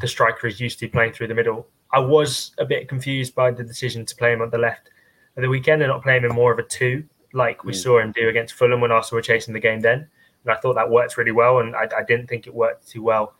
the 0.00 0.08
striker 0.08 0.48
is 0.48 0.60
used 0.60 0.80
to 0.80 0.88
playing 0.88 1.12
through 1.12 1.28
the 1.28 1.34
middle. 1.34 1.68
I 1.92 2.00
was 2.00 2.52
a 2.58 2.64
bit 2.64 2.88
confused 2.88 3.36
by 3.36 3.52
the 3.52 3.62
decision 3.62 4.04
to 4.04 4.16
play 4.16 4.32
him 4.32 4.42
on 4.42 4.50
the 4.50 4.58
left 4.58 4.90
at 5.36 5.42
the 5.42 5.48
weekend 5.48 5.80
and 5.82 5.90
not 5.90 6.02
play 6.02 6.16
him 6.16 6.24
in 6.24 6.32
more 6.32 6.52
of 6.52 6.58
a 6.58 6.64
two, 6.64 7.04
like 7.34 7.62
we 7.62 7.72
mm. 7.72 7.76
saw 7.76 8.00
him 8.00 8.10
do 8.10 8.28
against 8.28 8.54
Fulham 8.54 8.80
when 8.80 8.90
Arsenal 8.90 9.18
were 9.18 9.22
chasing 9.22 9.54
the 9.54 9.60
game 9.60 9.80
then. 9.80 10.08
And 10.42 10.52
I 10.52 10.56
thought 10.56 10.74
that 10.74 10.90
worked 10.90 11.16
really 11.16 11.32
well, 11.32 11.60
and 11.60 11.76
I, 11.76 11.88
I 11.96 12.02
didn't 12.02 12.26
think 12.26 12.48
it 12.48 12.54
worked 12.54 12.88
too 12.88 13.02
well 13.02 13.34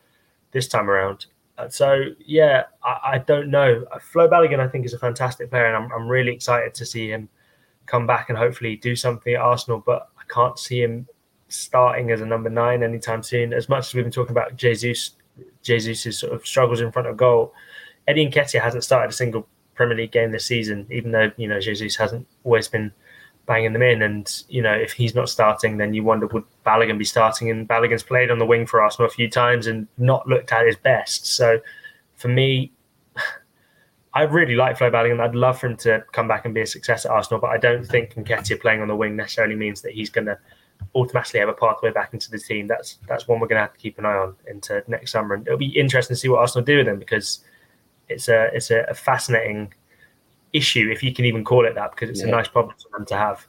this 0.52 0.68
time 0.68 0.90
around. 0.90 1.26
Uh, 1.58 1.68
so 1.68 2.04
yeah, 2.24 2.64
I, 2.82 3.00
I, 3.04 3.18
don't 3.18 3.50
know. 3.50 3.84
Uh, 3.92 3.98
Flo 3.98 4.28
Balogun, 4.28 4.60
I 4.60 4.68
think, 4.68 4.86
is 4.86 4.94
a 4.94 4.98
fantastic 4.98 5.50
player, 5.50 5.66
and 5.66 5.76
I'm, 5.76 5.92
I'm 5.92 6.08
really 6.08 6.32
excited 6.32 6.74
to 6.74 6.86
see 6.86 7.08
him 7.08 7.28
come 7.86 8.06
back 8.06 8.28
and 8.30 8.38
hopefully 8.38 8.76
do 8.76 8.96
something 8.96 9.34
at 9.34 9.40
Arsenal. 9.40 9.82
But 9.84 10.08
I 10.18 10.22
can't 10.32 10.58
see 10.58 10.80
him 10.80 11.06
starting 11.48 12.10
as 12.12 12.20
a 12.20 12.26
number 12.26 12.48
nine 12.48 12.82
anytime 12.82 13.22
soon. 13.22 13.52
As 13.52 13.68
much 13.68 13.88
as 13.88 13.94
we've 13.94 14.04
been 14.04 14.12
talking 14.12 14.32
about 14.32 14.56
Jesus, 14.56 15.12
Jesus's 15.62 16.18
sort 16.18 16.32
of 16.32 16.46
struggles 16.46 16.80
in 16.80 16.92
front 16.92 17.08
of 17.08 17.16
goal, 17.16 17.52
Eddie 18.08 18.28
Nketiah 18.28 18.62
hasn't 18.62 18.84
started 18.84 19.10
a 19.10 19.14
single 19.14 19.46
Premier 19.74 19.96
League 19.96 20.12
game 20.12 20.30
this 20.30 20.46
season, 20.46 20.86
even 20.90 21.10
though 21.10 21.30
you 21.36 21.48
know 21.48 21.60
Jesus 21.60 21.96
hasn't 21.96 22.26
always 22.44 22.68
been 22.68 22.92
banging 23.46 23.72
them 23.72 23.82
in. 23.82 24.02
And 24.02 24.42
you 24.48 24.62
know, 24.62 24.72
if 24.72 24.92
he's 24.92 25.14
not 25.14 25.28
starting, 25.28 25.76
then 25.76 25.94
you 25.94 26.04
wonder 26.04 26.26
would 26.28 26.44
Balogun 26.64 26.98
be 26.98 27.04
starting? 27.04 27.50
And 27.50 27.68
Balogun's 27.68 28.02
played 28.02 28.30
on 28.30 28.38
the 28.38 28.46
wing 28.46 28.66
for 28.66 28.80
Arsenal 28.80 29.08
a 29.08 29.12
few 29.12 29.28
times 29.28 29.66
and 29.66 29.86
not 29.98 30.26
looked 30.26 30.52
at 30.52 30.66
his 30.66 30.76
best. 30.76 31.26
So 31.26 31.60
for 32.16 32.28
me, 32.28 32.72
I 34.14 34.22
really 34.22 34.56
like 34.56 34.78
Flo 34.78 34.90
Balogun. 34.90 35.20
I'd 35.20 35.34
love 35.34 35.60
for 35.60 35.68
him 35.68 35.76
to 35.78 36.04
come 36.12 36.26
back 36.28 36.44
and 36.44 36.54
be 36.54 36.62
a 36.62 36.66
success 36.66 37.04
at 37.04 37.12
Arsenal, 37.12 37.40
but 37.40 37.50
I 37.50 37.58
don't 37.58 37.84
think 37.84 38.14
Nketiah 38.14 38.60
playing 38.60 38.82
on 38.82 38.88
the 38.88 38.96
wing 38.96 39.14
necessarily 39.16 39.54
means 39.54 39.82
that 39.82 39.92
he's 39.92 40.10
going 40.10 40.26
to 40.26 40.38
automatically 40.94 41.40
have 41.40 41.48
a 41.48 41.52
pathway 41.52 41.92
back 41.92 42.12
into 42.12 42.30
the 42.30 42.38
team. 42.38 42.66
That's 42.66 42.98
that's 43.06 43.28
one 43.28 43.40
we're 43.40 43.46
going 43.46 43.58
to 43.58 43.62
have 43.62 43.72
to 43.72 43.78
keep 43.78 43.98
an 43.98 44.06
eye 44.06 44.16
on 44.16 44.34
into 44.48 44.82
next 44.88 45.12
summer, 45.12 45.34
and 45.34 45.46
it'll 45.46 45.58
be 45.58 45.78
interesting 45.78 46.14
to 46.14 46.20
see 46.20 46.28
what 46.28 46.40
Arsenal 46.40 46.64
do 46.64 46.78
with 46.78 46.88
him 46.88 46.98
because 46.98 47.40
it's 48.08 48.28
a 48.28 48.50
it's 48.52 48.70
a, 48.70 48.84
a 48.88 48.94
fascinating 48.94 49.72
issue, 50.52 50.90
if 50.90 51.02
you 51.02 51.12
can 51.12 51.24
even 51.24 51.44
call 51.44 51.66
it 51.66 51.74
that, 51.74 51.92
because 51.92 52.10
it's 52.10 52.20
yeah. 52.20 52.28
a 52.28 52.30
nice 52.30 52.48
problem 52.48 52.74
for 52.76 52.98
them 52.98 53.06
to 53.06 53.16
have. 53.16 53.46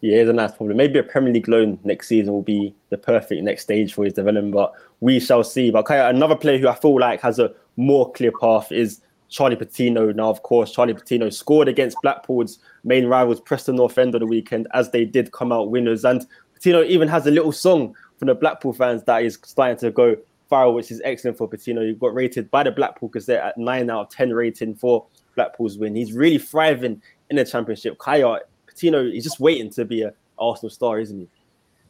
Yeah, 0.00 0.18
it's 0.18 0.30
a 0.30 0.34
nice 0.34 0.52
problem. 0.52 0.76
Maybe 0.76 0.98
a 0.98 1.02
Premier 1.02 1.32
League 1.32 1.48
loan 1.48 1.78
next 1.82 2.08
season 2.08 2.32
will 2.32 2.42
be 2.42 2.74
the 2.90 2.98
perfect 2.98 3.42
next 3.42 3.62
stage 3.62 3.94
for 3.94 4.04
his 4.04 4.12
development, 4.12 4.52
but 4.52 4.74
we 5.00 5.18
shall 5.18 5.42
see. 5.42 5.70
But 5.70 5.80
okay, 5.80 6.08
another 6.08 6.36
player 6.36 6.58
who 6.58 6.68
I 6.68 6.74
feel 6.74 6.98
like 7.00 7.22
has 7.22 7.38
a 7.38 7.54
more 7.76 8.12
clear 8.12 8.32
path 8.38 8.70
is 8.70 9.00
Charlie 9.30 9.56
Patino. 9.56 10.12
Now, 10.12 10.28
of 10.28 10.42
course, 10.42 10.72
Charlie 10.72 10.94
Patino 10.94 11.30
scored 11.30 11.68
against 11.68 11.96
Blackpool's 12.02 12.58
main 12.84 13.06
rivals, 13.06 13.40
Preston 13.40 13.76
North 13.76 13.96
End, 13.96 14.14
on 14.14 14.20
the 14.20 14.26
weekend, 14.26 14.68
as 14.74 14.90
they 14.90 15.06
did 15.06 15.32
come 15.32 15.52
out 15.52 15.70
winners. 15.70 16.04
And 16.04 16.26
Patino 16.52 16.82
even 16.82 17.08
has 17.08 17.26
a 17.26 17.30
little 17.30 17.52
song 17.52 17.94
from 18.18 18.26
the 18.26 18.34
Blackpool 18.34 18.74
fans 18.74 19.02
that 19.04 19.22
is 19.22 19.38
starting 19.42 19.78
to 19.78 19.90
go 19.90 20.16
viral, 20.50 20.74
which 20.74 20.90
is 20.90 21.00
excellent 21.04 21.38
for 21.38 21.48
Patino. 21.48 21.82
He 21.82 21.94
got 21.94 22.14
rated 22.14 22.50
by 22.50 22.62
the 22.62 22.70
Blackpool 22.70 23.08
Gazette 23.08 23.42
at 23.42 23.58
9 23.58 23.90
out 23.90 24.00
of 24.02 24.10
10 24.10 24.32
rating 24.34 24.74
for 24.74 25.06
Blackpool's 25.34 25.78
win. 25.78 25.94
He's 25.94 26.12
really 26.12 26.38
thriving 26.38 27.00
in 27.30 27.36
the 27.36 27.44
championship. 27.44 27.98
Kaya 27.98 28.40
Patino, 28.66 29.04
he's 29.04 29.24
just 29.24 29.40
waiting 29.40 29.70
to 29.70 29.84
be 29.84 30.02
an 30.02 30.12
Arsenal 30.38 30.70
star, 30.70 30.98
isn't 31.00 31.18
he? 31.18 31.28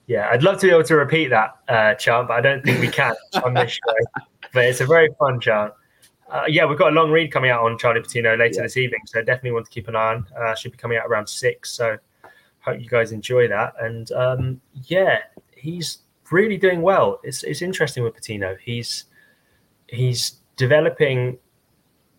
Yeah, 0.07 0.29
I'd 0.31 0.43
love 0.43 0.61
to 0.61 0.67
be 0.67 0.73
able 0.73 0.85
to 0.85 0.97
repeat 0.97 1.29
that 1.29 1.57
uh, 1.69 1.95
chant, 1.95 2.29
but 2.29 2.35
I 2.35 2.41
don't 2.43 2.63
think 2.63 2.81
we 2.81 2.89
can 2.89 3.15
on 3.45 3.55
this 3.55 3.73
show. 3.73 4.21
but 4.53 4.65
it's 4.67 4.81
a 4.81 4.87
very 4.87 5.09
fun 5.19 5.41
chant. 5.41 5.73
Uh, 6.31 6.45
yeah, 6.49 6.65
we've 6.67 6.79
got 6.79 6.93
a 6.93 6.95
long 6.95 7.11
read 7.11 7.31
coming 7.33 7.51
out 7.51 7.63
on 7.65 7.79
Charlie 7.79 8.01
Patino 8.03 8.37
later 8.37 8.57
Yeah. 8.57 8.63
this 8.63 8.77
evening, 8.77 9.01
so 9.07 9.21
definitely 9.23 9.53
want 9.53 9.67
to 9.67 9.71
keep 9.73 9.89
an 9.89 9.97
eye 9.97 10.15
on. 10.15 10.27
Uh, 10.39 10.55
should 10.55 10.73
be 10.73 10.79
coming 10.79 10.99
out 10.99 11.07
around 11.07 11.27
six, 11.29 11.71
so 11.71 11.97
hope 12.61 12.81
you 12.81 12.89
guys 12.89 13.13
enjoy 13.13 13.49
that. 13.49 13.75
And 13.81 14.11
um, 14.13 14.61
yeah, 14.85 15.21
he's 15.57 15.99
really 16.31 16.57
doing 16.57 16.83
well. 16.83 17.21
It's 17.23 17.43
it's 17.45 17.63
interesting 17.63 18.03
with 18.05 18.15
Patino. 18.15 18.57
He's 18.61 19.05
he's 19.87 20.39
developing 20.57 21.39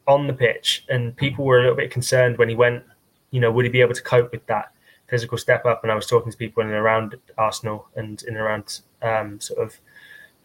on 0.07 0.27
the 0.27 0.33
pitch, 0.33 0.85
and 0.89 1.15
people 1.15 1.45
were 1.45 1.59
a 1.59 1.61
little 1.61 1.75
bit 1.75 1.91
concerned 1.91 2.37
when 2.37 2.49
he 2.49 2.55
went. 2.55 2.83
You 3.31 3.41
know, 3.41 3.51
would 3.51 3.65
he 3.65 3.71
be 3.71 3.81
able 3.81 3.93
to 3.93 4.03
cope 4.03 4.31
with 4.31 4.45
that 4.47 4.71
physical 5.07 5.37
step 5.37 5.65
up? 5.65 5.83
And 5.83 5.91
I 5.91 5.95
was 5.95 6.07
talking 6.07 6.31
to 6.31 6.37
people 6.37 6.61
in 6.61 6.69
and 6.69 6.77
around 6.77 7.15
Arsenal 7.37 7.87
and 7.95 8.21
in 8.23 8.29
and 8.29 8.37
around 8.37 8.79
um, 9.01 9.39
sort 9.39 9.59
of 9.59 9.77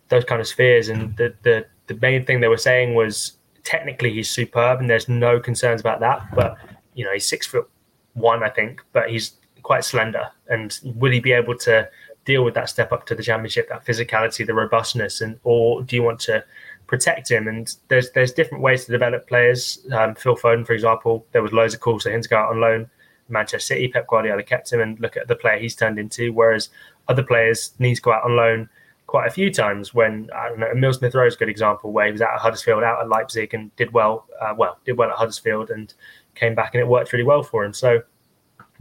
those 0.09 0.25
kind 0.25 0.40
of 0.40 0.46
spheres, 0.46 0.88
and 0.88 1.16
the 1.16 1.35
the 1.42 1.66
the 1.87 1.94
main 2.01 2.25
thing 2.25 2.40
they 2.40 2.49
were 2.49 2.57
saying 2.57 2.94
was 2.94 3.37
technically 3.64 4.12
he's 4.12 4.31
superb, 4.31 4.81
and 4.81 4.88
there's 4.88 5.09
no 5.09 5.40
concerns 5.40 5.81
about 5.81 6.01
that. 6.01 6.27
But 6.35 6.57
you 6.94 7.05
know, 7.05 7.12
he's 7.12 7.29
six 7.29 7.46
foot 7.46 7.68
one, 8.14 8.42
I 8.42 8.49
think, 8.49 8.83
but 8.92 9.11
he's 9.11 9.35
quite 9.62 9.85
slender. 9.85 10.29
And 10.49 10.79
will 10.96 11.12
he 11.12 11.20
be 11.20 11.33
able 11.33 11.57
to 11.59 11.88
deal 12.25 12.44
with 12.44 12.55
that 12.55 12.68
step 12.68 12.92
up 12.92 13.07
to 13.07 13.14
the 13.14 13.23
championship, 13.23 13.68
that 13.68 13.85
physicality, 13.85 14.46
the 14.46 14.55
robustness, 14.55 15.20
and 15.20 15.38
or 15.44 15.83
do 15.83 15.96
you 15.96 16.03
want 16.03 16.20
to 16.20 16.44
protect 16.90 17.31
him? 17.31 17.48
And 17.48 17.74
there's 17.88 18.11
there's 18.11 18.33
different 18.33 18.62
ways 18.62 18.85
to 18.85 18.92
develop 18.92 19.26
players. 19.26 19.87
Um, 19.92 20.14
Phil 20.14 20.37
Foden, 20.37 20.66
for 20.66 20.74
example, 20.74 21.24
there 21.33 21.42
was 21.42 21.53
loads 21.53 21.72
of 21.72 21.81
calls 21.81 22.03
for 22.03 22.11
him 22.11 22.20
to 22.20 22.29
go 22.29 22.37
out 22.37 22.50
on 22.50 22.61
loan. 22.61 22.90
Manchester 23.29 23.74
City, 23.74 23.88
Pep 23.88 24.09
Guardiola 24.09 24.42
kept 24.42 24.72
him, 24.72 24.81
and 24.81 24.98
look 25.00 25.16
at 25.16 25.29
the 25.29 25.37
player 25.37 25.59
he's 25.59 25.76
turned 25.76 25.98
into. 25.98 26.33
Whereas 26.33 26.68
other 27.09 27.22
players 27.22 27.72
need 27.79 27.94
to 27.94 28.03
go 28.03 28.12
out 28.12 28.24
on 28.24 28.37
loan 28.37 28.68
quite 29.07 29.29
a 29.29 29.31
few 29.31 29.53
times. 29.53 29.94
When 29.94 30.29
I 30.35 30.48
don't 30.48 30.59
know, 30.59 30.66
Emile 30.66 30.92
Smith 30.92 31.14
Rowe 31.14 31.26
is 31.26 31.37
a 31.37 31.38
good 31.38 31.48
example, 31.48 31.92
where 31.92 32.07
he 32.07 32.12
was 32.12 32.20
out 32.20 32.35
at 32.35 32.40
Huddersfield, 32.40 32.83
out 32.83 33.00
at 33.00 33.09
Leipzig, 33.09 33.55
and 33.55 33.74
did 33.76 33.92
well. 33.92 34.26
Uh, 34.40 34.55
well, 34.57 34.79
did 34.85 34.98
well 34.98 35.11
at 35.11 35.16
Huddersfield, 35.16 35.70
and 35.70 35.94
came 36.35 36.55
back, 36.55 36.74
and 36.74 36.81
it 36.81 36.88
worked 36.88 37.12
really 37.12 37.24
well 37.24 37.42
for 37.42 37.64
him. 37.64 37.72
So, 37.72 38.03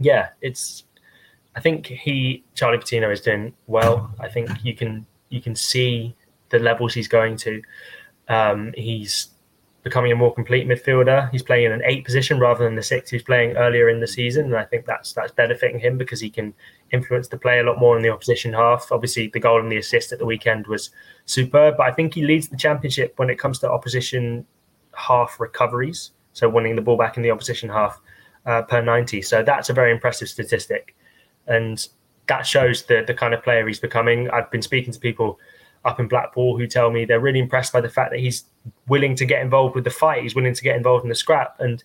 yeah, 0.00 0.30
it's. 0.42 0.84
I 1.56 1.60
think 1.60 1.86
he 1.86 2.44
Charlie 2.54 2.78
Patino 2.78 3.10
is 3.10 3.20
doing 3.20 3.54
well. 3.66 4.12
I 4.18 4.28
think 4.28 4.50
you 4.64 4.74
can 4.74 5.06
you 5.28 5.40
can 5.40 5.54
see 5.54 6.14
the 6.50 6.58
levels 6.58 6.92
he's 6.92 7.08
going 7.08 7.36
to. 7.38 7.62
Um, 8.30 8.72
he's 8.76 9.28
becoming 9.82 10.12
a 10.12 10.14
more 10.14 10.32
complete 10.32 10.68
midfielder. 10.68 11.30
He's 11.30 11.42
playing 11.42 11.64
in 11.64 11.72
an 11.72 11.82
eight 11.84 12.04
position 12.04 12.38
rather 12.38 12.64
than 12.64 12.76
the 12.76 12.82
six 12.82 13.10
he 13.10 13.16
was 13.16 13.22
playing 13.22 13.56
earlier 13.56 13.88
in 13.88 14.00
the 14.00 14.06
season, 14.06 14.44
and 14.46 14.56
I 14.56 14.64
think 14.64 14.86
that's 14.86 15.12
that's 15.12 15.32
benefiting 15.32 15.80
him 15.80 15.98
because 15.98 16.20
he 16.20 16.30
can 16.30 16.54
influence 16.92 17.28
the 17.28 17.38
play 17.38 17.58
a 17.58 17.64
lot 17.64 17.78
more 17.78 17.96
in 17.96 18.02
the 18.02 18.10
opposition 18.10 18.52
half. 18.52 18.92
Obviously, 18.92 19.28
the 19.28 19.40
goal 19.40 19.60
and 19.60 19.72
the 19.72 19.78
assist 19.78 20.12
at 20.12 20.18
the 20.18 20.26
weekend 20.26 20.66
was 20.66 20.90
superb, 21.26 21.76
but 21.76 21.86
I 21.86 21.92
think 21.92 22.14
he 22.14 22.24
leads 22.24 22.48
the 22.48 22.56
championship 22.56 23.14
when 23.16 23.30
it 23.30 23.38
comes 23.38 23.58
to 23.60 23.70
opposition 23.70 24.46
half 24.94 25.40
recoveries. 25.40 26.12
So 26.32 26.48
winning 26.48 26.76
the 26.76 26.82
ball 26.82 26.96
back 26.96 27.16
in 27.16 27.24
the 27.24 27.32
opposition 27.32 27.68
half 27.68 28.00
uh, 28.46 28.62
per 28.62 28.82
ninety. 28.82 29.22
So 29.22 29.42
that's 29.42 29.70
a 29.70 29.72
very 29.72 29.90
impressive 29.90 30.28
statistic, 30.28 30.94
and 31.46 31.88
that 32.28 32.46
shows 32.46 32.84
the 32.84 33.02
the 33.04 33.14
kind 33.14 33.34
of 33.34 33.42
player 33.42 33.66
he's 33.66 33.80
becoming. 33.80 34.30
I've 34.30 34.50
been 34.52 34.62
speaking 34.62 34.92
to 34.92 35.00
people 35.00 35.40
up 35.84 35.98
in 35.98 36.08
Blackpool 36.08 36.58
who 36.58 36.66
tell 36.66 36.90
me 36.90 37.04
they're 37.04 37.20
really 37.20 37.38
impressed 37.38 37.72
by 37.72 37.80
the 37.80 37.88
fact 37.88 38.10
that 38.10 38.20
he's 38.20 38.44
willing 38.86 39.14
to 39.16 39.24
get 39.24 39.40
involved 39.40 39.74
with 39.74 39.84
the 39.84 39.90
fight. 39.90 40.22
He's 40.22 40.34
willing 40.34 40.54
to 40.54 40.62
get 40.62 40.76
involved 40.76 41.04
in 41.04 41.08
the 41.08 41.14
scrap. 41.14 41.56
And 41.58 41.82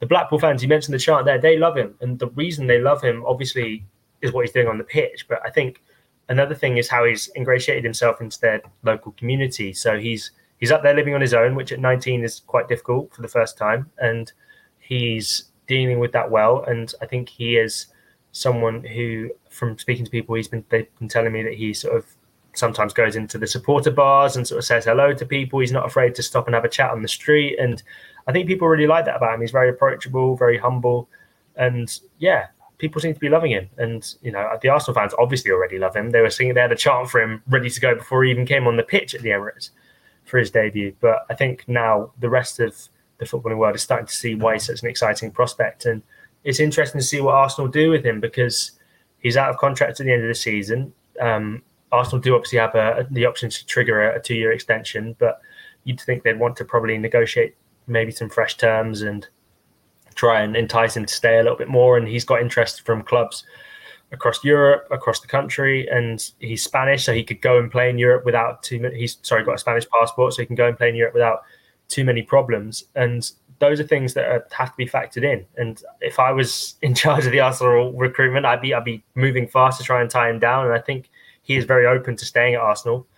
the 0.00 0.06
Blackpool 0.06 0.38
fans, 0.38 0.62
you 0.62 0.68
mentioned 0.68 0.94
the 0.94 0.98
chant 0.98 1.24
there, 1.24 1.38
they 1.38 1.56
love 1.56 1.76
him. 1.76 1.94
And 2.00 2.18
the 2.18 2.28
reason 2.28 2.66
they 2.66 2.80
love 2.80 3.02
him, 3.02 3.24
obviously, 3.26 3.84
is 4.20 4.32
what 4.32 4.44
he's 4.44 4.52
doing 4.52 4.68
on 4.68 4.78
the 4.78 4.84
pitch. 4.84 5.26
But 5.28 5.40
I 5.44 5.50
think 5.50 5.82
another 6.28 6.54
thing 6.54 6.76
is 6.76 6.88
how 6.88 7.04
he's 7.04 7.30
ingratiated 7.36 7.84
himself 7.84 8.20
into 8.20 8.40
their 8.40 8.62
local 8.82 9.12
community. 9.12 9.72
So 9.72 9.98
he's 9.98 10.32
he's 10.58 10.70
up 10.70 10.82
there 10.82 10.94
living 10.94 11.14
on 11.14 11.20
his 11.20 11.34
own, 11.34 11.54
which 11.54 11.72
at 11.72 11.80
19 11.80 12.22
is 12.22 12.40
quite 12.46 12.68
difficult 12.68 13.14
for 13.14 13.22
the 13.22 13.28
first 13.28 13.56
time. 13.56 13.90
And 13.98 14.30
he's 14.78 15.44
dealing 15.66 15.98
with 15.98 16.12
that 16.12 16.30
well. 16.30 16.64
And 16.64 16.92
I 17.00 17.06
think 17.06 17.28
he 17.28 17.56
is 17.56 17.86
someone 18.32 18.84
who, 18.84 19.30
from 19.48 19.78
speaking 19.78 20.04
to 20.04 20.10
people, 20.10 20.34
he's 20.34 20.48
been 20.48 20.64
they've 20.68 20.98
been 20.98 21.08
telling 21.08 21.32
me 21.32 21.42
that 21.42 21.54
he 21.54 21.72
sort 21.72 21.96
of 21.96 22.06
sometimes 22.54 22.92
goes 22.92 23.16
into 23.16 23.38
the 23.38 23.46
supporter 23.46 23.90
bars 23.90 24.36
and 24.36 24.46
sort 24.46 24.58
of 24.58 24.64
says 24.64 24.84
hello 24.84 25.12
to 25.14 25.24
people. 25.24 25.60
He's 25.60 25.72
not 25.72 25.86
afraid 25.86 26.14
to 26.16 26.22
stop 26.22 26.46
and 26.46 26.54
have 26.54 26.64
a 26.64 26.68
chat 26.68 26.90
on 26.90 27.02
the 27.02 27.08
street. 27.08 27.58
And 27.58 27.82
I 28.26 28.32
think 28.32 28.46
people 28.46 28.68
really 28.68 28.86
like 28.86 29.04
that 29.04 29.16
about 29.16 29.34
him. 29.34 29.40
He's 29.40 29.50
very 29.50 29.70
approachable, 29.70 30.36
very 30.36 30.58
humble. 30.58 31.08
And 31.56 31.90
yeah, 32.18 32.46
people 32.78 33.00
seem 33.00 33.14
to 33.14 33.20
be 33.20 33.28
loving 33.28 33.52
him. 33.52 33.68
And, 33.78 34.14
you 34.22 34.32
know, 34.32 34.58
the 34.60 34.68
Arsenal 34.68 34.94
fans 34.94 35.14
obviously 35.18 35.50
already 35.50 35.78
love 35.78 35.94
him. 35.94 36.10
They 36.10 36.20
were 36.20 36.30
singing, 36.30 36.54
they 36.54 36.60
had 36.60 36.72
a 36.72 36.76
chant 36.76 37.08
for 37.08 37.20
him 37.20 37.42
ready 37.48 37.70
to 37.70 37.80
go 37.80 37.94
before 37.94 38.24
he 38.24 38.30
even 38.30 38.46
came 38.46 38.66
on 38.66 38.76
the 38.76 38.82
pitch 38.82 39.14
at 39.14 39.22
the 39.22 39.30
Emirates 39.30 39.70
for 40.24 40.38
his 40.38 40.50
debut. 40.50 40.94
But 41.00 41.26
I 41.28 41.34
think 41.34 41.64
now 41.68 42.12
the 42.18 42.30
rest 42.30 42.58
of 42.60 42.76
the 43.18 43.26
footballing 43.26 43.58
world 43.58 43.76
is 43.76 43.82
starting 43.82 44.06
to 44.06 44.14
see 44.14 44.34
why 44.34 44.54
he's 44.54 44.64
such 44.64 44.82
an 44.82 44.88
exciting 44.88 45.30
prospect. 45.30 45.84
And 45.84 46.02
it's 46.42 46.60
interesting 46.60 47.00
to 47.00 47.06
see 47.06 47.20
what 47.20 47.34
Arsenal 47.34 47.70
do 47.70 47.90
with 47.90 48.04
him 48.04 48.18
because 48.18 48.72
he's 49.18 49.36
out 49.36 49.50
of 49.50 49.58
contract 49.58 50.00
at 50.00 50.06
the 50.06 50.12
end 50.12 50.22
of 50.22 50.28
the 50.28 50.34
season. 50.34 50.92
Um, 51.20 51.62
Arsenal 51.92 52.20
do 52.20 52.34
obviously 52.34 52.58
have 52.58 52.74
a, 52.74 53.06
the 53.10 53.26
option 53.26 53.50
to 53.50 53.66
trigger 53.66 54.10
a, 54.10 54.18
a 54.18 54.20
two 54.20 54.34
year 54.34 54.52
extension, 54.52 55.16
but 55.18 55.40
you'd 55.84 56.00
think 56.00 56.22
they'd 56.22 56.38
want 56.38 56.56
to 56.56 56.64
probably 56.64 56.96
negotiate 56.98 57.54
maybe 57.86 58.12
some 58.12 58.28
fresh 58.28 58.56
terms 58.56 59.02
and 59.02 59.26
try 60.14 60.40
and 60.40 60.56
entice 60.56 60.96
him 60.96 61.06
to 61.06 61.14
stay 61.14 61.38
a 61.38 61.42
little 61.42 61.58
bit 61.58 61.68
more. 61.68 61.96
And 61.96 62.06
he's 62.06 62.24
got 62.24 62.40
interest 62.40 62.82
from 62.82 63.02
clubs 63.02 63.44
across 64.12 64.42
Europe, 64.44 64.86
across 64.90 65.20
the 65.20 65.28
country, 65.28 65.88
and 65.88 66.30
he's 66.38 66.62
Spanish, 66.62 67.04
so 67.04 67.12
he 67.12 67.24
could 67.24 67.40
go 67.40 67.58
and 67.58 67.70
play 67.70 67.88
in 67.88 67.98
Europe 67.98 68.24
without 68.24 68.62
too 68.62 68.80
many. 68.80 68.98
He's 68.98 69.18
sorry, 69.22 69.44
got 69.44 69.54
a 69.54 69.58
Spanish 69.58 69.88
passport, 69.88 70.34
so 70.34 70.42
he 70.42 70.46
can 70.46 70.56
go 70.56 70.68
and 70.68 70.76
play 70.76 70.88
in 70.88 70.96
Europe 70.96 71.14
without 71.14 71.42
too 71.88 72.04
many 72.04 72.22
problems. 72.22 72.84
And 72.94 73.30
those 73.60 73.78
are 73.78 73.86
things 73.86 74.14
that 74.14 74.24
are, 74.24 74.46
have 74.52 74.70
to 74.70 74.76
be 74.76 74.86
factored 74.86 75.22
in. 75.22 75.46
And 75.56 75.82
if 76.00 76.18
I 76.18 76.32
was 76.32 76.74
in 76.82 76.94
charge 77.02 77.26
of 77.26 77.32
the 77.32 77.40
Arsenal 77.40 77.92
recruitment, 77.92 78.46
I'd 78.46 78.60
be 78.60 78.74
I'd 78.74 78.84
be 78.84 79.02
moving 79.14 79.46
fast 79.46 79.78
to 79.78 79.84
try 79.84 80.00
and 80.00 80.10
tie 80.10 80.28
him 80.28 80.38
down. 80.38 80.66
And 80.66 80.74
I 80.74 80.80
think 80.80 81.10
he 81.50 81.56
is 81.56 81.64
very 81.64 81.84
open 81.84 82.14
to 82.14 82.24
staying 82.24 82.54
at 82.54 82.60
Arsenal. 82.60 83.08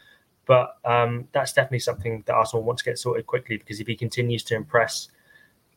But 0.47 0.79
um, 0.87 1.29
that's 1.33 1.53
definitely 1.53 1.81
something 1.81 2.23
that 2.25 2.33
Arsenal 2.33 2.65
want 2.65 2.79
to 2.79 2.85
get 2.85 2.99
sorted 2.99 3.27
quickly 3.27 3.59
because 3.59 3.79
if 3.79 3.87
he 3.87 3.95
continues 3.95 4.43
to 4.45 4.55
impress 4.55 5.09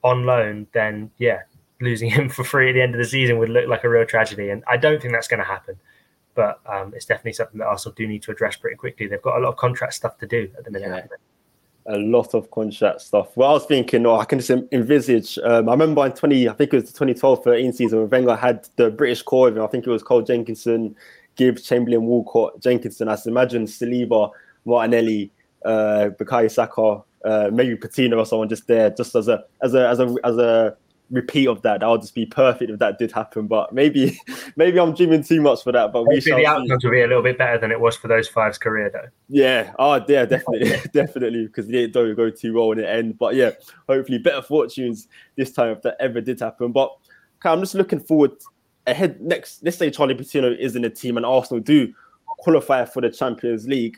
on 0.05 0.23
loan, 0.23 0.65
then 0.71 1.11
yeah, 1.17 1.41
losing 1.81 2.09
him 2.17 2.29
for 2.29 2.45
free 2.45 2.69
at 2.69 2.73
the 2.73 2.81
end 2.81 2.95
of 2.95 2.99
the 2.99 3.05
season 3.05 3.39
would 3.39 3.49
look 3.49 3.67
like 3.67 3.83
a 3.83 3.89
real 3.89 4.05
tragedy. 4.05 4.51
And 4.51 4.63
I 4.69 4.77
don't 4.77 5.01
think 5.01 5.13
that's 5.13 5.27
going 5.27 5.41
to 5.41 5.45
happen. 5.45 5.75
But 6.33 6.61
um, 6.65 6.93
it's 6.95 7.03
definitely 7.03 7.33
something 7.33 7.57
that 7.57 7.67
Arsenal 7.67 7.93
do 7.93 8.07
need 8.07 8.23
to 8.23 8.31
address 8.31 8.55
pretty 8.55 8.77
quickly. 8.77 9.07
They've 9.07 9.21
got 9.21 9.37
a 9.37 9.41
lot 9.41 9.49
of 9.49 9.57
contract 9.57 9.93
stuff 9.93 10.17
to 10.19 10.25
do 10.25 10.49
at 10.57 10.63
the 10.63 10.71
minute. 10.71 11.09
Yeah. 11.11 11.93
A 11.93 11.97
lot 11.97 12.33
of 12.33 12.49
contract 12.51 13.01
stuff. 13.01 13.35
Well, 13.35 13.49
I 13.49 13.53
was 13.53 13.65
thinking, 13.65 14.05
oh, 14.05 14.15
I 14.15 14.23
can 14.23 14.39
just 14.39 14.49
envisage. 14.71 15.37
Um, 15.39 15.67
I 15.67 15.73
remember 15.73 16.05
in 16.05 16.13
20, 16.13 16.47
I 16.47 16.53
think 16.53 16.73
it 16.73 16.77
was 16.77 16.85
the 16.85 16.93
2012 16.93 17.43
13 17.43 17.73
season 17.73 17.99
when 17.99 18.09
Wenger 18.09 18.37
had 18.37 18.65
the 18.77 18.89
British 18.89 19.23
core 19.23 19.49
and. 19.49 19.59
I 19.59 19.67
think 19.67 19.85
it 19.85 19.89
was 19.89 20.01
Carl 20.01 20.21
Jenkinson, 20.21 20.95
Gibbs, 21.35 21.63
Chamberlain, 21.63 22.05
Walcott, 22.05 22.61
Jenkinson. 22.61 23.09
I 23.09 23.17
imagine 23.25 23.65
Saliba, 23.65 24.31
Martinelli, 24.65 25.31
uh, 25.63 26.09
Bukayo 26.17 26.49
Saka, 26.49 27.03
uh, 27.23 27.49
maybe 27.51 27.75
Patino 27.75 28.17
or 28.17 28.25
someone 28.25 28.49
just 28.49 28.67
there, 28.67 28.89
just 28.89 29.15
as 29.15 29.27
a 29.27 29.43
as 29.61 29.73
a 29.73 29.87
as 29.87 29.99
a 29.99 30.15
as 30.23 30.37
a 30.37 30.77
repeat 31.11 31.47
of 31.47 31.61
that. 31.63 31.79
That 31.79 31.87
would 31.87 32.01
just 32.01 32.15
be 32.15 32.25
perfect 32.25 32.71
if 32.71 32.79
that 32.79 32.97
did 32.97 33.11
happen. 33.11 33.47
But 33.47 33.73
maybe 33.73 34.19
maybe 34.55 34.79
I'm 34.79 34.93
dreaming 34.93 35.23
too 35.23 35.41
much 35.41 35.63
for 35.63 35.71
that. 35.71 35.91
But 35.91 36.03
we 36.07 36.15
Hopefully 36.15 36.21
shall 36.21 36.37
the 36.37 36.45
outcomes 36.45 36.83
will 36.83 36.91
be 36.91 37.01
a 37.01 37.07
little 37.07 37.23
bit 37.23 37.37
better 37.37 37.57
than 37.57 37.71
it 37.71 37.79
was 37.79 37.95
for 37.95 38.07
those 38.07 38.27
five's 38.27 38.57
career, 38.57 38.89
though. 38.91 39.07
Yeah, 39.27 39.73
oh 39.79 40.03
yeah, 40.07 40.25
definitely, 40.25 40.77
definitely, 40.93 41.47
because 41.47 41.69
it 41.69 41.93
don't 41.93 42.15
go 42.15 42.29
too 42.29 42.53
well 42.53 42.71
in 42.71 42.79
the 42.79 42.89
end. 42.89 43.17
But 43.17 43.35
yeah, 43.35 43.51
hopefully 43.87 44.19
better 44.19 44.41
fortunes 44.41 45.07
this 45.35 45.51
time 45.51 45.69
if 45.71 45.81
that 45.83 45.97
ever 45.99 46.21
did 46.21 46.39
happen. 46.39 46.71
But 46.71 46.95
okay, 47.39 47.49
I'm 47.49 47.59
just 47.59 47.75
looking 47.75 47.99
forward 47.99 48.31
ahead 48.87 49.21
next. 49.21 49.63
Let's 49.63 49.77
say 49.77 49.89
Charlie 49.89 50.15
Patino 50.15 50.51
is 50.51 50.75
in 50.75 50.81
the 50.81 50.89
team 50.89 51.17
and 51.17 51.25
Arsenal 51.25 51.61
do 51.61 51.93
qualify 52.25 52.85
for 52.85 53.01
the 53.01 53.09
Champions 53.09 53.67
League. 53.67 53.97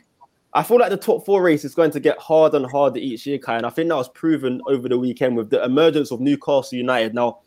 I 0.54 0.62
feel 0.62 0.78
like 0.78 0.90
the 0.90 0.96
top 0.96 1.26
four 1.26 1.42
race 1.42 1.64
is 1.64 1.74
going 1.74 1.90
to 1.90 2.00
get 2.00 2.18
harder 2.18 2.56
and 2.56 2.70
harder 2.70 2.98
each 2.98 3.26
year, 3.26 3.38
Kai. 3.38 3.56
And 3.58 3.66
I 3.66 3.70
think 3.70 3.88
that 3.90 3.96
was 3.96 4.08
proven 4.08 4.62
over 4.66 4.88
the 4.88 4.98
weekend 4.98 5.36
with 5.36 5.50
the 5.50 5.62
emergence 5.62 6.10
of 6.10 6.20
Newcastle 6.20 6.78
United. 6.78 7.14
Now, 7.14 7.40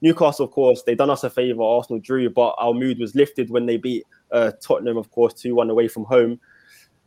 Newcastle, 0.00 0.46
of 0.46 0.50
course, 0.50 0.82
they 0.82 0.94
done 0.94 1.10
us 1.10 1.24
a 1.24 1.30
favour. 1.30 1.62
Arsenal 1.62 2.00
drew, 2.00 2.28
but 2.30 2.54
our 2.58 2.74
mood 2.74 2.98
was 2.98 3.14
lifted 3.14 3.50
when 3.50 3.66
they 3.66 3.76
beat 3.76 4.04
uh, 4.32 4.52
Tottenham, 4.60 4.96
of 4.96 5.10
course, 5.10 5.34
2 5.34 5.54
1 5.54 5.70
away 5.70 5.88
from 5.88 6.04
home. 6.04 6.40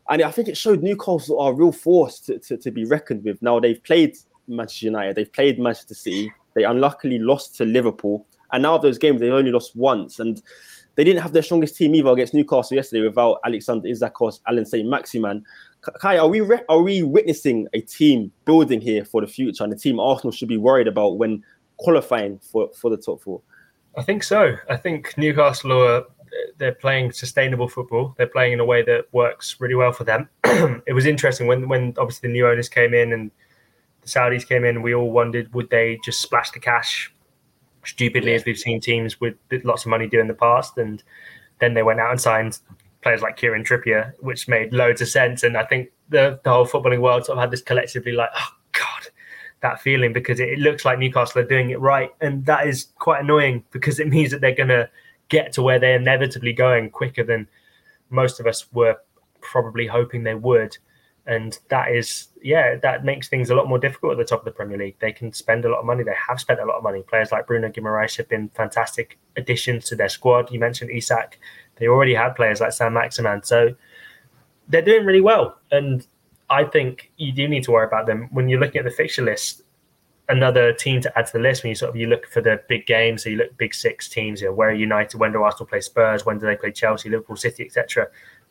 And 0.10 0.22
I 0.22 0.32
think 0.32 0.48
it 0.48 0.58
showed 0.58 0.84
Newcastle 0.84 1.40
are 1.40 1.52
a 1.52 1.56
real 1.56 1.72
force 1.72 2.20
to, 2.22 2.40
to, 2.40 2.58
to 2.58 2.72
be 2.72 2.86
reckoned 2.86 3.24
with. 3.24 3.42
Now, 3.42 3.60
they've 3.60 3.82
played 3.84 4.18
Manchester 4.48 4.88
United, 4.88 5.16
they've 5.16 5.32
played 5.32 5.60
Manchester 5.60 5.94
City, 5.94 6.34
they 6.54 6.64
unluckily 6.64 7.20
lost 7.20 7.56
to 7.58 7.66
Liverpool. 7.66 8.26
And 8.52 8.64
now 8.64 8.76
of 8.76 8.82
those 8.82 8.98
games, 8.98 9.22
they've 9.22 9.32
only 9.32 9.52
lost 9.52 9.76
once. 9.76 10.20
And 10.20 10.42
they 10.96 11.04
didn't 11.04 11.22
have 11.22 11.34
their 11.34 11.42
strongest 11.42 11.76
team 11.76 11.96
either 11.96 12.10
against 12.10 12.34
Newcastle 12.34 12.76
yesterday 12.76 13.08
without 13.08 13.40
Alexander 13.46 13.88
Isakos, 13.88 14.40
Allan 14.48 14.66
Saint-Maximin. 14.66 15.44
Kai, 16.00 16.18
are 16.18 16.28
we 16.28 16.42
re- 16.42 16.64
are 16.70 16.82
we 16.82 17.02
witnessing 17.02 17.68
a 17.74 17.82
team 17.82 18.32
building 18.46 18.80
here 18.82 19.04
for 19.04 19.22
the 19.22 19.28
future 19.28 19.64
and 19.64 19.74
a 19.74 19.76
team 19.76 20.00
Arsenal 20.00 20.32
should 20.32 20.48
be 20.48 20.58
worried 20.58 20.88
about 20.88 21.18
when 21.18 21.44
qualifying 21.78 22.40
for, 22.40 22.70
for 22.76 22.92
the 22.92 22.98
top 22.98 23.22
four? 23.22 23.42
I 23.98 24.04
think 24.04 24.24
so. 24.24 24.56
I 24.70 24.78
think 24.78 25.18
Newcastle 25.18 25.72
are 25.72 26.04
they're 26.58 26.76
playing 26.76 27.12
sustainable 27.12 27.68
football. 27.68 28.14
They're 28.18 28.28
playing 28.28 28.54
in 28.54 28.60
a 28.60 28.66
way 28.66 28.84
that 28.84 29.06
works 29.12 29.58
really 29.60 29.76
well 29.76 29.92
for 29.92 30.04
them. 30.04 30.30
it 30.44 30.94
was 30.94 31.06
interesting 31.06 31.48
when 31.48 31.68
when 31.68 31.94
obviously 31.98 32.30
the 32.30 32.34
new 32.34 32.48
owners 32.48 32.70
came 32.70 32.94
in 32.94 33.12
and 33.12 33.32
the 34.02 34.08
Saudis 34.08 34.48
came 34.48 34.64
in. 34.64 34.82
We 34.82 34.94
all 34.94 35.12
wondered 35.12 35.54
would 35.54 35.70
they 35.70 36.00
just 36.06 36.22
splash 36.22 36.52
the 36.52 36.60
cash 36.60 37.12
stupidly, 37.86 38.34
as 38.34 38.46
we've 38.46 38.58
seen 38.58 38.80
teams 38.80 39.20
with 39.20 39.36
lots 39.64 39.86
of 39.86 39.90
money 39.90 40.08
do 40.08 40.20
in 40.20 40.28
the 40.28 40.34
past, 40.34 40.78
and 40.78 41.04
then 41.60 41.74
they 41.74 41.84
went 41.84 42.00
out 42.00 42.12
and 42.12 42.22
signed 42.22 42.60
players 43.02 43.22
like 43.22 43.38
Kieran 43.38 43.64
Trippier, 43.64 44.14
which 44.20 44.48
made 44.48 44.74
loads 44.74 45.02
of 45.02 45.08
sense. 45.08 45.44
And 45.44 45.58
I 45.58 45.66
think 45.66 45.90
the, 46.10 46.40
the 46.44 46.52
whole 46.52 46.66
footballing 46.66 47.02
world 47.02 47.26
sort 47.26 47.38
of 47.38 47.42
had 47.42 47.52
this 47.52 47.62
collectively 47.62 48.12
like, 48.12 48.30
oh 48.36 48.50
God, 48.74 49.08
that 49.62 49.82
feeling 49.82 50.14
because 50.14 50.40
it, 50.40 50.50
it, 50.50 50.60
looks 50.60 50.86
like 50.86 51.00
Newcastle 51.00 51.42
are 51.42 51.48
doing 51.48 51.70
it 51.72 51.80
right. 51.80 52.12
And 52.22 52.46
that 52.46 52.68
is 52.68 52.88
quite 53.00 53.22
annoying 53.22 53.64
because 53.72 54.00
it 54.00 54.08
means 54.08 54.32
that 54.32 54.42
they're 54.42 54.56
going 54.56 54.70
to 54.70 54.90
get 55.30 55.54
to 55.54 55.62
where 55.62 55.80
they're 55.80 55.96
inevitably 55.96 56.54
going 56.54 56.90
quicker 56.90 57.24
than 57.24 57.48
most 58.10 58.40
of 58.40 58.48
us 58.48 58.66
were 58.74 58.98
probably 59.40 59.88
hoping 59.88 60.24
they 60.24 60.36
would. 60.36 60.78
And 61.28 61.58
that 61.70 61.92
is, 61.92 62.30
yeah, 62.42 62.78
that 62.78 63.06
makes 63.06 63.30
things 63.30 63.52
a 63.52 63.56
lot 63.56 63.68
more 63.68 63.78
difficult 63.78 64.14
at 64.14 64.18
the 64.18 64.26
top 64.26 64.40
of 64.40 64.46
the 64.46 64.52
Premier 64.52 64.78
League. 64.78 64.96
They 65.00 65.12
can 65.12 65.32
spend 65.32 65.66
a 65.66 65.70
lot 65.70 65.80
of 65.80 65.86
money. 65.86 66.04
They 66.04 66.16
have 66.28 66.40
spent 66.40 66.60
a 66.60 66.66
lot 66.66 66.78
of 66.78 66.84
money. 66.84 67.04
Players 67.04 67.32
like 67.32 67.46
Bruno 67.46 67.70
Guimaraes 67.70 68.18
have 68.18 68.28
been 68.28 68.50
fantastic 68.50 69.20
additions 69.38 69.86
to 69.86 69.96
their 69.96 70.10
squad. 70.10 70.52
You 70.52 70.60
mentioned 70.60 70.90
Isak. 70.90 71.40
They 71.76 71.88
already 71.88 72.16
had 72.16 72.36
players 72.36 72.60
like 72.60 72.72
Saint-Maximin. 72.72 73.44
So 73.44 73.76
they're 74.68 74.82
doing 74.82 75.06
really 75.06 75.22
well. 75.22 75.60
And 75.72 76.06
I 76.50 76.64
think 76.64 77.12
you 77.18 77.32
do 77.32 77.48
need 77.48 77.64
to 77.66 77.72
worry 77.72 77.86
about 77.86 78.08
them. 78.08 78.28
When 78.32 78.50
you're 78.50 78.60
looking 78.60 78.80
at 78.80 78.86
the 78.86 78.92
fixture 78.92 79.24
list, 79.24 79.62
another 80.28 80.74
team 80.74 81.02
to 81.02 81.20
add 81.20 81.28
to 81.28 81.34
the 81.34 81.40
list 81.40 81.62
when 81.64 81.70
you 81.70 81.76
sort 81.76 81.90
of 81.90 81.96
you 81.96 82.08
look 82.08 82.26
for 82.26 82.42
the 82.42 82.62
big 82.68 82.88
games. 82.88 83.24
So 83.24 83.30
you 83.30 83.38
look 83.38 83.56
big 83.58 83.76
six 83.76 84.10
teams. 84.10 84.42
You 84.42 84.48
know, 84.48 84.54
where 84.54 84.70
are 84.70 84.74
United? 84.74 85.20
When 85.20 85.34
do 85.34 85.44
Arsenal 85.44 85.68
play 85.68 85.82
Spurs? 85.82 86.26
When 86.26 86.40
do 86.40 86.48
they 86.48 86.56
play 86.56 86.72
Chelsea, 86.72 87.10
Liverpool, 87.10 87.36
City, 87.36 87.64
etc. 87.66 88.08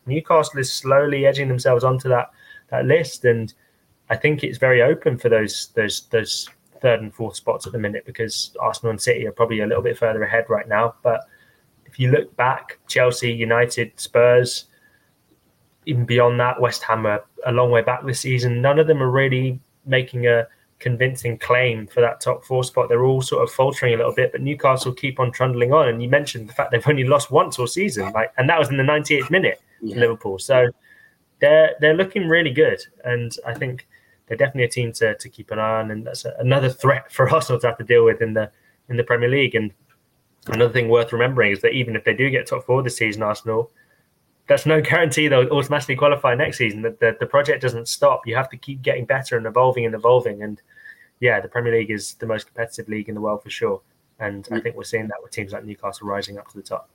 Newcastle 0.07 0.61
is 0.61 0.73
slowly 0.73 1.27
edging 1.27 1.49
themselves 1.49 1.83
onto 1.83 2.09
that 2.09 2.31
that 2.71 2.87
list, 2.87 3.25
and 3.25 3.53
I 4.09 4.17
think 4.17 4.43
it's 4.43 4.59
very 4.59 4.83
open 4.83 5.19
for 5.19 5.29
those 5.29 5.69
those 5.75 6.03
those 6.09 6.49
third 6.81 7.01
and 7.01 7.15
fourth 7.15 7.37
spots 7.37 7.67
at 7.67 7.73
the 7.73 7.79
minute 7.79 8.05
because 8.07 8.57
Arsenal 8.61 8.91
and 8.91 9.01
City 9.01 9.27
are 9.27 9.33
probably 9.33 9.61
a 9.61 9.67
little 9.67 9.83
bit 9.83 9.99
further 9.99 10.23
ahead 10.23 10.47
right 10.49 10.67
now. 10.69 10.95
But 11.03 11.21
if 11.87 11.99
you 11.99 12.11
look 12.11 12.35
back, 12.37 12.79
Chelsea, 12.89 13.33
United, 13.33 13.93
Spurs, 14.01 14.67
even 15.87 16.05
beyond 16.05 16.41
that, 16.41 16.61
West 16.61 16.83
Ham 16.85 17.07
are 17.07 17.25
a 17.47 17.53
long 17.53 17.71
way 17.71 17.83
back 17.83 18.05
this 18.05 18.21
season. 18.21 18.63
None 18.63 18.79
of 18.79 18.87
them 18.87 19.03
are 19.03 19.11
really 19.11 19.61
making 19.85 20.27
a 20.27 20.47
convincing 20.79 21.39
claim 21.39 21.87
for 21.87 22.01
that 22.01 22.21
top 22.21 22.45
four 22.45 22.65
spot. 22.65 22.89
They're 22.89 23.05
all 23.05 23.23
sort 23.23 23.43
of 23.43 23.53
faltering 23.53 23.95
a 23.95 23.97
little 23.97 24.15
bit, 24.15 24.33
but 24.33 24.41
Newcastle 24.41 24.93
keep 24.93 25.21
on 25.21 25.31
trundling 25.31 25.73
on. 25.73 25.89
And 25.89 26.03
you 26.03 26.09
mentioned 26.09 26.49
the 26.49 26.53
fact 26.53 26.71
they've 26.71 26.89
only 26.89 27.05
lost 27.05 27.31
once 27.31 27.59
all 27.59 27.67
season, 27.67 28.11
like, 28.13 28.33
and 28.39 28.49
that 28.49 28.59
was 28.59 28.71
in 28.71 28.77
the 28.77 28.83
98th 28.83 29.31
minute 29.31 29.61
yeah. 29.81 29.97
Liverpool. 29.97 30.39
So 30.39 30.69
they're 31.41 31.75
they're 31.81 31.95
looking 31.95 32.29
really 32.29 32.51
good, 32.51 32.81
and 33.05 33.35
I 33.47 33.55
think 33.55 33.87
they're 34.27 34.37
definitely 34.37 34.65
a 34.65 34.69
team 34.69 34.93
to, 34.93 35.17
to 35.17 35.29
keep 35.29 35.51
an 35.51 35.59
eye 35.59 35.81
on. 35.81 35.91
And 35.91 36.07
that's 36.07 36.25
a, 36.25 36.35
another 36.39 36.71
threat 36.71 37.11
for 37.11 37.29
Arsenal 37.35 37.61
to 37.61 37.67
have 37.67 37.79
to 37.79 37.85
deal 37.85 38.05
with 38.05 38.23
in 38.23 38.35
the 38.35 38.51
in 38.89 38.97
the 38.97 39.05
Premier 39.05 39.29
League. 39.29 39.55
And 39.55 39.73
another 40.47 40.73
thing 40.73 40.89
worth 40.89 41.13
remembering 41.13 41.53
is 41.53 41.61
that 41.63 41.73
even 41.73 41.97
if 41.97 42.05
they 42.05 42.15
do 42.15 42.31
get 42.31 42.47
top 42.47 42.65
four 42.65 42.83
this 42.83 42.97
season, 42.97 43.23
Arsenal. 43.23 43.71
That's 44.47 44.67
no 44.67 44.81
guarantee 44.83 45.29
they'll 45.29 45.49
automatically 45.49 45.95
qualify 45.95 46.35
next 46.35 46.59
season. 46.59 46.83
That 46.83 46.99
the, 46.99 47.17
the 47.21 47.27
project 47.27 47.63
doesn't 47.63 47.87
stop. 47.87 48.27
You 48.27 48.35
have 48.37 48.51
to 48.51 48.57
keep 48.57 48.83
getting 48.83 49.05
better 49.05 49.37
and 49.37 49.47
evolving 49.47 49.87
and 49.87 49.95
evolving. 49.95 50.43
And 50.43 50.61
yeah, 51.21 51.41
the 51.41 51.49
Premier 51.49 51.73
League 51.73 51.91
is 51.91 52.15
the 52.15 52.27
most 52.27 52.47
competitive 52.47 52.89
league 52.89 53.09
in 53.09 53.15
the 53.15 53.21
world 53.21 53.43
for 53.43 53.51
sure. 53.51 53.81
And 54.19 54.47
I 54.51 54.57
mm. 54.57 54.63
think 54.63 54.77
we're 54.77 54.85
seeing 54.85 55.09
that 55.09 55.23
with 55.23 55.31
teams 55.31 55.53
like 55.53 55.65
Newcastle 55.65 56.07
rising 56.07 56.37
up 56.37 56.49
to 56.49 56.57
the 56.57 56.63
top. 56.63 56.89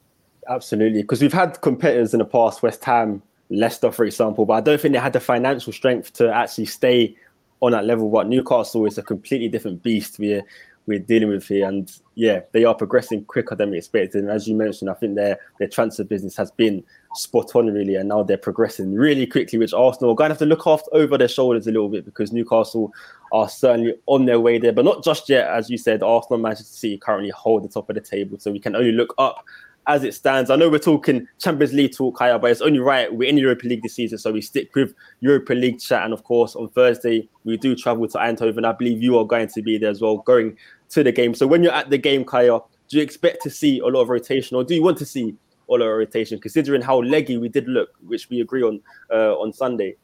Absolutely, 0.47 1.01
because 1.01 1.21
we've 1.21 1.33
had 1.33 1.59
competitors 1.61 2.13
in 2.13 2.19
the 2.19 2.25
past, 2.25 2.61
West 2.61 2.83
Ham, 2.85 3.21
Leicester, 3.49 3.91
for 3.91 4.05
example, 4.05 4.45
but 4.45 4.53
I 4.53 4.61
don't 4.61 4.79
think 4.79 4.93
they 4.93 4.99
had 4.99 5.13
the 5.13 5.19
financial 5.19 5.71
strength 5.71 6.13
to 6.13 6.33
actually 6.33 6.65
stay 6.65 7.15
on 7.61 7.71
that 7.71 7.85
level. 7.85 8.09
But 8.09 8.27
Newcastle 8.27 8.85
is 8.85 8.97
a 8.97 9.03
completely 9.03 9.47
different 9.47 9.83
beast 9.83 10.19
we're 10.19 10.43
we're 10.87 10.99
dealing 10.99 11.29
with 11.29 11.47
here, 11.47 11.67
and 11.67 11.91
yeah, 12.13 12.41
they 12.51 12.63
are 12.63 12.75
progressing 12.75 13.25
quicker 13.25 13.55
than 13.55 13.71
we 13.71 13.77
expected. 13.77 14.21
And 14.21 14.31
as 14.31 14.47
you 14.47 14.55
mentioned, 14.55 14.89
I 14.89 14.93
think 14.93 15.15
their 15.15 15.39
their 15.59 15.67
transfer 15.67 16.03
business 16.03 16.37
has 16.37 16.51
been 16.51 16.83
spot 17.15 17.55
on 17.55 17.67
really, 17.67 17.95
and 17.95 18.09
now 18.09 18.23
they're 18.23 18.37
progressing 18.37 18.93
really 18.93 19.25
quickly. 19.25 19.57
Which 19.57 19.73
Arsenal 19.73 20.11
are 20.11 20.15
going 20.15 20.29
to 20.29 20.33
have 20.33 20.39
to 20.39 20.45
look 20.45 20.67
over 20.91 21.17
their 21.17 21.27
shoulders 21.27 21.67
a 21.67 21.71
little 21.71 21.89
bit 21.89 22.05
because 22.05 22.31
Newcastle 22.31 22.93
are 23.31 23.49
certainly 23.49 23.95
on 24.05 24.25
their 24.25 24.39
way 24.39 24.59
there, 24.59 24.73
but 24.73 24.85
not 24.85 25.03
just 25.03 25.27
yet. 25.27 25.49
As 25.49 25.69
you 25.69 25.77
said, 25.77 26.03
Arsenal, 26.03 26.39
Manchester 26.39 26.73
City 26.73 26.97
currently 26.97 27.31
hold 27.31 27.63
the 27.63 27.69
top 27.69 27.89
of 27.89 27.95
the 27.95 28.01
table, 28.01 28.37
so 28.39 28.51
we 28.51 28.59
can 28.59 28.75
only 28.75 28.91
look 28.91 29.13
up 29.17 29.43
as 29.87 30.03
it 30.03 30.13
stands. 30.13 30.49
I 30.49 30.55
know 30.55 30.69
we're 30.69 30.79
talking 30.79 31.27
Champions 31.39 31.73
League 31.73 31.95
talk, 31.95 32.17
Kaya, 32.17 32.39
but 32.39 32.51
it's 32.51 32.61
only 32.61 32.79
right. 32.79 33.13
We're 33.13 33.29
in 33.29 33.35
the 33.35 33.41
Europa 33.41 33.67
League 33.67 33.83
this 33.83 33.93
season, 33.93 34.17
so 34.17 34.31
we 34.31 34.41
stick 34.41 34.73
with 34.75 34.93
Europa 35.19 35.53
League 35.53 35.79
chat. 35.79 36.03
And 36.03 36.13
of 36.13 36.23
course, 36.23 36.55
on 36.55 36.69
Thursday, 36.69 37.29
we 37.43 37.57
do 37.57 37.75
travel 37.75 38.07
to 38.07 38.17
Eindhoven. 38.17 38.65
I 38.65 38.71
believe 38.71 39.01
you 39.01 39.17
are 39.17 39.25
going 39.25 39.47
to 39.47 39.61
be 39.61 39.77
there 39.77 39.91
as 39.91 40.01
well, 40.01 40.17
going 40.17 40.57
to 40.89 41.03
the 41.03 41.11
game. 41.11 41.33
So 41.33 41.45
when 41.45 41.63
you're 41.63 41.73
at 41.73 41.89
the 41.89 41.97
game, 41.97 42.25
Kaya, 42.25 42.59
do 42.89 42.97
you 42.97 43.03
expect 43.03 43.43
to 43.43 43.49
see 43.49 43.79
a 43.79 43.85
lot 43.85 44.01
of 44.01 44.09
rotation, 44.09 44.57
or 44.57 44.63
do 44.63 44.73
you 44.73 44.83
want 44.83 44.97
to 44.97 45.05
see 45.05 45.35
a 45.69 45.71
lot 45.71 45.81
of 45.81 45.97
rotation, 45.97 46.39
considering 46.39 46.81
how 46.81 47.01
leggy 47.01 47.37
we 47.37 47.49
did 47.49 47.67
look, 47.67 47.89
which 48.05 48.29
we 48.29 48.41
agree 48.41 48.63
on 48.63 48.81
uh, 49.11 49.33
on 49.33 49.53
Sunday? 49.53 49.95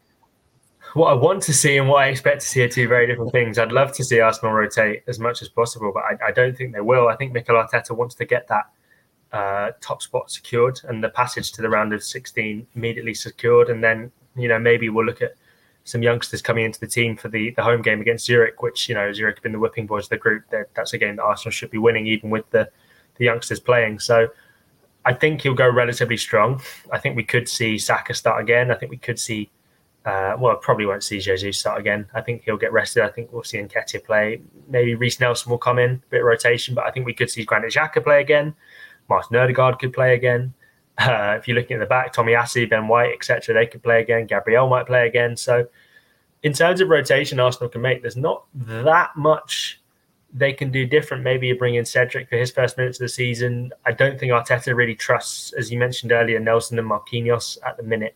What 0.94 1.12
I 1.12 1.14
want 1.14 1.44
to 1.44 1.54
see 1.54 1.78
and 1.78 1.88
what 1.88 2.04
I 2.04 2.08
expect 2.08 2.42
to 2.42 2.48
see 2.48 2.64
are 2.64 2.68
two 2.68 2.88
very 2.88 3.08
different 3.08 3.32
things. 3.32 3.58
I'd 3.58 3.72
love 3.72 3.94
to 3.94 4.04
see 4.04 4.20
Arsenal 4.20 4.54
rotate 4.54 5.04
as 5.08 5.20
much 5.20 5.42
as 5.42 5.48
possible, 5.48 5.92
but 5.94 6.04
I, 6.04 6.30
I 6.30 6.32
don't 6.32 6.58
think 6.58 6.74
they 6.74 6.82
will. 6.82 7.08
I 7.08 7.16
think 7.16 7.32
Mikel 7.32 7.56
Arteta 7.56 7.96
wants 7.96 8.16
to 8.16 8.26
get 8.26 8.48
that 8.50 8.66
uh, 9.34 9.72
top 9.80 10.02
spot 10.02 10.30
secured 10.30 10.80
and 10.86 11.04
the 11.04 11.10
passage 11.10 11.52
to 11.54 11.62
the 11.62 11.70
round 11.70 11.94
of 11.94 12.04
16 12.04 12.68
immediately 12.76 13.14
secured. 13.14 13.70
And 13.70 13.84
then, 13.84 14.12
you 14.36 14.48
know, 14.48 14.60
maybe 14.60 14.90
we'll 14.90 15.06
look 15.06 15.22
at 15.22 15.36
some 15.84 16.04
youngsters 16.04 16.42
coming 16.42 16.66
into 16.66 16.80
the 16.80 16.88
team 16.88 17.16
for 17.18 17.30
the, 17.30 17.52
the 17.52 17.64
home 17.64 17.82
game 17.82 18.02
against 18.02 18.26
Zurich, 18.26 18.62
which, 18.62 18.88
you 18.88 18.96
know, 18.96 19.12
Zurich 19.14 19.38
have 19.38 19.44
been 19.44 19.52
the 19.52 19.60
whipping 19.60 19.88
boys 19.88 20.06
of 20.06 20.10
the 20.10 20.18
group. 20.18 20.44
They're, 20.50 20.68
that's 20.76 20.94
a 20.94 20.98
game 20.98 21.16
that 21.16 21.24
Arsenal 21.24 21.52
should 21.52 21.72
be 21.72 21.78
winning, 21.78 22.08
even 22.08 22.30
with 22.30 22.50
the, 22.52 22.70
the 23.16 23.26
youngsters 23.26 23.60
playing. 23.60 24.00
So 24.00 24.28
I 25.06 25.14
think 25.14 25.42
he'll 25.42 25.54
go 25.54 25.70
relatively 25.70 26.18
strong. 26.18 26.62
I 26.92 27.00
think 27.00 27.16
we 27.16 27.24
could 27.24 27.50
see 27.50 27.78
Saka 27.78 28.14
start 28.14 28.42
again. 28.42 28.70
I 28.70 28.76
think 28.76 28.92
we 28.92 28.98
could 28.98 29.18
see, 29.18 29.50
uh, 30.06 30.36
well, 30.38 30.56
probably 30.58 30.86
won't 30.86 31.04
see 31.04 31.20
Jesus 31.20 31.58
start 31.58 31.80
again. 31.80 32.08
I 32.14 32.22
think 32.22 32.44
he'll 32.44 32.58
get 32.58 32.72
rested. 32.72 33.04
I 33.04 33.10
think 33.10 33.32
we'll 33.32 33.44
see 33.44 33.58
Nketiah 33.58 34.04
play. 34.04 34.42
Maybe 34.68 34.94
Reiss 34.94 35.20
Nelson 35.20 35.50
will 35.50 35.58
come 35.58 35.80
in, 35.80 35.92
a 35.92 36.02
bit 36.10 36.20
of 36.20 36.28
rotation, 36.28 36.76
but 36.76 36.86
I 36.86 36.92
think 36.92 37.06
we 37.06 37.14
could 37.14 37.30
see 37.30 37.44
Granit 37.44 37.74
Xhaka 37.74 38.04
play 38.04 38.22
again. 38.22 38.54
Martin 39.12 39.36
Odegaard 39.36 39.78
could 39.78 39.94
play 39.94 40.16
again. 40.16 40.54
Uh, 40.98 41.36
if 41.40 41.48
you're 41.48 41.56
looking 41.56 41.78
at 41.78 41.80
the 41.80 41.86
back, 41.86 42.14
Tomiyasu, 42.14 42.70
Ben 42.70 42.88
White, 42.88 43.12
etc., 43.14 43.56
they 43.56 43.66
could 43.66 43.82
play 43.82 44.02
again. 44.02 44.28
Gabriel 44.28 44.68
might 44.68 44.86
play 44.86 45.08
again. 45.08 45.36
So, 45.36 45.66
in 46.44 46.54
terms 46.54 46.80
of 46.80 46.90
rotation, 46.90 47.40
Arsenal 47.40 47.70
can 47.70 47.82
make. 47.82 48.02
There's 48.02 48.18
not 48.18 48.46
that 48.54 49.16
much 49.16 49.82
they 50.34 50.54
can 50.54 50.72
do 50.72 50.86
different. 50.86 51.24
Maybe 51.24 51.48
you 51.48 51.58
bring 51.58 51.76
in 51.76 51.86
Cedric 51.86 52.30
for 52.30 52.38
his 52.38 52.52
first 52.52 52.78
minutes 52.78 53.00
of 53.00 53.06
the 53.06 53.10
season. 53.10 53.72
I 53.86 53.92
don't 53.92 54.20
think 54.20 54.32
Arteta 54.32 54.76
really 54.76 54.96
trusts, 54.96 55.54
as 55.54 55.72
you 55.72 55.80
mentioned 55.80 56.12
earlier, 56.12 56.40
Nelson 56.40 56.78
and 56.78 56.90
Marquinhos 56.90 57.58
at 57.66 57.78
the 57.78 57.84
minute 57.84 58.16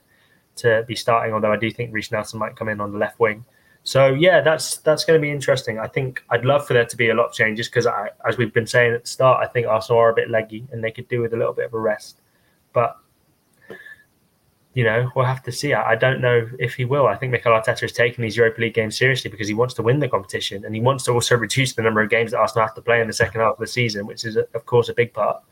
to 0.58 0.84
be 0.88 0.96
starting. 0.96 1.34
Although 1.34 1.54
I 1.54 1.58
do 1.58 1.72
think 1.72 1.94
Reiss 1.94 2.12
Nelson 2.12 2.40
might 2.40 2.56
come 2.56 2.70
in 2.70 2.80
on 2.80 2.92
the 2.92 2.98
left 2.98 3.20
wing. 3.20 3.44
So 3.86 4.08
yeah, 4.08 4.42
that's 4.42 4.78
that's 4.78 5.06
going 5.06 5.20
to 5.20 5.22
be 5.22 5.32
interesting. 5.32 5.78
I 5.78 5.88
think 5.88 6.24
I'd 6.32 6.44
love 6.44 6.66
for 6.66 6.74
there 6.74 6.86
to 6.86 6.98
be 6.98 7.10
a 7.10 7.14
lot 7.14 7.28
of 7.28 7.34
changes 7.34 7.68
because, 7.68 7.88
as 8.28 8.36
we've 8.36 8.52
been 8.52 8.66
saying 8.66 8.96
at 8.96 9.04
the 9.04 9.08
start, 9.08 9.48
I 9.48 9.48
think 9.48 9.68
Arsenal 9.68 10.02
are 10.02 10.10
a 10.10 10.14
bit 10.14 10.32
leggy 10.32 10.66
and 10.72 10.84
they 10.84 10.90
could 10.90 11.08
do 11.08 11.22
with 11.22 11.34
a 11.34 11.38
little 11.38 11.54
bit 11.54 11.66
of 11.66 11.74
a 11.76 11.80
rest. 11.80 12.20
But 12.74 12.98
you 14.74 14.84
know, 14.84 15.10
we'll 15.16 15.26
have 15.26 15.44
to 15.44 15.52
see. 15.52 15.74
I, 15.74 15.92
I 15.92 15.96
don't 15.96 16.20
know 16.20 16.50
if 16.58 16.74
he 16.74 16.84
will. 16.84 17.06
I 17.06 17.16
think 17.16 17.32
Mikel 17.32 17.52
Arteta 17.52 17.84
is 17.84 17.94
taking 17.94 18.24
these 18.24 18.36
Europa 18.36 18.60
League 18.60 18.74
games 18.74 18.98
seriously 18.98 19.30
because 19.30 19.48
he 19.48 19.54
wants 19.54 19.76
to 19.76 19.84
win 19.84 20.00
the 20.00 20.10
competition 20.10 20.66
and 20.66 20.74
he 20.74 20.82
wants 20.82 21.04
to 21.06 21.12
also 21.12 21.36
reduce 21.36 21.74
the 21.74 21.84
number 21.84 22.02
of 22.02 22.10
games 22.10 22.32
that 22.32 22.40
Arsenal 22.40 22.66
have 22.66 22.76
to 22.76 22.82
play 22.82 23.02
in 23.02 23.08
the 23.08 23.14
second 23.14 23.40
half 23.40 23.54
of 23.54 23.60
the 23.60 23.68
season, 23.68 24.08
which 24.08 24.26
is, 24.26 24.36
of 24.36 24.66
course, 24.66 24.90
a 24.90 24.96
big 24.96 25.14
part. 25.14 25.44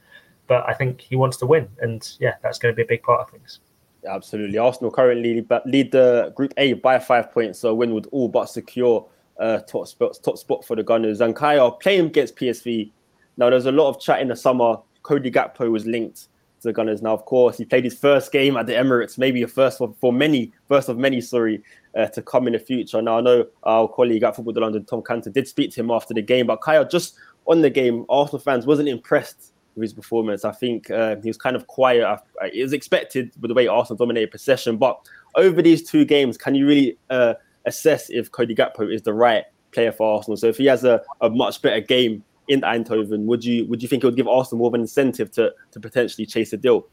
But 0.47 0.67
I 0.67 0.73
think 0.73 1.01
he 1.01 1.15
wants 1.15 1.37
to 1.37 1.45
win, 1.45 1.69
and 1.79 2.17
yeah, 2.19 2.33
that's 2.41 2.57
going 2.57 2.73
to 2.73 2.75
be 2.75 2.81
a 2.81 2.87
big 2.87 3.03
part 3.03 3.21
of 3.21 3.29
things. 3.29 3.59
Absolutely. 4.07 4.57
Arsenal 4.57 4.91
currently 4.91 5.45
lead 5.65 5.91
the 5.91 6.33
Group 6.35 6.53
A 6.57 6.73
by 6.73 6.99
five 6.99 7.31
points, 7.31 7.59
so 7.59 7.73
win 7.73 7.93
would 7.93 8.07
all 8.07 8.27
but 8.27 8.45
secure 8.45 9.07
uh, 9.39 9.59
top 9.59 9.87
spot 9.87 10.17
top 10.23 10.37
spot 10.37 10.65
for 10.65 10.75
the 10.75 10.83
Gunners. 10.83 11.21
And 11.21 11.35
Kaya 11.35 11.71
playing 11.71 12.07
against 12.07 12.35
PSV. 12.35 12.91
Now, 13.37 13.49
there's 13.49 13.65
a 13.65 13.71
lot 13.71 13.89
of 13.89 13.99
chat 13.99 14.21
in 14.21 14.27
the 14.27 14.35
summer. 14.35 14.77
Cody 15.01 15.31
Gakpo 15.31 15.71
was 15.71 15.85
linked 15.85 16.27
to 16.61 16.67
the 16.67 16.73
Gunners. 16.73 17.01
Now, 17.01 17.13
of 17.13 17.25
course, 17.25 17.57
he 17.57 17.65
played 17.65 17.83
his 17.83 17.97
first 17.97 18.31
game 18.31 18.57
at 18.57 18.67
the 18.67 18.73
Emirates, 18.73 19.17
maybe 19.17 19.41
a 19.41 19.47
first 19.47 19.77
for, 19.77 19.93
for 19.99 20.13
many, 20.13 20.51
first 20.67 20.89
of 20.89 20.97
many, 20.97 21.19
sorry, 21.19 21.63
uh, 21.97 22.07
to 22.07 22.21
come 22.21 22.47
in 22.47 22.53
the 22.53 22.59
future. 22.59 23.01
Now, 23.01 23.17
I 23.17 23.21
know 23.21 23.47
our 23.63 23.87
colleague 23.87 24.23
at 24.23 24.35
Football 24.35 24.61
London, 24.61 24.85
Tom 24.85 25.01
Canton, 25.01 25.31
did 25.31 25.47
speak 25.47 25.71
to 25.71 25.81
him 25.81 25.91
after 25.91 26.13
the 26.13 26.21
game, 26.21 26.47
but 26.47 26.61
Kaya, 26.61 26.87
just 26.87 27.15
on 27.47 27.61
the 27.61 27.69
game, 27.69 28.05
Arsenal 28.09 28.39
fans 28.39 28.65
wasn't 28.65 28.89
impressed 28.89 29.52
with 29.75 29.83
his 29.83 29.93
performance. 29.93 30.45
I 30.45 30.51
think 30.51 30.89
uh, 30.91 31.15
he 31.21 31.29
was 31.29 31.37
kind 31.37 31.55
of 31.55 31.67
quiet. 31.67 32.19
It 32.53 32.63
was 32.63 32.73
expected 32.73 33.31
with 33.39 33.49
the 33.49 33.55
way 33.55 33.67
Arsenal 33.67 33.97
dominated 33.97 34.31
possession. 34.31 34.77
But 34.77 34.99
over 35.35 35.61
these 35.61 35.87
two 35.89 36.05
games, 36.05 36.37
can 36.37 36.55
you 36.55 36.67
really 36.67 36.97
uh, 37.09 37.35
assess 37.65 38.09
if 38.09 38.31
Cody 38.31 38.55
Gakpo 38.55 38.93
is 38.93 39.01
the 39.01 39.13
right 39.13 39.45
player 39.71 39.91
for 39.91 40.17
Arsenal? 40.17 40.37
So 40.37 40.47
if 40.47 40.57
he 40.57 40.65
has 40.65 40.83
a, 40.83 41.01
a 41.21 41.29
much 41.29 41.61
better 41.61 41.79
game 41.79 42.23
in 42.47 42.61
Eindhoven, 42.61 43.25
would 43.25 43.43
you 43.43 43.65
would 43.67 43.81
you 43.81 43.87
think 43.87 44.03
it 44.03 44.07
would 44.07 44.15
give 44.15 44.27
Arsenal 44.27 44.59
more 44.59 44.67
of 44.67 44.73
an 44.73 44.81
incentive 44.81 45.31
to 45.31 45.53
to 45.71 45.79
potentially 45.79 46.25
chase 46.25 46.53
a 46.53 46.57
deal? 46.57 46.87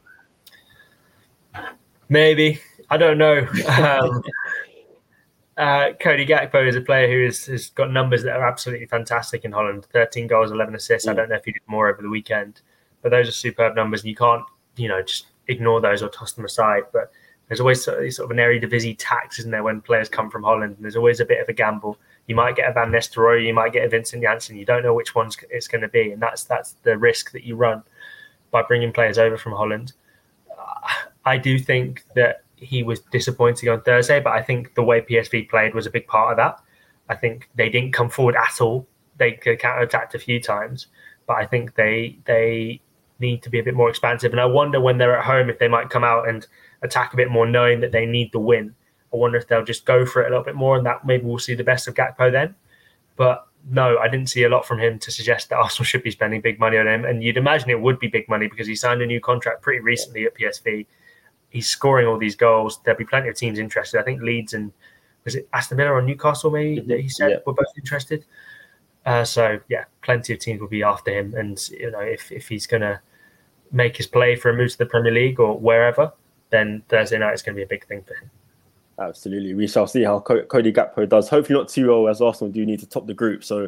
Maybe 2.09 2.59
I 2.89 2.97
don't 2.97 3.17
know. 3.17 3.47
Um, 3.67 4.21
uh, 5.57 5.93
Cody 5.99 6.25
Gakpo 6.25 6.67
is 6.67 6.75
a 6.75 6.81
player 6.81 7.07
who 7.07 7.25
has, 7.25 7.45
has 7.45 7.69
got 7.69 7.91
numbers 7.91 8.23
that 8.23 8.35
are 8.35 8.47
absolutely 8.47 8.87
fantastic 8.87 9.45
in 9.45 9.51
Holland 9.51 9.85
13 9.93 10.25
goals, 10.27 10.51
11 10.51 10.73
assists. 10.75 11.07
Mm. 11.07 11.11
I 11.11 11.13
don't 11.13 11.29
know 11.29 11.35
if 11.35 11.45
he 11.45 11.51
did 11.51 11.61
more 11.67 11.87
over 11.87 12.01
the 12.01 12.09
weekend, 12.09 12.61
but 13.01 13.09
those 13.09 13.27
are 13.27 13.33
superb 13.33 13.75
numbers, 13.75 14.01
and 14.01 14.09
you 14.09 14.15
can't, 14.15 14.43
you 14.75 14.87
know, 14.87 15.01
just 15.01 15.27
ignore 15.47 15.81
those 15.81 16.01
or 16.01 16.09
toss 16.09 16.33
them 16.33 16.45
aside. 16.45 16.83
But 16.93 17.11
there's 17.47 17.59
always 17.59 17.83
sort 17.83 18.03
of, 18.03 18.13
sort 18.13 18.31
of 18.31 18.37
an 18.37 18.95
tax, 18.97 19.39
isn't 19.39 19.51
there, 19.51 19.63
when 19.63 19.81
players 19.81 20.07
come 20.07 20.29
from 20.29 20.43
Holland? 20.43 20.75
And 20.75 20.83
there's 20.83 20.95
always 20.95 21.19
a 21.19 21.25
bit 21.25 21.41
of 21.41 21.49
a 21.49 21.53
gamble. 21.53 21.97
You 22.27 22.35
might 22.35 22.55
get 22.55 22.69
a 22.69 22.73
Van 22.73 22.91
Nistelrooy, 22.91 23.45
you 23.45 23.53
might 23.53 23.73
get 23.73 23.83
a 23.83 23.89
Vincent 23.89 24.21
Janssen. 24.21 24.57
You 24.57 24.65
don't 24.65 24.83
know 24.83 24.93
which 24.93 25.15
one's 25.15 25.37
it's 25.49 25.67
going 25.67 25.81
to 25.81 25.89
be, 25.89 26.11
and 26.11 26.21
that's 26.21 26.45
that's 26.45 26.73
the 26.83 26.97
risk 26.97 27.31
that 27.31 27.43
you 27.43 27.55
run 27.55 27.83
by 28.51 28.61
bringing 28.61 28.93
players 28.93 29.17
over 29.17 29.37
from 29.37 29.53
Holland. 29.53 29.93
I 31.25 31.37
do 31.37 31.59
think 31.59 32.03
that 32.15 32.43
he 32.55 32.83
was 32.83 32.99
disappointing 33.11 33.69
on 33.69 33.81
Thursday, 33.81 34.19
but 34.19 34.33
I 34.33 34.41
think 34.41 34.75
the 34.75 34.83
way 34.83 35.01
PSV 35.01 35.49
played 35.49 35.73
was 35.73 35.85
a 35.85 35.91
big 35.91 36.07
part 36.07 36.31
of 36.31 36.37
that. 36.37 36.59
I 37.09 37.15
think 37.15 37.49
they 37.55 37.69
didn't 37.69 37.93
come 37.93 38.09
forward 38.09 38.35
at 38.35 38.61
all. 38.61 38.87
They 39.17 39.33
counter 39.33 39.81
attacked 39.81 40.15
a 40.15 40.19
few 40.19 40.41
times, 40.41 40.87
but 41.27 41.35
I 41.35 41.45
think 41.45 41.75
they 41.75 42.17
they 42.25 42.81
need 43.21 43.41
to 43.43 43.49
be 43.49 43.59
a 43.59 43.63
bit 43.63 43.75
more 43.75 43.89
expansive. 43.89 44.31
And 44.31 44.41
I 44.41 44.45
wonder 44.45 44.81
when 44.81 44.97
they're 44.97 45.17
at 45.17 45.25
home 45.25 45.49
if 45.49 45.59
they 45.59 45.67
might 45.67 45.89
come 45.89 46.03
out 46.03 46.27
and 46.27 46.45
attack 46.81 47.13
a 47.13 47.17
bit 47.17 47.31
more, 47.31 47.45
knowing 47.45 47.79
that 47.81 47.91
they 47.91 48.05
need 48.05 48.31
the 48.31 48.39
win. 48.39 48.75
I 49.13 49.17
wonder 49.17 49.37
if 49.37 49.47
they'll 49.47 49.63
just 49.63 49.85
go 49.85 50.05
for 50.05 50.21
it 50.21 50.27
a 50.27 50.29
little 50.29 50.43
bit 50.43 50.55
more, 50.55 50.77
and 50.77 50.85
that 50.85 51.05
maybe 51.05 51.25
we'll 51.25 51.39
see 51.39 51.53
the 51.53 51.63
best 51.63 51.87
of 51.87 51.93
Gakpo 51.93 52.31
then. 52.31 52.55
But 53.15 53.47
no, 53.69 53.97
I 53.99 54.07
didn't 54.07 54.29
see 54.29 54.43
a 54.43 54.49
lot 54.49 54.65
from 54.65 54.79
him 54.79 54.99
to 54.99 55.11
suggest 55.11 55.49
that 55.49 55.57
Arsenal 55.57 55.85
should 55.85 56.03
be 56.03 56.11
spending 56.11 56.41
big 56.41 56.59
money 56.59 56.77
on 56.77 56.87
him. 56.87 57.05
And 57.05 57.23
you'd 57.23 57.37
imagine 57.37 57.69
it 57.69 57.79
would 57.79 57.99
be 57.99 58.07
big 58.07 58.27
money 58.27 58.47
because 58.47 58.67
he 58.67 58.75
signed 58.75 59.01
a 59.01 59.05
new 59.05 59.21
contract 59.21 59.61
pretty 59.61 59.79
recently 59.79 60.25
at 60.25 60.35
PSV 60.35 60.85
he's 61.51 61.67
scoring 61.67 62.07
all 62.07 62.17
these 62.17 62.35
goals. 62.35 62.79
There'll 62.83 62.97
be 62.97 63.05
plenty 63.05 63.29
of 63.29 63.35
teams 63.35 63.59
interested. 63.59 63.99
I 63.99 64.03
think 64.03 64.21
Leeds 64.21 64.53
and 64.53 64.71
was 65.23 65.35
it 65.35 65.47
Aston 65.53 65.77
Villa 65.77 65.91
or 65.91 66.01
Newcastle 66.01 66.49
maybe 66.49 66.79
that 66.79 66.99
he 66.99 67.09
said 67.09 67.29
yeah. 67.29 67.37
were 67.45 67.53
both 67.53 67.67
interested. 67.77 68.25
Uh, 69.05 69.23
so 69.23 69.59
yeah, 69.69 69.85
plenty 70.01 70.33
of 70.33 70.39
teams 70.39 70.59
will 70.59 70.67
be 70.67 70.83
after 70.83 71.11
him, 71.11 71.35
and 71.35 71.69
you 71.69 71.91
know 71.91 71.99
if 71.99 72.31
if 72.31 72.47
he's 72.47 72.65
going 72.65 72.81
to 72.81 72.99
make 73.71 73.97
his 73.97 74.07
play 74.07 74.35
for 74.35 74.49
a 74.49 74.53
move 74.55 74.71
to 74.71 74.77
the 74.77 74.85
Premier 74.85 75.11
League 75.11 75.39
or 75.39 75.57
wherever, 75.57 76.11
then 76.49 76.83
Thursday 76.89 77.17
night 77.17 77.33
is 77.33 77.41
going 77.41 77.55
to 77.55 77.59
be 77.59 77.63
a 77.63 77.67
big 77.67 77.85
thing 77.87 78.03
for 78.03 78.13
him. 78.15 78.29
Absolutely. 78.99 79.53
We 79.53 79.67
shall 79.67 79.87
see 79.87 80.03
how 80.03 80.19
Cody 80.19 80.71
Gakpo 80.71 81.07
does. 81.09 81.27
Hopefully, 81.27 81.57
not 81.57 81.69
too 81.69 81.87
well, 81.87 82.07
as 82.07 82.21
Arsenal 82.21 82.51
do 82.51 82.65
need 82.65 82.79
to 82.81 82.85
top 82.85 83.07
the 83.07 83.13
group. 83.13 83.43
So, 83.43 83.67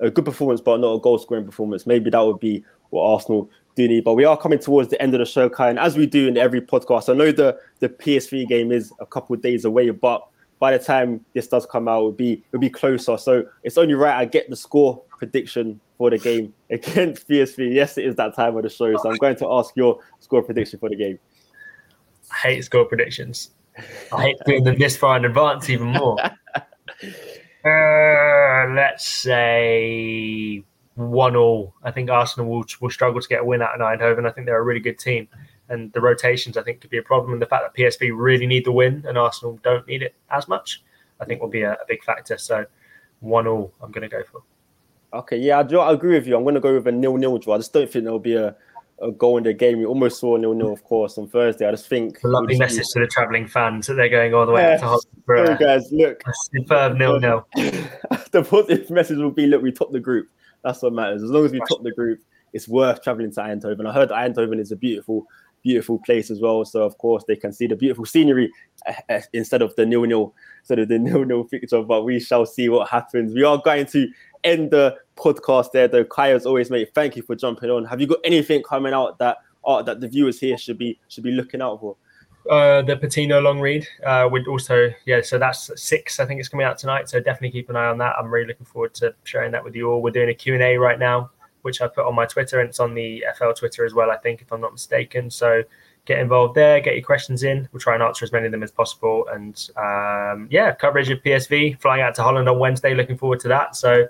a 0.00 0.10
good 0.10 0.24
performance, 0.24 0.60
but 0.60 0.80
not 0.80 0.94
a 0.94 0.98
goal 0.98 1.18
scoring 1.18 1.44
performance. 1.44 1.86
Maybe 1.86 2.10
that 2.10 2.20
would 2.20 2.40
be 2.40 2.64
what 2.90 3.04
Arsenal 3.04 3.48
do 3.76 3.86
need. 3.86 4.04
But 4.04 4.14
we 4.14 4.24
are 4.24 4.36
coming 4.36 4.58
towards 4.58 4.88
the 4.88 5.00
end 5.00 5.14
of 5.14 5.20
the 5.20 5.24
show, 5.24 5.48
Kai. 5.48 5.70
And 5.70 5.78
as 5.78 5.96
we 5.96 6.06
do 6.06 6.26
in 6.26 6.36
every 6.36 6.60
podcast, 6.60 7.08
I 7.08 7.16
know 7.16 7.30
the, 7.30 7.58
the 7.78 7.88
PSV 7.88 8.48
game 8.48 8.72
is 8.72 8.92
a 9.00 9.06
couple 9.06 9.34
of 9.34 9.42
days 9.42 9.64
away, 9.64 9.90
but 9.90 10.26
by 10.58 10.76
the 10.76 10.82
time 10.82 11.24
this 11.32 11.48
does 11.48 11.66
come 11.66 11.88
out, 11.88 11.98
it'll 11.98 12.12
be 12.12 12.42
it'll 12.48 12.60
be 12.60 12.70
closer. 12.70 13.18
So 13.18 13.44
it's 13.62 13.78
only 13.78 13.94
right 13.94 14.16
I 14.16 14.24
get 14.24 14.48
the 14.48 14.56
score 14.56 15.02
prediction 15.22 15.80
for 15.98 16.10
the 16.10 16.18
game 16.18 16.52
against 16.68 17.28
PSV. 17.28 17.72
Yes, 17.72 17.96
it 17.96 18.06
is 18.06 18.16
that 18.16 18.34
time 18.34 18.56
of 18.56 18.64
the 18.64 18.68
show. 18.68 18.92
So 18.96 19.08
I'm 19.08 19.18
going 19.18 19.36
to 19.36 19.46
ask 19.52 19.76
your 19.76 20.00
score 20.18 20.42
prediction 20.42 20.80
for 20.80 20.88
the 20.88 20.96
game. 20.96 21.20
I 22.32 22.48
hate 22.48 22.64
score 22.64 22.86
predictions. 22.86 23.50
I 24.10 24.22
hate 24.22 24.36
doing 24.44 24.64
them 24.64 24.76
this 24.80 24.96
far 24.96 25.16
in 25.16 25.24
advance 25.24 25.70
even 25.70 25.86
more. 25.88 26.18
uh, 27.64 28.74
let's 28.74 29.06
say 29.06 30.64
one 30.96 31.36
all. 31.36 31.72
I 31.84 31.92
think 31.92 32.10
Arsenal 32.10 32.50
will, 32.50 32.64
will 32.80 32.90
struggle 32.90 33.20
to 33.20 33.28
get 33.28 33.42
a 33.42 33.44
win 33.44 33.62
out 33.62 33.80
of 33.80 33.80
Eindhoven. 33.80 34.26
I 34.26 34.32
think 34.32 34.46
they're 34.46 34.58
a 34.58 34.64
really 34.64 34.80
good 34.80 34.98
team, 34.98 35.28
and 35.68 35.92
the 35.92 36.00
rotations 36.00 36.56
I 36.56 36.64
think 36.64 36.80
could 36.80 36.90
be 36.90 36.98
a 36.98 37.02
problem. 37.02 37.32
And 37.32 37.40
the 37.40 37.46
fact 37.46 37.62
that 37.62 37.80
PSV 37.80 38.10
really 38.12 38.48
need 38.48 38.64
the 38.64 38.72
win 38.72 39.04
and 39.06 39.16
Arsenal 39.16 39.60
don't 39.62 39.86
need 39.86 40.02
it 40.02 40.16
as 40.30 40.48
much, 40.48 40.82
I 41.20 41.26
think 41.26 41.40
will 41.40 41.48
be 41.48 41.62
a, 41.62 41.74
a 41.74 41.86
big 41.86 42.02
factor. 42.02 42.38
So 42.38 42.66
one 43.20 43.46
all, 43.46 43.72
I'm 43.80 43.92
going 43.92 44.02
to 44.02 44.16
go 44.16 44.24
for. 44.24 44.42
Okay, 45.14 45.36
yeah, 45.36 45.58
I, 45.58 45.62
do, 45.62 45.78
I 45.78 45.92
agree 45.92 46.14
with 46.14 46.26
you. 46.26 46.36
I'm 46.36 46.42
going 46.42 46.54
to 46.54 46.60
go 46.60 46.74
with 46.74 46.86
a 46.86 46.92
nil-nil 46.92 47.38
draw. 47.38 47.54
I 47.54 47.58
just 47.58 47.72
don't 47.72 47.90
think 47.90 48.04
there'll 48.04 48.18
be 48.18 48.34
a, 48.34 48.56
a 49.02 49.12
goal 49.12 49.36
in 49.36 49.44
the 49.44 49.52
game. 49.52 49.78
We 49.78 49.84
almost 49.84 50.18
saw 50.18 50.36
nil-nil, 50.36 50.72
of 50.72 50.84
course, 50.84 51.18
on 51.18 51.28
Thursday. 51.28 51.66
I 51.66 51.70
just 51.72 51.86
think 51.86 52.22
a 52.24 52.28
lovely 52.28 52.56
message 52.56 52.88
to 52.92 53.00
the 53.00 53.06
travelling 53.06 53.46
fans 53.46 53.88
that 53.88 53.94
they're 53.94 54.08
going 54.08 54.32
all 54.32 54.46
the 54.46 54.52
way 54.52 54.62
yeah. 54.62 54.78
to 54.78 54.84
Holland. 54.86 55.58
guys, 55.58 55.92
look, 55.92 56.22
superb 56.52 56.96
nil-nil. 56.96 57.46
the 57.54 58.46
positive 58.48 58.88
message 58.90 59.18
will 59.18 59.30
be: 59.30 59.46
look, 59.46 59.62
we 59.62 59.70
top 59.70 59.92
the 59.92 60.00
group. 60.00 60.28
That's 60.64 60.80
what 60.80 60.94
matters. 60.94 61.22
As 61.22 61.30
long 61.30 61.44
as 61.44 61.52
we 61.52 61.60
top 61.68 61.82
the 61.82 61.92
group, 61.92 62.20
it's 62.52 62.68
worth 62.68 63.02
traveling 63.02 63.32
to 63.32 63.40
Eindhoven. 63.40 63.86
I 63.86 63.92
heard 63.92 64.10
Eindhoven 64.10 64.60
is 64.60 64.72
a 64.72 64.76
beautiful, 64.76 65.26
beautiful 65.62 65.98
place 65.98 66.30
as 66.30 66.40
well. 66.40 66.64
So 66.64 66.82
of 66.82 66.96
course 66.98 67.24
they 67.26 67.36
can 67.36 67.52
see 67.52 67.66
the 67.66 67.76
beautiful 67.76 68.04
scenery 68.04 68.50
uh, 68.86 68.92
uh, 69.08 69.20
instead 69.32 69.62
of 69.62 69.74
the 69.76 69.84
nil 69.86 70.04
nil, 70.04 70.34
instead 70.60 70.78
of 70.78 70.88
the 70.88 70.98
nil 71.00 71.24
nil 71.24 71.44
picture. 71.44 71.82
But 71.82 72.04
we 72.04 72.20
shall 72.20 72.46
see 72.46 72.68
what 72.68 72.88
happens. 72.88 73.34
We 73.34 73.42
are 73.42 73.60
going 73.62 73.86
to 73.86 74.08
end 74.44 74.70
the 74.70 74.96
podcast 75.16 75.72
there, 75.72 75.88
though. 75.88 76.04
Kai, 76.04 76.32
as 76.32 76.46
always, 76.46 76.70
mate, 76.70 76.92
thank 76.94 77.16
you 77.16 77.22
for 77.22 77.34
jumping 77.34 77.70
on. 77.70 77.84
Have 77.84 78.00
you 78.00 78.06
got 78.06 78.18
anything 78.24 78.62
coming 78.62 78.92
out 78.92 79.18
that 79.18 79.38
uh, 79.64 79.82
that 79.82 80.00
the 80.00 80.08
viewers 80.08 80.40
here 80.40 80.58
should 80.58 80.78
be 80.78 80.98
should 81.08 81.24
be 81.24 81.32
looking 81.32 81.62
out 81.62 81.80
for? 81.80 81.96
Uh, 82.50 82.82
the 82.82 82.96
Patino 82.96 83.40
long 83.40 83.60
read 83.60 83.86
uh, 84.04 84.28
would 84.28 84.48
also 84.48 84.90
yeah 85.06 85.20
so 85.20 85.38
that's 85.38 85.70
six 85.80 86.18
i 86.18 86.24
think 86.24 86.40
it's 86.40 86.48
coming 86.48 86.66
out 86.66 86.76
tonight 86.76 87.08
so 87.08 87.20
definitely 87.20 87.52
keep 87.52 87.70
an 87.70 87.76
eye 87.76 87.86
on 87.86 87.98
that. 87.98 88.16
I'm 88.18 88.32
really 88.32 88.48
looking 88.48 88.66
forward 88.66 88.94
to 88.94 89.14
sharing 89.22 89.52
that 89.52 89.62
with 89.62 89.76
you 89.76 89.88
all. 89.88 90.02
We're 90.02 90.10
doing 90.10 90.28
a 90.28 90.34
q&a 90.34 90.76
right 90.76 90.98
now 90.98 91.30
which 91.60 91.80
i 91.80 91.86
put 91.86 92.04
on 92.04 92.16
my 92.16 92.26
twitter 92.26 92.58
and 92.58 92.68
it's 92.68 92.80
on 92.80 92.94
the 92.94 93.24
fl 93.36 93.52
twitter 93.52 93.84
as 93.84 93.94
well 93.94 94.10
i 94.10 94.16
think 94.16 94.42
if 94.42 94.50
i'm 94.52 94.60
not 94.60 94.72
mistaken. 94.72 95.30
So 95.30 95.62
get 96.04 96.18
involved 96.18 96.56
there 96.56 96.80
get 96.80 96.94
your 96.94 97.04
questions 97.04 97.44
in. 97.44 97.68
We'll 97.70 97.78
try 97.78 97.94
and 97.94 98.02
answer 98.02 98.24
as 98.24 98.32
many 98.32 98.46
of 98.46 98.50
them 98.50 98.64
as 98.64 98.72
possible. 98.72 99.24
And 99.32 99.54
um, 99.76 100.48
yeah 100.50 100.74
coverage 100.74 101.10
of 101.10 101.22
psv 101.22 101.80
flying 101.80 102.02
out 102.02 102.16
to 102.16 102.24
holland 102.24 102.48
on 102.48 102.58
wednesday. 102.58 102.92
Looking 102.92 103.18
forward 103.18 103.38
to 103.38 103.48
that. 103.48 103.76
So 103.76 104.08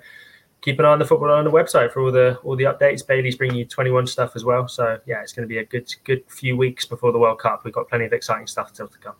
keep 0.63 0.79
an 0.79 0.85
eye 0.85 0.89
on 0.89 0.99
the 0.99 1.05
football 1.05 1.29
on 1.29 1.43
the 1.43 1.51
website 1.51 1.91
for 1.91 2.01
all 2.01 2.11
the 2.11 2.39
all 2.43 2.55
the 2.55 2.63
updates. 2.63 3.05
Bailey's 3.05 3.35
bringing 3.35 3.57
you 3.57 3.65
21 3.65 4.07
stuff 4.07 4.35
as 4.35 4.43
well. 4.45 4.67
So 4.67 4.97
yeah, 5.05 5.21
it's 5.21 5.33
going 5.33 5.47
to 5.47 5.47
be 5.47 5.59
a 5.59 5.65
good 5.65 5.93
good 6.05 6.23
few 6.27 6.57
weeks 6.57 6.85
before 6.85 7.11
the 7.11 7.19
World 7.19 7.39
Cup. 7.39 7.63
We've 7.63 7.73
got 7.73 7.89
plenty 7.89 8.05
of 8.05 8.13
exciting 8.13 8.47
stuff 8.47 8.69
still 8.73 8.87
to 8.87 8.97
come. 8.97 9.15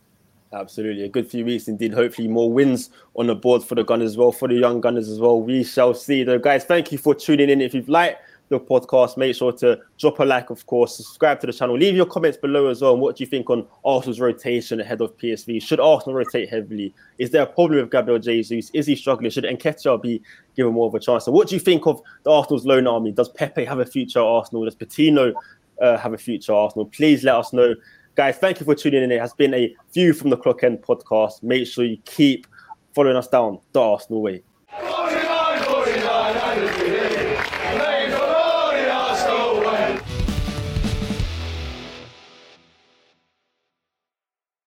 Absolutely, 0.54 1.04
a 1.04 1.10
good 1.10 1.30
few 1.30 1.44
weeks 1.46 1.68
indeed. 1.68 1.94
Hopefully, 1.94 2.28
more 2.28 2.52
wins 2.52 2.92
on 3.16 3.28
the 3.28 3.36
board 3.36 3.64
for 3.64 3.76
the 3.76 3.84
Gunners 3.84 4.12
as 4.12 4.18
well, 4.18 4.32
for 4.32 4.48
the 4.48 4.56
young 4.56 4.82
Gunners 4.82 5.10
as 5.10 5.20
well. 5.20 5.42
We 5.42 5.64
shall 5.64 5.94
see. 5.94 6.24
Though, 6.24 6.40
guys, 6.40 6.64
thank 6.64 6.92
you 6.92 6.98
for 6.98 7.16
tuning 7.16 7.50
in. 7.50 7.60
If 7.60 7.74
you've 7.74 7.90
liked 7.90 8.22
podcast. 8.60 9.18
Make 9.18 9.36
sure 9.36 9.52
to 9.54 9.80
drop 9.98 10.20
a 10.20 10.24
like, 10.24 10.50
of 10.50 10.66
course, 10.66 10.98
subscribe 10.98 11.40
to 11.42 11.48
the 11.48 11.54
channel. 11.54 11.78
Leave 11.78 11.96
your 11.96 12.06
comments 12.06 12.38
below 12.38 12.68
as 12.68 12.82
well. 12.82 12.98
what 12.98 13.16
do 13.16 13.24
you 13.24 13.30
think 13.30 13.50
on 13.50 13.68
Arsenal's 13.86 14.20
rotation 14.20 14.80
ahead 14.80 15.02
of 15.02 15.16
PSV? 15.18 15.62
Should 15.62 15.80
Arsenal 15.80 16.16
rotate 16.16 16.50
heavily? 16.50 16.94
Is 17.18 17.32
there 17.32 17.44
a 17.44 17.46
problem 17.46 17.80
with 17.80 17.92
Gabriel 17.92 18.20
Jesus? 18.20 18.70
Is 18.74 18.86
he 18.86 18.96
struggling? 18.96 19.32
Should 19.32 19.46
Nketiah 19.46 20.02
be 20.02 20.22
given 20.56 20.74
more 20.74 20.88
of 20.88 20.96
a 20.96 21.00
chance? 21.00 21.26
So 21.26 21.32
what 21.32 21.48
do 21.48 21.56
you 21.56 21.60
think 21.60 21.86
of 21.86 22.02
the 22.24 22.32
Arsenal's 22.32 22.66
loan 22.66 22.88
army? 22.88 23.12
Does 23.12 23.30
Pepe 23.30 23.66
have 23.66 23.80
a 23.80 23.86
future 23.86 24.20
at 24.20 24.26
Arsenal? 24.26 24.66
Does 24.66 24.76
Patino 24.76 25.34
uh, 25.82 25.98
have 25.98 26.14
a 26.14 26.18
future 26.18 26.52
at 26.52 26.56
Arsenal? 26.56 26.86
Please 26.86 27.24
let 27.24 27.36
us 27.36 27.54
know. 27.54 27.76
Guys, 28.16 28.38
thank 28.38 28.60
you 28.60 28.66
for 28.66 28.76
tuning 28.76 29.04
in. 29.04 29.12
It 29.12 29.20
has 29.20 29.34
been 29.34 29.54
a 29.54 29.76
View 29.94 30.14
from 30.14 30.30
the 30.30 30.38
Clock 30.38 30.64
End 30.64 30.82
podcast. 30.82 31.42
Make 31.42 31.66
sure 31.68 31.84
you 31.84 31.98
keep 32.06 32.46
following 32.94 33.18
us 33.18 33.28
down 33.28 33.60
the 33.72 33.82
Arsenal 33.82 34.22
way. 34.22 34.44